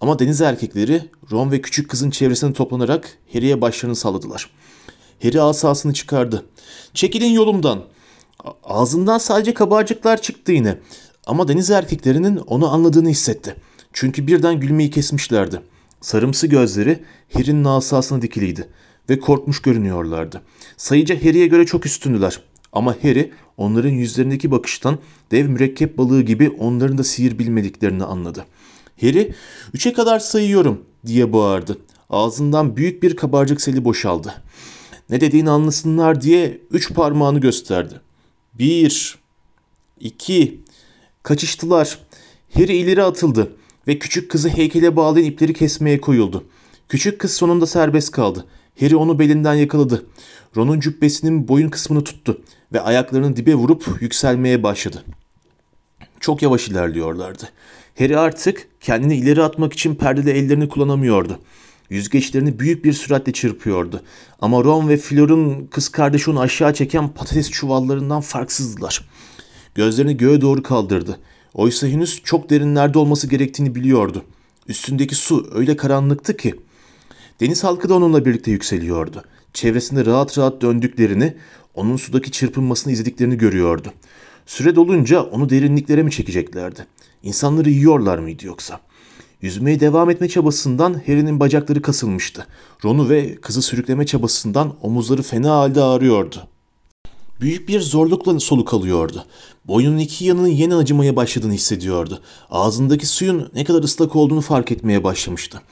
Ama 0.00 0.18
deniz 0.18 0.40
erkekleri 0.40 1.02
Ron 1.32 1.52
ve 1.52 1.60
küçük 1.60 1.90
kızın 1.90 2.10
çevresine 2.10 2.52
toplanarak 2.52 3.18
Harry'e 3.32 3.60
başlarını 3.60 3.96
salladılar. 3.96 4.50
Harry 5.22 5.40
asasını 5.40 5.94
çıkardı. 5.94 6.44
Çekilin 6.94 7.30
yolumdan. 7.30 7.84
Ağzından 8.64 9.18
sadece 9.18 9.54
kabarcıklar 9.54 10.22
çıktı 10.22 10.52
yine. 10.52 10.78
Ama 11.26 11.48
deniz 11.48 11.70
erkeklerinin 11.70 12.36
onu 12.36 12.72
anladığını 12.72 13.08
hissetti. 13.08 13.56
Çünkü 13.92 14.26
birden 14.26 14.60
gülmeyi 14.60 14.90
kesmişlerdi. 14.90 15.60
Sarımsı 16.04 16.46
gözleri 16.46 16.98
Harry'nin 17.32 17.64
asasına 17.64 18.22
dikiliydi 18.22 18.68
ve 19.10 19.20
korkmuş 19.20 19.62
görünüyorlardı. 19.62 20.42
Sayıca 20.76 21.16
Harry'e 21.16 21.46
göre 21.46 21.66
çok 21.66 21.86
üstündüler. 21.86 22.40
Ama 22.72 22.96
Harry 23.02 23.32
onların 23.56 23.90
yüzlerindeki 23.90 24.50
bakıştan 24.50 24.98
dev 25.30 25.48
mürekkep 25.48 25.98
balığı 25.98 26.22
gibi 26.22 26.50
onların 26.50 26.98
da 26.98 27.04
sihir 27.04 27.38
bilmediklerini 27.38 28.04
anladı. 28.04 28.44
Harry, 29.00 29.34
üçe 29.74 29.92
kadar 29.92 30.18
sayıyorum 30.18 30.84
diye 31.06 31.32
bağırdı. 31.32 31.78
Ağzından 32.10 32.76
büyük 32.76 33.02
bir 33.02 33.16
kabarcık 33.16 33.60
seli 33.60 33.84
boşaldı. 33.84 34.34
Ne 35.10 35.20
dediğini 35.20 35.50
anlasınlar 35.50 36.20
diye 36.20 36.60
üç 36.70 36.94
parmağını 36.94 37.40
gösterdi. 37.40 38.00
Bir, 38.54 39.18
iki, 40.00 40.60
kaçıştılar. 41.22 41.98
Harry 42.54 42.76
ileri 42.76 43.02
atıldı 43.02 43.56
ve 43.88 43.98
küçük 43.98 44.30
kızı 44.30 44.48
heykele 44.48 44.96
bağlayan 44.96 45.26
ipleri 45.26 45.52
kesmeye 45.52 46.00
koyuldu. 46.00 46.44
Küçük 46.88 47.18
kız 47.18 47.32
sonunda 47.34 47.66
serbest 47.66 48.10
kaldı. 48.10 48.46
Harry 48.80 48.96
onu 48.96 49.18
belinden 49.18 49.54
yakaladı. 49.54 50.06
Ron'un 50.56 50.80
cübbesinin 50.80 51.48
boyun 51.48 51.68
kısmını 51.68 52.04
tuttu 52.04 52.40
ve 52.72 52.80
ayaklarını 52.80 53.36
dibe 53.36 53.54
vurup 53.54 53.88
yükselmeye 54.00 54.62
başladı. 54.62 55.04
Çok 56.20 56.42
yavaş 56.42 56.68
ilerliyorlardı. 56.68 57.48
Harry 57.98 58.18
artık 58.18 58.68
kendini 58.80 59.16
ileri 59.16 59.42
atmak 59.42 59.72
için 59.72 59.94
perdeli 59.94 60.30
ellerini 60.30 60.68
kullanamıyordu. 60.68 61.38
Yüzgeçlerini 61.90 62.58
büyük 62.58 62.84
bir 62.84 62.92
süratle 62.92 63.32
çırpıyordu. 63.32 64.02
Ama 64.40 64.64
Ron 64.64 64.88
ve 64.88 64.96
Fleur'un 64.96 65.66
kız 65.66 65.88
kardeşi 65.88 66.30
onu 66.30 66.40
aşağı 66.40 66.74
çeken 66.74 67.08
patates 67.08 67.50
çuvallarından 67.50 68.20
farksızdılar. 68.20 69.08
Gözlerini 69.74 70.16
göğe 70.16 70.40
doğru 70.40 70.62
kaldırdı. 70.62 71.18
Oysa 71.54 71.86
henüz 71.86 72.22
çok 72.24 72.50
derinlerde 72.50 72.98
olması 72.98 73.26
gerektiğini 73.26 73.74
biliyordu. 73.74 74.24
Üstündeki 74.68 75.14
su 75.14 75.50
öyle 75.54 75.76
karanlıktı 75.76 76.36
ki. 76.36 76.54
Deniz 77.40 77.64
halkı 77.64 77.88
da 77.88 77.94
onunla 77.94 78.24
birlikte 78.24 78.50
yükseliyordu. 78.50 79.24
Çevresinde 79.52 80.06
rahat 80.06 80.38
rahat 80.38 80.62
döndüklerini, 80.62 81.36
onun 81.74 81.96
sudaki 81.96 82.30
çırpınmasını 82.30 82.92
izlediklerini 82.92 83.38
görüyordu. 83.38 83.92
Süre 84.46 84.76
dolunca 84.76 85.22
onu 85.22 85.50
derinliklere 85.50 86.02
mi 86.02 86.10
çekeceklerdi? 86.10 86.86
İnsanları 87.22 87.70
yiyorlar 87.70 88.18
mıydı 88.18 88.46
yoksa? 88.46 88.80
Yüzmeye 89.42 89.80
devam 89.80 90.10
etme 90.10 90.28
çabasından 90.28 90.94
Harry'nin 91.06 91.40
bacakları 91.40 91.82
kasılmıştı. 91.82 92.46
Ron'u 92.84 93.08
ve 93.08 93.34
kızı 93.34 93.62
sürükleme 93.62 94.06
çabasından 94.06 94.74
omuzları 94.82 95.22
fena 95.22 95.50
halde 95.50 95.82
ağrıyordu. 95.82 96.48
Büyük 97.40 97.68
bir 97.68 97.80
zorlukla 97.80 98.40
soluk 98.40 98.74
alıyordu. 98.74 99.24
Boynunun 99.64 99.98
iki 99.98 100.24
yanının 100.24 100.48
yeni 100.48 100.74
acımaya 100.74 101.16
başladığını 101.16 101.52
hissediyordu. 101.52 102.20
Ağzındaki 102.50 103.06
suyun 103.06 103.50
ne 103.54 103.64
kadar 103.64 103.82
ıslak 103.82 104.16
olduğunu 104.16 104.40
fark 104.40 104.72
etmeye 104.72 105.04
başlamıştı. 105.04 105.62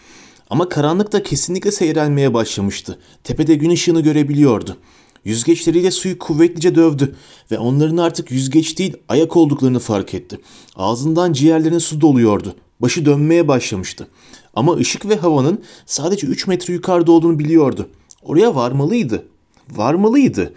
Ama 0.51 0.69
karanlık 0.69 1.13
da 1.13 1.23
kesinlikle 1.23 1.73
seyrelmeye 1.73 2.35
başlamıştı. 2.35 2.99
Tepede 3.25 3.55
gün 3.55 3.71
ışığını 3.71 4.01
görebiliyordu. 4.01 4.77
Yüzgeçleriyle 5.25 5.91
suyu 5.91 6.19
kuvvetlice 6.19 6.75
dövdü 6.75 7.17
ve 7.51 7.59
onların 7.59 7.97
artık 7.97 8.31
yüzgeç 8.31 8.79
değil 8.79 8.97
ayak 9.09 9.37
olduklarını 9.37 9.79
fark 9.79 10.15
etti. 10.15 10.41
Ağzından 10.77 11.33
ciğerlerine 11.33 11.81
su 11.81 12.01
doluyordu. 12.01 12.55
Başı 12.81 13.05
dönmeye 13.07 13.49
başlamıştı. 13.49 14.09
Ama 14.55 14.77
ışık 14.77 15.09
ve 15.09 15.17
havanın 15.17 15.63
sadece 15.87 16.27
3 16.27 16.47
metre 16.47 16.75
yukarıda 16.75 17.13
olduğunu 17.13 17.39
biliyordu. 17.39 17.89
Oraya 18.23 18.55
varmalıydı. 18.55 19.27
Varmalıydı. 19.71 20.55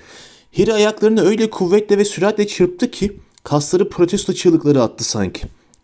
Harry 0.58 0.74
ayaklarını 0.74 1.22
öyle 1.22 1.50
kuvvetle 1.50 1.98
ve 1.98 2.06
süratle 2.06 2.48
çırptı 2.48 2.92
ki 2.92 3.20
kasları 3.44 3.90
protesto 3.90 4.34
çığlıkları 4.34 4.84
attı 4.84 5.04
sanki. 5.04 5.42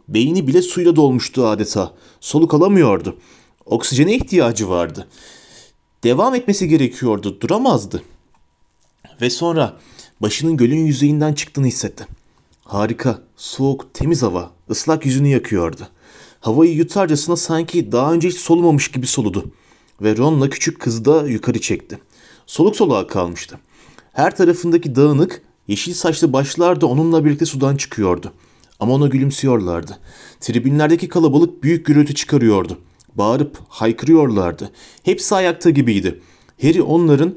Beyni 0.08 0.48
bile 0.48 0.62
suyla 0.62 0.96
dolmuştu 0.96 1.48
adeta. 1.48 1.94
Soluk 2.22 2.54
alamıyordu. 2.54 3.18
Oksijene 3.66 4.16
ihtiyacı 4.16 4.70
vardı. 4.70 5.08
Devam 6.04 6.36
etmesi 6.36 6.68
gerekiyordu. 6.68 7.42
Duramazdı. 7.42 8.04
Ve 9.22 9.30
sonra 9.30 9.78
başının 10.22 10.58
gölün 10.58 10.86
yüzeyinden 10.86 11.34
çıktığını 11.34 11.68
hissetti. 11.68 12.08
Harika, 12.64 13.22
soğuk, 13.38 13.94
temiz 13.94 14.24
hava 14.24 14.52
ıslak 14.70 15.06
yüzünü 15.06 15.28
yakıyordu. 15.28 15.88
Havayı 16.40 16.74
yutarcasına 16.74 17.36
sanki 17.36 17.92
daha 17.92 18.14
önce 18.14 18.28
hiç 18.28 18.38
solumamış 18.38 18.92
gibi 18.92 19.08
soludu. 19.08 19.52
Ve 20.02 20.18
Ron'la 20.18 20.50
küçük 20.50 20.80
kızı 20.80 21.06
da 21.06 21.28
yukarı 21.28 21.62
çekti. 21.62 22.00
Soluk 22.46 22.76
soluğa 22.76 23.08
kalmıştı. 23.08 23.60
Her 24.14 24.36
tarafındaki 24.36 24.96
dağınık, 24.96 25.42
yeşil 25.68 25.94
saçlı 25.94 26.34
başlar 26.34 26.82
da 26.82 26.86
onunla 26.86 27.26
birlikte 27.26 27.46
sudan 27.46 27.76
çıkıyordu. 27.76 28.34
Ama 28.80 28.94
ona 28.94 29.08
gülümsüyorlardı. 29.08 30.00
Tribünlerdeki 30.40 31.08
kalabalık 31.08 31.64
büyük 31.64 31.86
gürültü 31.86 32.16
çıkarıyordu. 32.16 32.78
Bağırıp 33.16 33.58
haykırıyorlardı. 33.70 34.72
Hepsi 35.04 35.36
ayakta 35.36 35.70
gibiydi. 35.70 36.20
Harry 36.62 36.82
onların 36.82 37.36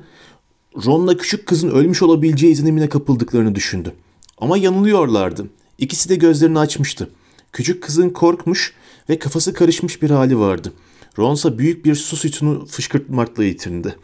Ron'la 0.85 1.17
küçük 1.17 1.47
kızın 1.47 1.71
ölmüş 1.71 2.03
olabileceği 2.03 2.53
izlenimine 2.53 2.89
kapıldıklarını 2.89 3.55
düşündü. 3.55 3.93
Ama 4.39 4.57
yanılıyorlardı. 4.57 5.47
İkisi 5.79 6.09
de 6.09 6.17
gözlerini 6.17 6.59
açmıştı. 6.59 7.11
Küçük 7.53 7.83
kızın 7.83 8.11
korkmuş 8.11 8.75
ve 9.09 9.19
kafası 9.19 9.55
karışmış 9.55 10.03
bir 10.03 10.11
hali 10.11 10.39
vardı. 10.39 10.73
Ronsa 11.19 11.59
büyük 11.59 11.85
bir 11.85 11.95
su 11.95 12.17
sütunu 12.17 12.67
fışkırtmakla 12.67 13.45
yitirindi. 13.45 13.97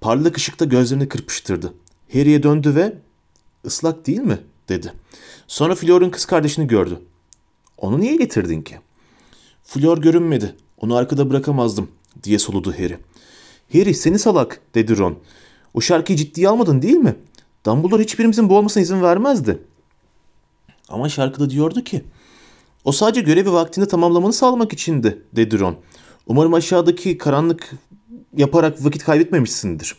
Parlak 0.00 0.36
ışıkta 0.36 0.64
gözlerini 0.64 1.08
kırpıştırdı. 1.08 1.72
Harry'e 2.12 2.42
döndü 2.42 2.74
ve 2.74 2.92
ıslak 3.66 4.06
değil 4.06 4.20
mi 4.20 4.38
dedi. 4.68 4.92
Sonra 5.46 5.74
Flor'un 5.74 6.10
kız 6.10 6.24
kardeşini 6.24 6.66
gördü. 6.66 7.00
Onu 7.78 8.00
niye 8.00 8.16
getirdin 8.16 8.62
ki? 8.62 8.78
Flor 9.64 9.98
görünmedi. 9.98 10.56
Onu 10.80 10.94
arkada 10.94 11.30
bırakamazdım 11.30 11.90
diye 12.22 12.38
soludu 12.38 12.72
Harry. 12.72 12.98
Harry 13.72 13.94
seni 13.94 14.18
salak 14.18 14.60
dedi 14.74 14.98
Ron. 14.98 15.18
O 15.74 15.80
şarkıyı 15.80 16.18
ciddiye 16.18 16.48
almadın 16.48 16.82
değil 16.82 16.96
mi? 16.96 17.16
Dumbledore 17.66 18.02
hiçbirimizin 18.02 18.48
boğulmasına 18.48 18.82
izin 18.82 19.02
vermezdi. 19.02 19.58
Ama 20.88 21.08
şarkıda 21.08 21.50
diyordu 21.50 21.84
ki 21.84 22.04
o 22.84 22.92
sadece 22.92 23.20
görevi 23.20 23.52
vaktinde 23.52 23.88
tamamlamanı 23.88 24.32
sağlamak 24.32 24.72
içindi 24.72 25.22
dedi 25.32 25.58
Ron. 25.60 25.76
Umarım 26.26 26.54
aşağıdaki 26.54 27.18
karanlık 27.18 27.70
yaparak 28.36 28.84
vakit 28.84 29.04
kaybetmemişsindir. 29.04 29.96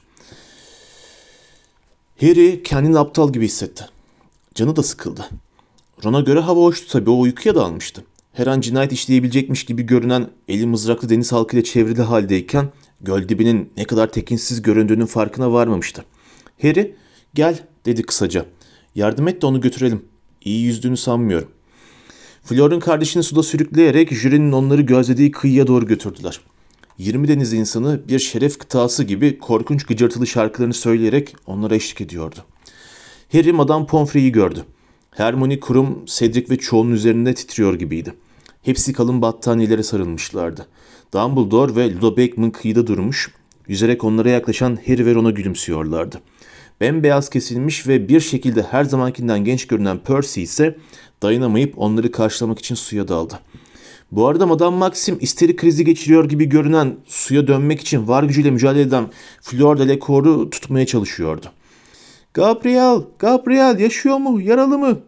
Harry 2.22 2.64
kendini 2.64 3.00
aptal 3.00 3.34
gibi 3.34 3.46
hissetti. 3.46 3.86
Canı 4.56 4.76
da 4.76 4.84
sıkıldı. 4.84 5.30
Ron'a 6.06 6.20
göre 6.20 6.40
hava 6.40 6.62
hoştu 6.62 6.92
tabii 6.92 7.10
o 7.10 7.20
uykuya 7.20 7.56
dalmıştı. 7.56 8.04
Her 8.34 8.48
an 8.48 8.62
cinayet 8.62 8.92
işleyebilecekmiş 8.92 9.66
gibi 9.66 9.84
görünen 9.84 10.28
eli 10.48 10.68
mızraklı 10.68 11.10
deniz 11.10 11.32
halkıyla 11.32 11.64
çevrili 11.64 12.02
haldeyken 12.02 12.70
göl 13.02 13.30
dibinin 13.30 13.74
ne 13.78 13.84
kadar 13.84 14.12
tekinsiz 14.12 14.62
göründüğünün 14.62 15.06
farkına 15.06 15.54
varmamıştı. 15.54 16.06
Harry 16.62 16.96
gel 17.34 17.60
dedi 17.86 18.04
kısaca. 18.04 18.46
Yardım 18.96 19.28
et 19.28 19.42
de 19.42 19.46
onu 19.46 19.62
götürelim. 19.62 20.06
İyi 20.42 20.64
yüzdüğünü 20.64 20.98
sanmıyorum. 20.98 21.52
Flor'un 22.44 22.80
kardeşini 22.80 23.24
suda 23.24 23.44
sürükleyerek 23.44 24.14
jürinin 24.14 24.52
onları 24.52 24.82
gözlediği 24.82 25.32
kıyıya 25.32 25.68
doğru 25.68 25.88
götürdüler. 25.88 26.42
20 26.98 27.28
deniz 27.28 27.54
insanı 27.54 28.02
bir 28.08 28.20
şeref 28.20 28.60
kıtası 28.60 29.04
gibi 29.04 29.38
korkunç 29.38 29.86
gıcırtılı 29.86 30.28
şarkılarını 30.28 30.74
söyleyerek 30.74 31.36
onlara 31.48 31.76
eşlik 31.76 32.02
ediyordu. 32.02 32.40
Harry 33.32 33.52
Madame 33.52 33.86
Pomfrey'i 33.86 34.32
gördü. 34.32 34.66
Hermione 35.12 35.60
kurum, 35.60 36.06
Cedric 36.06 36.50
ve 36.50 36.58
çoğunun 36.58 36.92
üzerinde 36.92 37.34
titriyor 37.34 37.74
gibiydi. 37.74 38.14
Hepsi 38.62 38.94
kalın 38.94 39.22
battaniyelere 39.22 39.84
sarılmışlardı. 39.84 40.68
Dumbledore 41.14 41.76
ve 41.76 41.96
Ludo 41.96 42.18
Beckman 42.18 42.52
kıyıda 42.52 42.88
durmuş, 42.88 43.32
yüzerek 43.68 44.04
onlara 44.04 44.30
yaklaşan 44.30 44.78
Harry 44.88 45.06
ve 45.06 45.16
Ron'a 45.16 45.32
gülümsüyorlardı. 45.32 46.22
Bembeyaz 46.82 47.30
kesilmiş 47.30 47.88
ve 47.88 48.10
bir 48.10 48.20
şekilde 48.20 48.62
her 48.62 48.84
zamankinden 48.84 49.44
genç 49.44 49.68
görünen 49.68 49.98
Percy 49.98 50.42
ise 50.42 50.78
dayanamayıp 51.24 51.74
onları 51.78 52.12
karşılamak 52.12 52.60
için 52.60 52.76
suya 52.76 53.08
daldı. 53.08 53.40
Bu 54.12 54.28
arada 54.28 54.46
Madame 54.46 54.78
Maxim 54.78 55.18
isteri 55.22 55.56
krizi 55.56 55.86
geçiriyor 55.86 56.30
gibi 56.30 56.46
görünen 56.46 56.96
suya 57.06 57.48
dönmek 57.48 57.82
için 57.82 58.08
var 58.08 58.24
gücüyle 58.24 58.52
mücadele 58.52 58.82
eden 58.82 59.08
Fleur 59.42 59.80
de 59.80 59.88
Lecour'u 59.88 60.50
tutmaya 60.50 60.86
çalışıyordu. 60.86 61.46
Gabriel, 62.34 63.02
Gabriel 63.20 63.80
yaşıyor 63.80 64.18
mu, 64.18 64.42
yaralı 64.42 64.78
mı? 64.78 65.00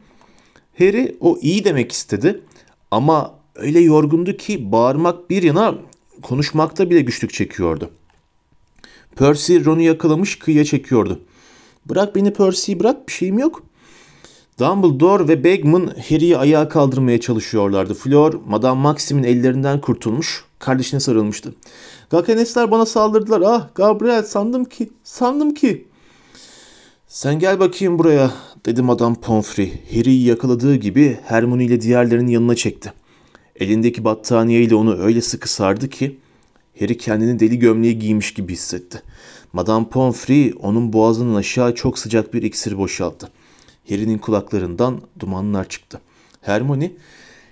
Harry 0.79 1.17
o 1.19 1.37
iyi 1.41 1.63
demek 1.63 1.91
istedi 1.91 2.41
ama 2.91 3.33
öyle 3.55 3.79
yorgundu 3.79 4.37
ki 4.37 4.71
bağırmak 4.71 5.29
bir 5.29 5.43
yana 5.43 5.75
konuşmakta 6.21 6.89
bile 6.89 7.01
güçlük 7.01 7.33
çekiyordu. 7.33 7.89
Percy 9.15 9.57
Ron'u 9.65 9.81
yakalamış 9.81 10.39
kıyıya 10.39 10.65
çekiyordu. 10.65 11.19
Bırak 11.85 12.15
beni 12.15 12.33
Percy 12.33 12.73
bırak 12.79 13.07
bir 13.07 13.13
şeyim 13.13 13.39
yok. 13.39 13.63
Dumbledore 14.59 15.27
ve 15.27 15.43
Bagman 15.43 15.87
Harry'i 16.09 16.37
ayağa 16.37 16.69
kaldırmaya 16.69 17.21
çalışıyorlardı. 17.21 17.93
Fleur, 17.93 18.33
Madame 18.47 18.81
Maxim'in 18.81 19.23
ellerinden 19.23 19.81
kurtulmuş, 19.81 20.43
kardeşine 20.59 20.99
sarılmıştı. 20.99 21.53
Gakanesler 22.09 22.71
bana 22.71 22.85
saldırdılar. 22.85 23.41
Ah 23.45 23.67
Gabriel 23.75 24.23
sandım 24.23 24.65
ki, 24.65 24.89
sandım 25.03 25.53
ki. 25.53 25.87
Sen 27.07 27.39
gel 27.39 27.59
bakayım 27.59 27.99
buraya 27.99 28.31
dedi 28.65 28.81
Madame 28.81 29.15
Pomfrey. 29.15 29.73
Harry'i 29.95 30.23
yakaladığı 30.23 30.75
gibi 30.75 31.19
Hermione 31.25 31.65
ile 31.65 31.81
diğerlerinin 31.81 32.31
yanına 32.31 32.55
çekti. 32.55 32.93
Elindeki 33.55 34.03
battaniye 34.03 34.61
ile 34.61 34.75
onu 34.75 34.97
öyle 34.97 35.21
sıkı 35.21 35.51
sardı 35.51 35.89
ki 35.89 36.17
Harry 36.79 36.97
kendini 36.97 37.39
deli 37.39 37.59
gömleği 37.59 37.99
giymiş 37.99 38.33
gibi 38.33 38.53
hissetti. 38.53 39.01
Madame 39.53 39.87
Pomfrey 39.89 40.53
onun 40.61 40.93
boğazının 40.93 41.35
aşağı 41.35 41.75
çok 41.75 41.99
sıcak 41.99 42.33
bir 42.33 42.41
iksir 42.41 42.77
boşalttı. 42.77 43.29
Harry'nin 43.89 44.17
kulaklarından 44.17 45.01
dumanlar 45.19 45.69
çıktı. 45.69 46.01
Hermione, 46.41 46.91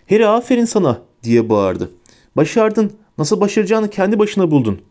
Harry 0.10 0.28
aferin 0.28 0.66
sana 0.66 1.02
diye 1.24 1.50
bağırdı. 1.50 1.92
Başardın. 2.36 2.92
Nasıl 3.18 3.42
başaracağını 3.42 3.90
kendi 3.90 4.20
başına 4.20 4.52
buldun. 4.52 4.82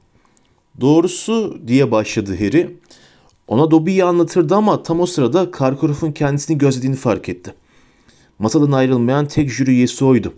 Doğrusu 0.80 1.61
diye 1.66 1.91
başladı 1.91 2.36
Harry. 2.38 2.76
Ona 3.49 3.70
Dobby'yi 3.70 4.05
anlatırdı 4.05 4.55
ama 4.55 4.82
tam 4.82 5.01
o 5.01 5.07
sırada 5.07 5.51
Karkaroff'un 5.51 6.12
kendisini 6.12 6.59
gözlediğini 6.59 6.97
fark 6.97 7.28
etti. 7.28 7.55
Masadan 8.38 8.72
ayrılmayan 8.72 9.26
tek 9.26 9.51
jüri 9.51 9.70
üyesi 9.70 10.05
oydu. 10.05 10.34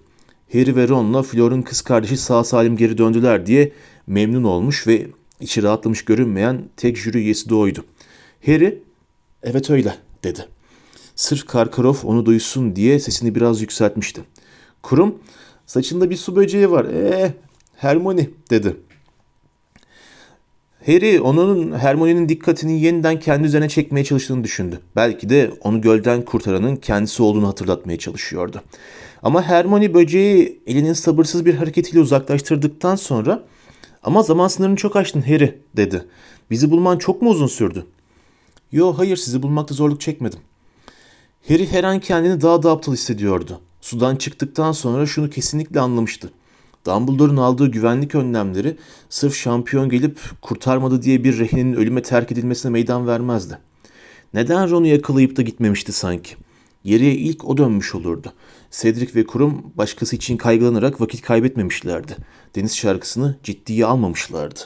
Harry 0.53 0.77
ve 0.77 0.89
Ron'la 0.89 1.23
Fleur'un 1.23 1.63
kız 1.63 1.81
kardeşi 1.81 2.17
sağ 2.17 2.45
salim 2.45 2.77
geri 2.77 2.99
döndüler 2.99 3.47
diye 3.47 3.73
memnun 4.07 4.45
olmuş 4.45 4.87
ve 4.87 5.07
içi 5.41 5.63
rahatlamış 5.63 6.05
görünmeyen 6.05 6.69
tek 6.77 6.97
jüri 6.97 7.19
üyesi 7.19 7.49
de 7.49 7.55
oydu. 7.55 7.85
Harry, 8.47 8.83
evet 9.43 9.71
öyle 9.71 9.95
dedi. 10.25 10.47
Sırf 11.17 11.47
Karkaroff 11.47 12.05
onu 12.05 12.27
duysun 12.27 12.77
diye 12.77 12.99
sesini 13.01 13.35
biraz 13.35 13.61
yükseltmişti. 13.61 14.21
Kurum, 14.83 15.19
saçında 15.67 16.11
bir 16.11 16.17
su 16.17 16.37
böceği 16.37 16.71
var. 16.71 16.85
Eee, 16.85 17.35
Hermione 17.77 18.31
dedi. 18.51 18.77
Harry 20.87 21.21
onun 21.21 21.73
Hermione'nin 21.73 22.29
dikkatini 22.29 22.81
yeniden 22.81 23.21
kendi 23.21 23.47
üzerine 23.47 23.69
çekmeye 23.69 24.05
çalıştığını 24.05 24.45
düşündü. 24.45 24.81
Belki 24.97 25.29
de 25.29 25.51
onu 25.61 25.81
gölden 25.81 26.23
kurtaranın 26.25 26.77
kendisi 26.77 27.23
olduğunu 27.23 27.49
hatırlatmaya 27.49 27.99
çalışıyordu. 27.99 28.63
Ama 29.23 29.43
Hermione 29.43 29.95
böceği 29.95 30.63
elinin 30.67 30.93
sabırsız 30.93 31.45
bir 31.47 31.55
hareketiyle 31.55 32.01
uzaklaştırdıktan 32.01 32.97
sonra 32.97 33.43
ama 34.03 34.23
zaman 34.23 34.49
sınırını 34.49 34.77
çok 34.77 34.97
aştın 34.97 35.21
Harry 35.21 35.59
dedi. 35.77 36.05
Bizi 36.51 36.71
bulman 36.71 36.99
çok 36.99 37.23
mu 37.23 37.31
uzun 37.31 37.47
sürdü? 37.47 37.87
Yo 38.73 38.93
hayır 38.99 39.17
sizi 39.17 39.43
bulmakta 39.43 39.75
zorluk 39.75 40.01
çekmedim. 40.01 40.39
Harry 41.49 41.67
her 41.73 41.85
an 41.85 42.01
kendini 42.01 42.41
daha 42.41 42.63
da 42.63 42.71
aptal 42.71 42.93
hissediyordu. 42.93 43.61
Sudan 43.81 44.17
çıktıktan 44.17 44.73
sonra 44.73 45.07
şunu 45.07 45.31
kesinlikle 45.31 45.81
anlamıştı. 45.81 46.31
Dumbledore'un 46.87 47.37
aldığı 47.37 47.71
güvenlik 47.71 48.15
önlemleri 48.15 48.77
sırf 49.11 49.35
şampiyon 49.35 49.89
gelip 49.89 50.21
kurtarmadı 50.43 51.03
diye 51.03 51.25
bir 51.25 51.39
rehinenin 51.39 51.75
ölüme 51.75 52.03
terk 52.03 52.33
edilmesine 52.33 52.73
meydan 52.73 53.07
vermezdi. 53.07 53.59
Neden 54.35 54.71
Ron'u 54.71 54.87
yakalayıp 54.87 55.37
da 55.37 55.43
gitmemişti 55.43 55.93
sanki? 55.93 56.35
Geriye 56.85 57.15
ilk 57.15 57.45
o 57.45 57.57
dönmüş 57.57 57.95
olurdu. 57.95 58.33
Cedric 58.71 59.15
ve 59.15 59.27
kurum 59.27 59.73
başkası 59.75 60.17
için 60.17 60.37
kaygılanarak 60.37 61.01
vakit 61.01 61.23
kaybetmemişlerdi. 61.23 62.17
Deniz 62.55 62.77
şarkısını 62.77 63.37
ciddiye 63.43 63.87
almamışlardı. 63.87 64.61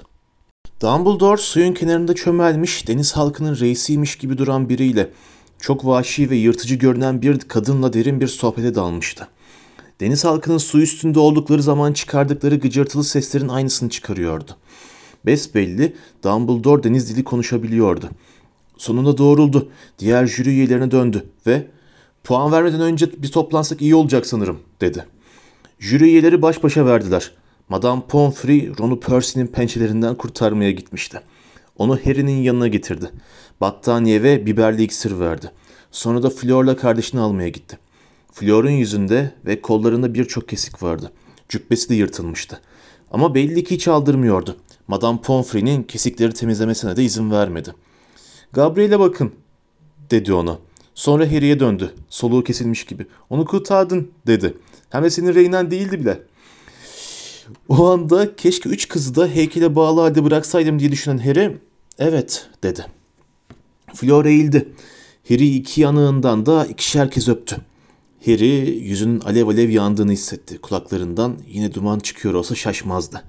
Dumbledore 0.81 1.37
suyun 1.37 1.73
kenarında 1.73 2.15
çömelmiş, 2.15 2.89
deniz 2.89 3.13
halkının 3.13 3.61
reisiymiş 3.61 4.17
gibi 4.17 4.39
duran 4.39 4.69
biriyle, 4.69 5.11
çok 5.61 5.87
vahşi 5.87 6.31
ve 6.31 6.37
yırtıcı 6.37 6.75
görünen 6.75 7.23
bir 7.23 7.39
kadınla 7.39 7.93
derin 7.93 8.21
bir 8.21 8.27
sohbete 8.27 8.75
dalmıştı. 8.75 9.29
Deniz 10.01 10.25
halkının 10.25 10.59
su 10.59 10.81
üstünde 10.81 11.19
oldukları 11.19 11.63
zaman 11.63 11.93
çıkardıkları 11.93 12.57
gıcırtılı 12.57 13.05
seslerin 13.05 13.49
aynısını 13.49 13.91
çıkarıyordu. 13.91 14.57
Besbelli 15.27 15.97
Dumbledore 16.25 16.83
deniz 16.83 17.15
dili 17.15 17.25
konuşabiliyordu. 17.25 18.11
Sonunda 18.77 19.19
doğruldu. 19.19 19.69
Diğer 19.99 20.27
jüri 20.27 20.51
üyelerine 20.51 20.91
döndü 20.91 21.27
ve 21.47 21.67
puan 22.25 22.53
vermeden 22.53 22.81
önce 22.81 23.23
bir 23.23 23.29
toplansak 23.29 23.83
iyi 23.83 23.95
olacak 23.95 24.27
sanırım 24.27 24.59
dedi. 24.81 25.07
Jüri 25.79 26.05
üyeleri 26.05 26.43
baş 26.43 26.63
başa 26.63 26.87
verdiler. 26.87 27.33
Madame 27.69 28.03
Pomfrey 28.09 28.71
Ron'u 28.81 29.01
Percy'nin 29.01 29.47
pençelerinden 29.47 30.15
kurtarmaya 30.15 30.71
gitmişti. 30.71 31.21
Onu 31.79 31.99
Harry'nin 32.05 32.43
yanına 32.43 32.69
getirdi. 32.69 33.11
Battaniye 33.61 34.23
ve 34.23 34.47
biberli 34.47 34.83
iksir 34.83 35.19
verdi. 35.19 35.51
Sonra 35.91 36.23
da 36.23 36.31
Fleur'la 36.31 36.77
kardeşini 36.77 37.21
almaya 37.21 37.49
gitti. 37.49 37.79
Fleur'un 38.33 38.71
yüzünde 38.71 39.33
ve 39.47 39.61
kollarında 39.61 40.15
birçok 40.15 40.49
kesik 40.49 40.83
vardı. 40.83 41.13
Cübbesi 41.49 41.89
de 41.89 41.95
yırtılmıştı. 41.95 42.61
Ama 43.11 43.35
belli 43.35 43.65
ki 43.65 43.75
hiç 43.75 43.89
aldırmıyordu. 43.89 44.57
Madame 44.89 45.21
Pomfrey'nin 45.21 45.83
kesikleri 45.83 46.33
temizlemesine 46.33 46.97
de 46.97 47.05
izin 47.05 47.31
vermedi. 47.31 47.75
Gabriel'e 48.53 48.99
bakın, 48.99 49.33
dedi 50.11 50.33
ona. 50.33 50.59
Sonra 50.95 51.33
Harry'e 51.33 51.61
döndü, 51.61 51.95
soluğu 52.09 52.45
kesilmiş 52.45 52.85
gibi. 52.85 53.07
Onu 53.31 53.45
kurtardın, 53.45 54.11
dedi. 54.27 54.55
Hem 54.91 55.03
de 55.05 55.11
senin 55.11 55.35
reynen 55.35 55.71
değildi 55.71 56.01
bile. 56.01 56.23
O 57.69 57.87
anda 57.87 58.37
keşke 58.37 58.69
üç 58.69 58.89
kızı 58.89 59.15
da 59.15 59.27
heykele 59.27 59.75
bağlı 59.75 60.01
halde 60.01 60.25
bıraksaydım 60.25 60.79
diye 60.79 60.93
düşünen 60.93 61.19
Harry, 61.19 61.59
evet, 61.99 62.49
dedi. 62.63 62.87
Fleur 63.95 64.25
eğildi. 64.25 64.69
Harry 65.29 65.57
iki 65.57 65.81
yanığından 65.81 66.47
da 66.47 66.67
ikişer 66.67 67.11
kez 67.11 67.29
öptü. 67.29 67.57
Harry 68.27 68.71
yüzünün 68.71 69.21
alev 69.21 69.47
alev 69.49 69.71
yandığını 69.71 70.13
hissetti. 70.13 70.59
Kulaklarından 70.59 71.39
yine 71.47 71.75
duman 71.75 71.99
çıkıyor 71.99 72.35
olsa 72.35 72.55
şaşmazdı. 72.55 73.23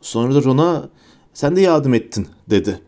Sonra 0.00 0.34
da 0.34 0.42
Ron'a 0.42 0.88
sen 1.34 1.56
de 1.56 1.60
yardım 1.60 1.94
ettin 1.94 2.28
dedi. 2.50 2.80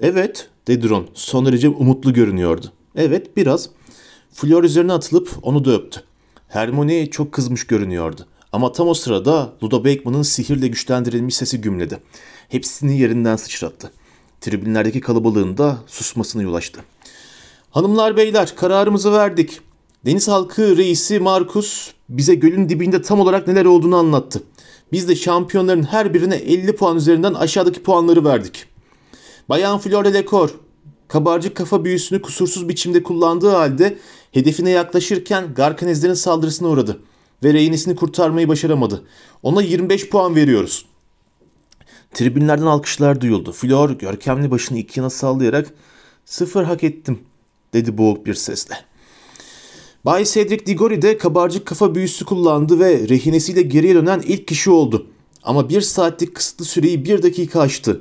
Evet 0.00 0.48
dedi 0.66 0.88
Ron 0.88 1.08
son 1.14 1.46
derece 1.46 1.68
umutlu 1.68 2.12
görünüyordu. 2.12 2.72
Evet 2.96 3.36
biraz. 3.36 3.70
Fleur 4.32 4.64
üzerine 4.64 4.92
atılıp 4.92 5.30
onu 5.42 5.64
da 5.64 5.72
öptü. 5.72 6.00
Hermione 6.48 7.10
çok 7.10 7.32
kızmış 7.32 7.66
görünüyordu. 7.66 8.26
Ama 8.52 8.72
tam 8.72 8.88
o 8.88 8.94
sırada 8.94 9.52
Ludo 9.62 9.84
Bakeman'ın 9.84 10.22
sihirle 10.22 10.68
güçlendirilmiş 10.68 11.36
sesi 11.36 11.60
gümledi. 11.60 11.98
Hepsini 12.48 12.98
yerinden 12.98 13.36
sıçrattı. 13.36 13.92
Tribünlerdeki 14.44 15.00
kalabalığın 15.00 15.58
da 15.58 15.78
susmasına 15.86 16.42
yol 16.42 16.54
açtı. 16.54 16.80
Hanımlar 17.70 18.16
beyler 18.16 18.56
kararımızı 18.56 19.12
verdik. 19.12 19.60
Deniz 20.06 20.28
halkı 20.28 20.76
reisi 20.76 21.20
Markus 21.20 21.90
bize 22.08 22.34
gölün 22.34 22.68
dibinde 22.68 23.02
tam 23.02 23.20
olarak 23.20 23.46
neler 23.46 23.64
olduğunu 23.64 23.96
anlattı. 23.96 24.42
Biz 24.92 25.08
de 25.08 25.16
şampiyonların 25.16 25.82
her 25.82 26.14
birine 26.14 26.36
50 26.36 26.76
puan 26.76 26.96
üzerinden 26.96 27.34
aşağıdaki 27.34 27.82
puanları 27.82 28.24
verdik. 28.24 28.66
Bayan 29.48 29.78
Flore 29.78 30.14
Lecor, 30.14 30.50
kabarcık 31.08 31.56
kafa 31.56 31.84
büyüsünü 31.84 32.22
kusursuz 32.22 32.68
biçimde 32.68 33.02
kullandığı 33.02 33.50
halde 33.50 33.98
hedefine 34.32 34.70
yaklaşırken 34.70 35.54
Garkanezlerin 35.54 36.14
saldırısına 36.14 36.68
uğradı 36.68 37.00
ve 37.44 37.52
reyinesini 37.52 37.96
kurtarmayı 37.96 38.48
başaramadı. 38.48 39.04
Ona 39.42 39.62
25 39.62 40.08
puan 40.08 40.36
veriyoruz. 40.36 40.86
Tribünlerden 42.14 42.66
alkışlar 42.66 43.20
duyuldu. 43.20 43.52
Flor 43.52 43.90
görkemli 43.90 44.50
başını 44.50 44.78
iki 44.78 45.00
yana 45.00 45.10
sallayarak 45.10 45.74
sıfır 46.24 46.64
hak 46.64 46.84
ettim 46.84 47.18
dedi 47.72 47.98
boğuk 47.98 48.26
bir 48.26 48.34
sesle. 48.34 48.74
Bay 50.04 50.24
Cedric 50.24 50.66
Diggory 50.66 51.02
de 51.02 51.18
kabarcık 51.18 51.66
kafa 51.66 51.94
büyüsü 51.94 52.24
kullandı 52.24 52.78
ve 52.78 53.08
rehinesiyle 53.08 53.62
geriye 53.62 53.94
dönen 53.94 54.22
ilk 54.26 54.48
kişi 54.48 54.70
oldu. 54.70 55.06
Ama 55.42 55.68
bir 55.68 55.80
saatlik 55.80 56.34
kısıtlı 56.34 56.64
süreyi 56.64 57.04
bir 57.04 57.22
dakika 57.22 57.60
aştı. 57.60 58.00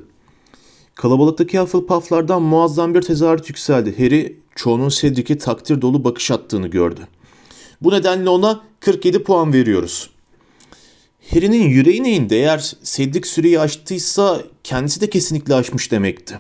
Kalabalıktaki 0.95 1.59
Hufflepuff'lardan 1.59 2.41
muazzam 2.41 2.93
bir 2.93 3.01
tezahürat 3.01 3.49
yükseldi. 3.49 3.97
Harry 3.97 4.39
çoğunun 4.55 4.89
Cedric'e 4.89 5.37
takdir 5.37 5.81
dolu 5.81 6.03
bakış 6.03 6.31
attığını 6.31 6.67
gördü. 6.67 7.07
Bu 7.81 7.91
nedenle 7.91 8.29
ona 8.29 8.61
47 8.79 9.23
puan 9.23 9.53
veriyoruz. 9.53 10.09
Harry'nin 11.31 11.69
yüreği 11.69 12.03
neyinde 12.03 12.37
eğer 12.37 12.73
Cedric 12.83 13.27
süreyi 13.27 13.59
aştıysa 13.59 14.41
kendisi 14.63 15.01
de 15.01 15.09
kesinlikle 15.09 15.55
aşmış 15.55 15.91
demekti. 15.91 16.39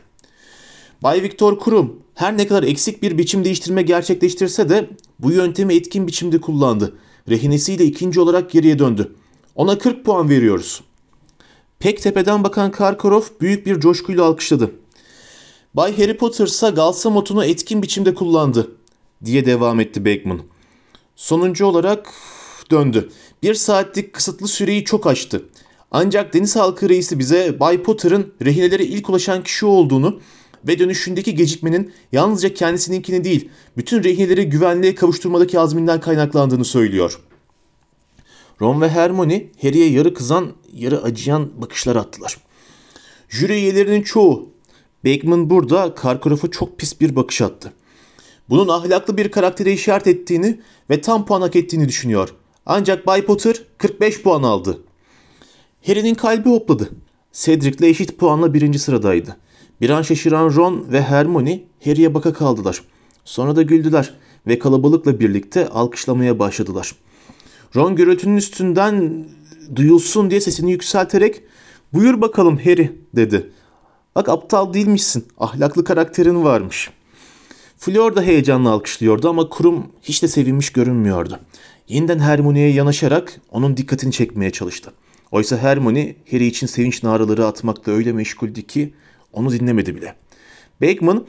Bay 1.03 1.23
Viktor 1.23 1.59
Kurum 1.59 2.03
her 2.15 2.37
ne 2.37 2.47
kadar 2.47 2.63
eksik 2.63 3.03
bir 3.03 3.17
biçim 3.17 3.45
değiştirme 3.45 3.81
gerçekleştirse 3.81 4.69
de 4.69 4.89
bu 5.19 5.31
yöntemi 5.31 5.73
etkin 5.73 6.07
biçimde 6.07 6.41
kullandı. 6.41 6.97
Rehinesiyle 7.29 7.85
ikinci 7.85 8.19
olarak 8.19 8.51
geriye 8.51 8.79
döndü. 8.79 9.15
Ona 9.55 9.77
40 9.77 10.05
puan 10.05 10.29
veriyoruz. 10.29 10.81
Pek 11.79 12.01
tepeden 12.01 12.43
bakan 12.43 12.71
Karkarov 12.71 13.21
büyük 13.41 13.65
bir 13.65 13.79
coşkuyla 13.79 14.23
alkışladı. 14.23 14.71
Bay 15.73 15.97
Harry 15.97 16.17
Potter 16.17 16.45
ise 16.45 16.69
Galsamot'unu 16.69 17.45
etkin 17.45 17.81
biçimde 17.81 18.13
kullandı 18.13 18.71
diye 19.25 19.45
devam 19.45 19.79
etti 19.79 20.05
Bagman. 20.05 20.41
Sonuncu 21.15 21.65
olarak 21.65 22.13
döndü. 22.71 23.09
Bir 23.43 23.53
saatlik 23.53 24.13
kısıtlı 24.13 24.47
süreyi 24.47 24.83
çok 24.83 25.07
aştı. 25.07 25.45
Ancak 25.91 26.33
deniz 26.33 26.55
halkı 26.55 26.89
reisi 26.89 27.19
bize 27.19 27.59
Bay 27.59 27.83
Potter'ın 27.83 28.33
rehinelere 28.41 28.83
ilk 28.85 29.09
ulaşan 29.09 29.43
kişi 29.43 29.65
olduğunu 29.65 30.19
ve 30.67 30.79
dönüşündeki 30.79 31.35
gecikmenin 31.35 31.93
yalnızca 32.11 32.53
kendisininkini 32.53 33.23
değil, 33.23 33.49
bütün 33.77 34.03
rehineleri 34.03 34.49
güvenliğe 34.49 34.95
kavuşturmadaki 34.95 35.59
azminden 35.59 35.99
kaynaklandığını 35.99 36.65
söylüyor. 36.65 37.19
Ron 38.61 38.81
ve 38.81 38.89
Hermione 38.89 39.45
Harry'e 39.61 39.89
yarı 39.89 40.13
kızan, 40.13 40.51
yarı 40.73 41.03
acıyan 41.03 41.61
bakışlar 41.61 41.95
attılar. 41.95 42.37
Jüri 43.29 43.53
üyelerinin 43.53 44.01
çoğu, 44.01 44.49
Bagman 45.05 45.49
burada 45.49 45.95
Karkaroff'a 45.95 46.51
çok 46.51 46.79
pis 46.79 47.01
bir 47.01 47.15
bakış 47.15 47.41
attı. 47.41 47.73
Bunun 48.49 48.67
ahlaklı 48.67 49.17
bir 49.17 49.31
karaktere 49.31 49.73
işaret 49.73 50.07
ettiğini 50.07 50.59
ve 50.89 51.01
tam 51.01 51.25
puan 51.25 51.41
hak 51.41 51.55
ettiğini 51.55 51.87
düşünüyor. 51.87 52.33
Ancak 52.65 53.07
Bay 53.07 53.25
Potter 53.25 53.55
45 53.77 54.21
puan 54.21 54.43
aldı. 54.43 54.79
Harry'nin 55.87 56.15
kalbi 56.15 56.49
hopladı. 56.49 56.89
Cedric'le 57.33 57.83
eşit 57.83 58.17
puanla 58.17 58.53
birinci 58.53 58.79
sıradaydı. 58.79 59.37
Bir 59.81 59.89
an 59.89 60.01
şaşıran 60.01 60.55
Ron 60.55 60.85
ve 60.91 61.01
Hermione 61.01 61.63
Harry'e 61.85 62.13
baka 62.13 62.33
kaldılar. 62.33 62.81
Sonra 63.25 63.55
da 63.55 63.61
güldüler 63.61 64.13
ve 64.47 64.59
kalabalıkla 64.59 65.19
birlikte 65.19 65.67
alkışlamaya 65.67 66.39
başladılar. 66.39 66.95
Ron 67.75 67.95
gürültünün 67.95 68.37
üstünden 68.37 69.25
duyulsun 69.75 70.29
diye 70.29 70.41
sesini 70.41 70.71
yükselterek 70.71 71.41
''Buyur 71.93 72.21
bakalım 72.21 72.57
Harry'' 72.57 72.91
dedi. 73.15 73.51
''Bak 74.15 74.29
aptal 74.29 74.73
değilmişsin, 74.73 75.25
ahlaklı 75.37 75.83
karakterin 75.83 76.43
varmış.'' 76.43 77.03
Fleur 77.77 78.15
da 78.15 78.21
heyecanla 78.21 78.69
alkışlıyordu 78.69 79.29
ama 79.29 79.49
kurum 79.49 79.87
hiç 80.01 80.23
de 80.23 80.27
sevinmiş 80.27 80.69
görünmüyordu. 80.69 81.39
Yeniden 81.87 82.19
Hermione'ye 82.19 82.69
yanaşarak 82.69 83.41
onun 83.51 83.77
dikkatini 83.77 84.11
çekmeye 84.11 84.51
çalıştı. 84.51 84.93
Oysa 85.31 85.57
Hermione 85.57 86.15
Harry 86.31 86.45
için 86.45 86.67
sevinç 86.67 87.03
naraları 87.03 87.45
atmakla 87.45 87.91
öyle 87.91 88.13
meşguldü 88.13 88.61
ki 88.61 88.93
onu 89.33 89.51
dinlemedi 89.51 89.95
bile. 89.95 90.15
Bagman, 90.81 91.25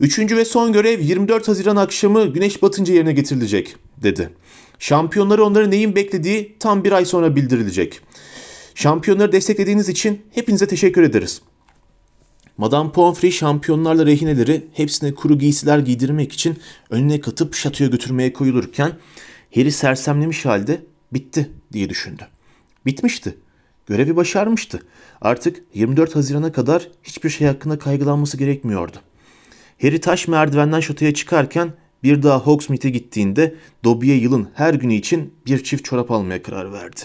üçüncü 0.00 0.36
ve 0.36 0.44
son 0.44 0.72
görev 0.72 1.00
24 1.00 1.48
Haziran 1.48 1.76
akşamı 1.76 2.26
güneş 2.26 2.62
batınca 2.62 2.94
yerine 2.94 3.12
getirilecek, 3.12 3.76
dedi. 4.02 4.30
Şampiyonları 4.78 5.44
onların 5.44 5.70
neyin 5.70 5.96
beklediği 5.96 6.56
tam 6.60 6.84
bir 6.84 6.92
ay 6.92 7.04
sonra 7.04 7.36
bildirilecek. 7.36 8.00
Şampiyonları 8.74 9.32
desteklediğiniz 9.32 9.88
için 9.88 10.22
hepinize 10.30 10.66
teşekkür 10.66 11.02
ederiz. 11.02 11.40
Madame 12.56 12.92
Pomfrey 12.92 13.30
şampiyonlarla 13.30 14.06
rehineleri 14.06 14.66
hepsine 14.72 15.14
kuru 15.14 15.38
giysiler 15.38 15.78
giydirmek 15.78 16.32
için 16.32 16.56
önüne 16.90 17.20
katıp 17.20 17.54
şatoya 17.54 17.90
götürmeye 17.90 18.32
koyulurken 18.32 18.92
Harry 19.54 19.70
sersemlemiş 19.70 20.44
halde 20.44 20.80
bitti 21.12 21.50
diye 21.72 21.88
düşündü. 21.88 22.26
Bitmişti. 22.86 23.38
Görevi 23.86 24.16
başarmıştı. 24.16 24.82
Artık 25.20 25.62
24 25.74 26.16
Haziran'a 26.16 26.52
kadar 26.52 26.88
hiçbir 27.02 27.30
şey 27.30 27.46
hakkında 27.46 27.78
kaygılanması 27.78 28.36
gerekmiyordu. 28.36 28.96
Harry 29.82 30.00
taş 30.00 30.28
merdivenden 30.28 30.80
şatoya 30.80 31.14
çıkarken 31.14 31.72
bir 32.02 32.22
daha 32.22 32.38
Hogsmeade'e 32.38 32.90
gittiğinde 32.90 33.54
Dobby'ye 33.84 34.16
yılın 34.16 34.48
her 34.54 34.74
günü 34.74 34.94
için 34.94 35.34
bir 35.46 35.64
çift 35.64 35.84
çorap 35.84 36.10
almaya 36.10 36.42
karar 36.42 36.72
verdi. 36.72 37.00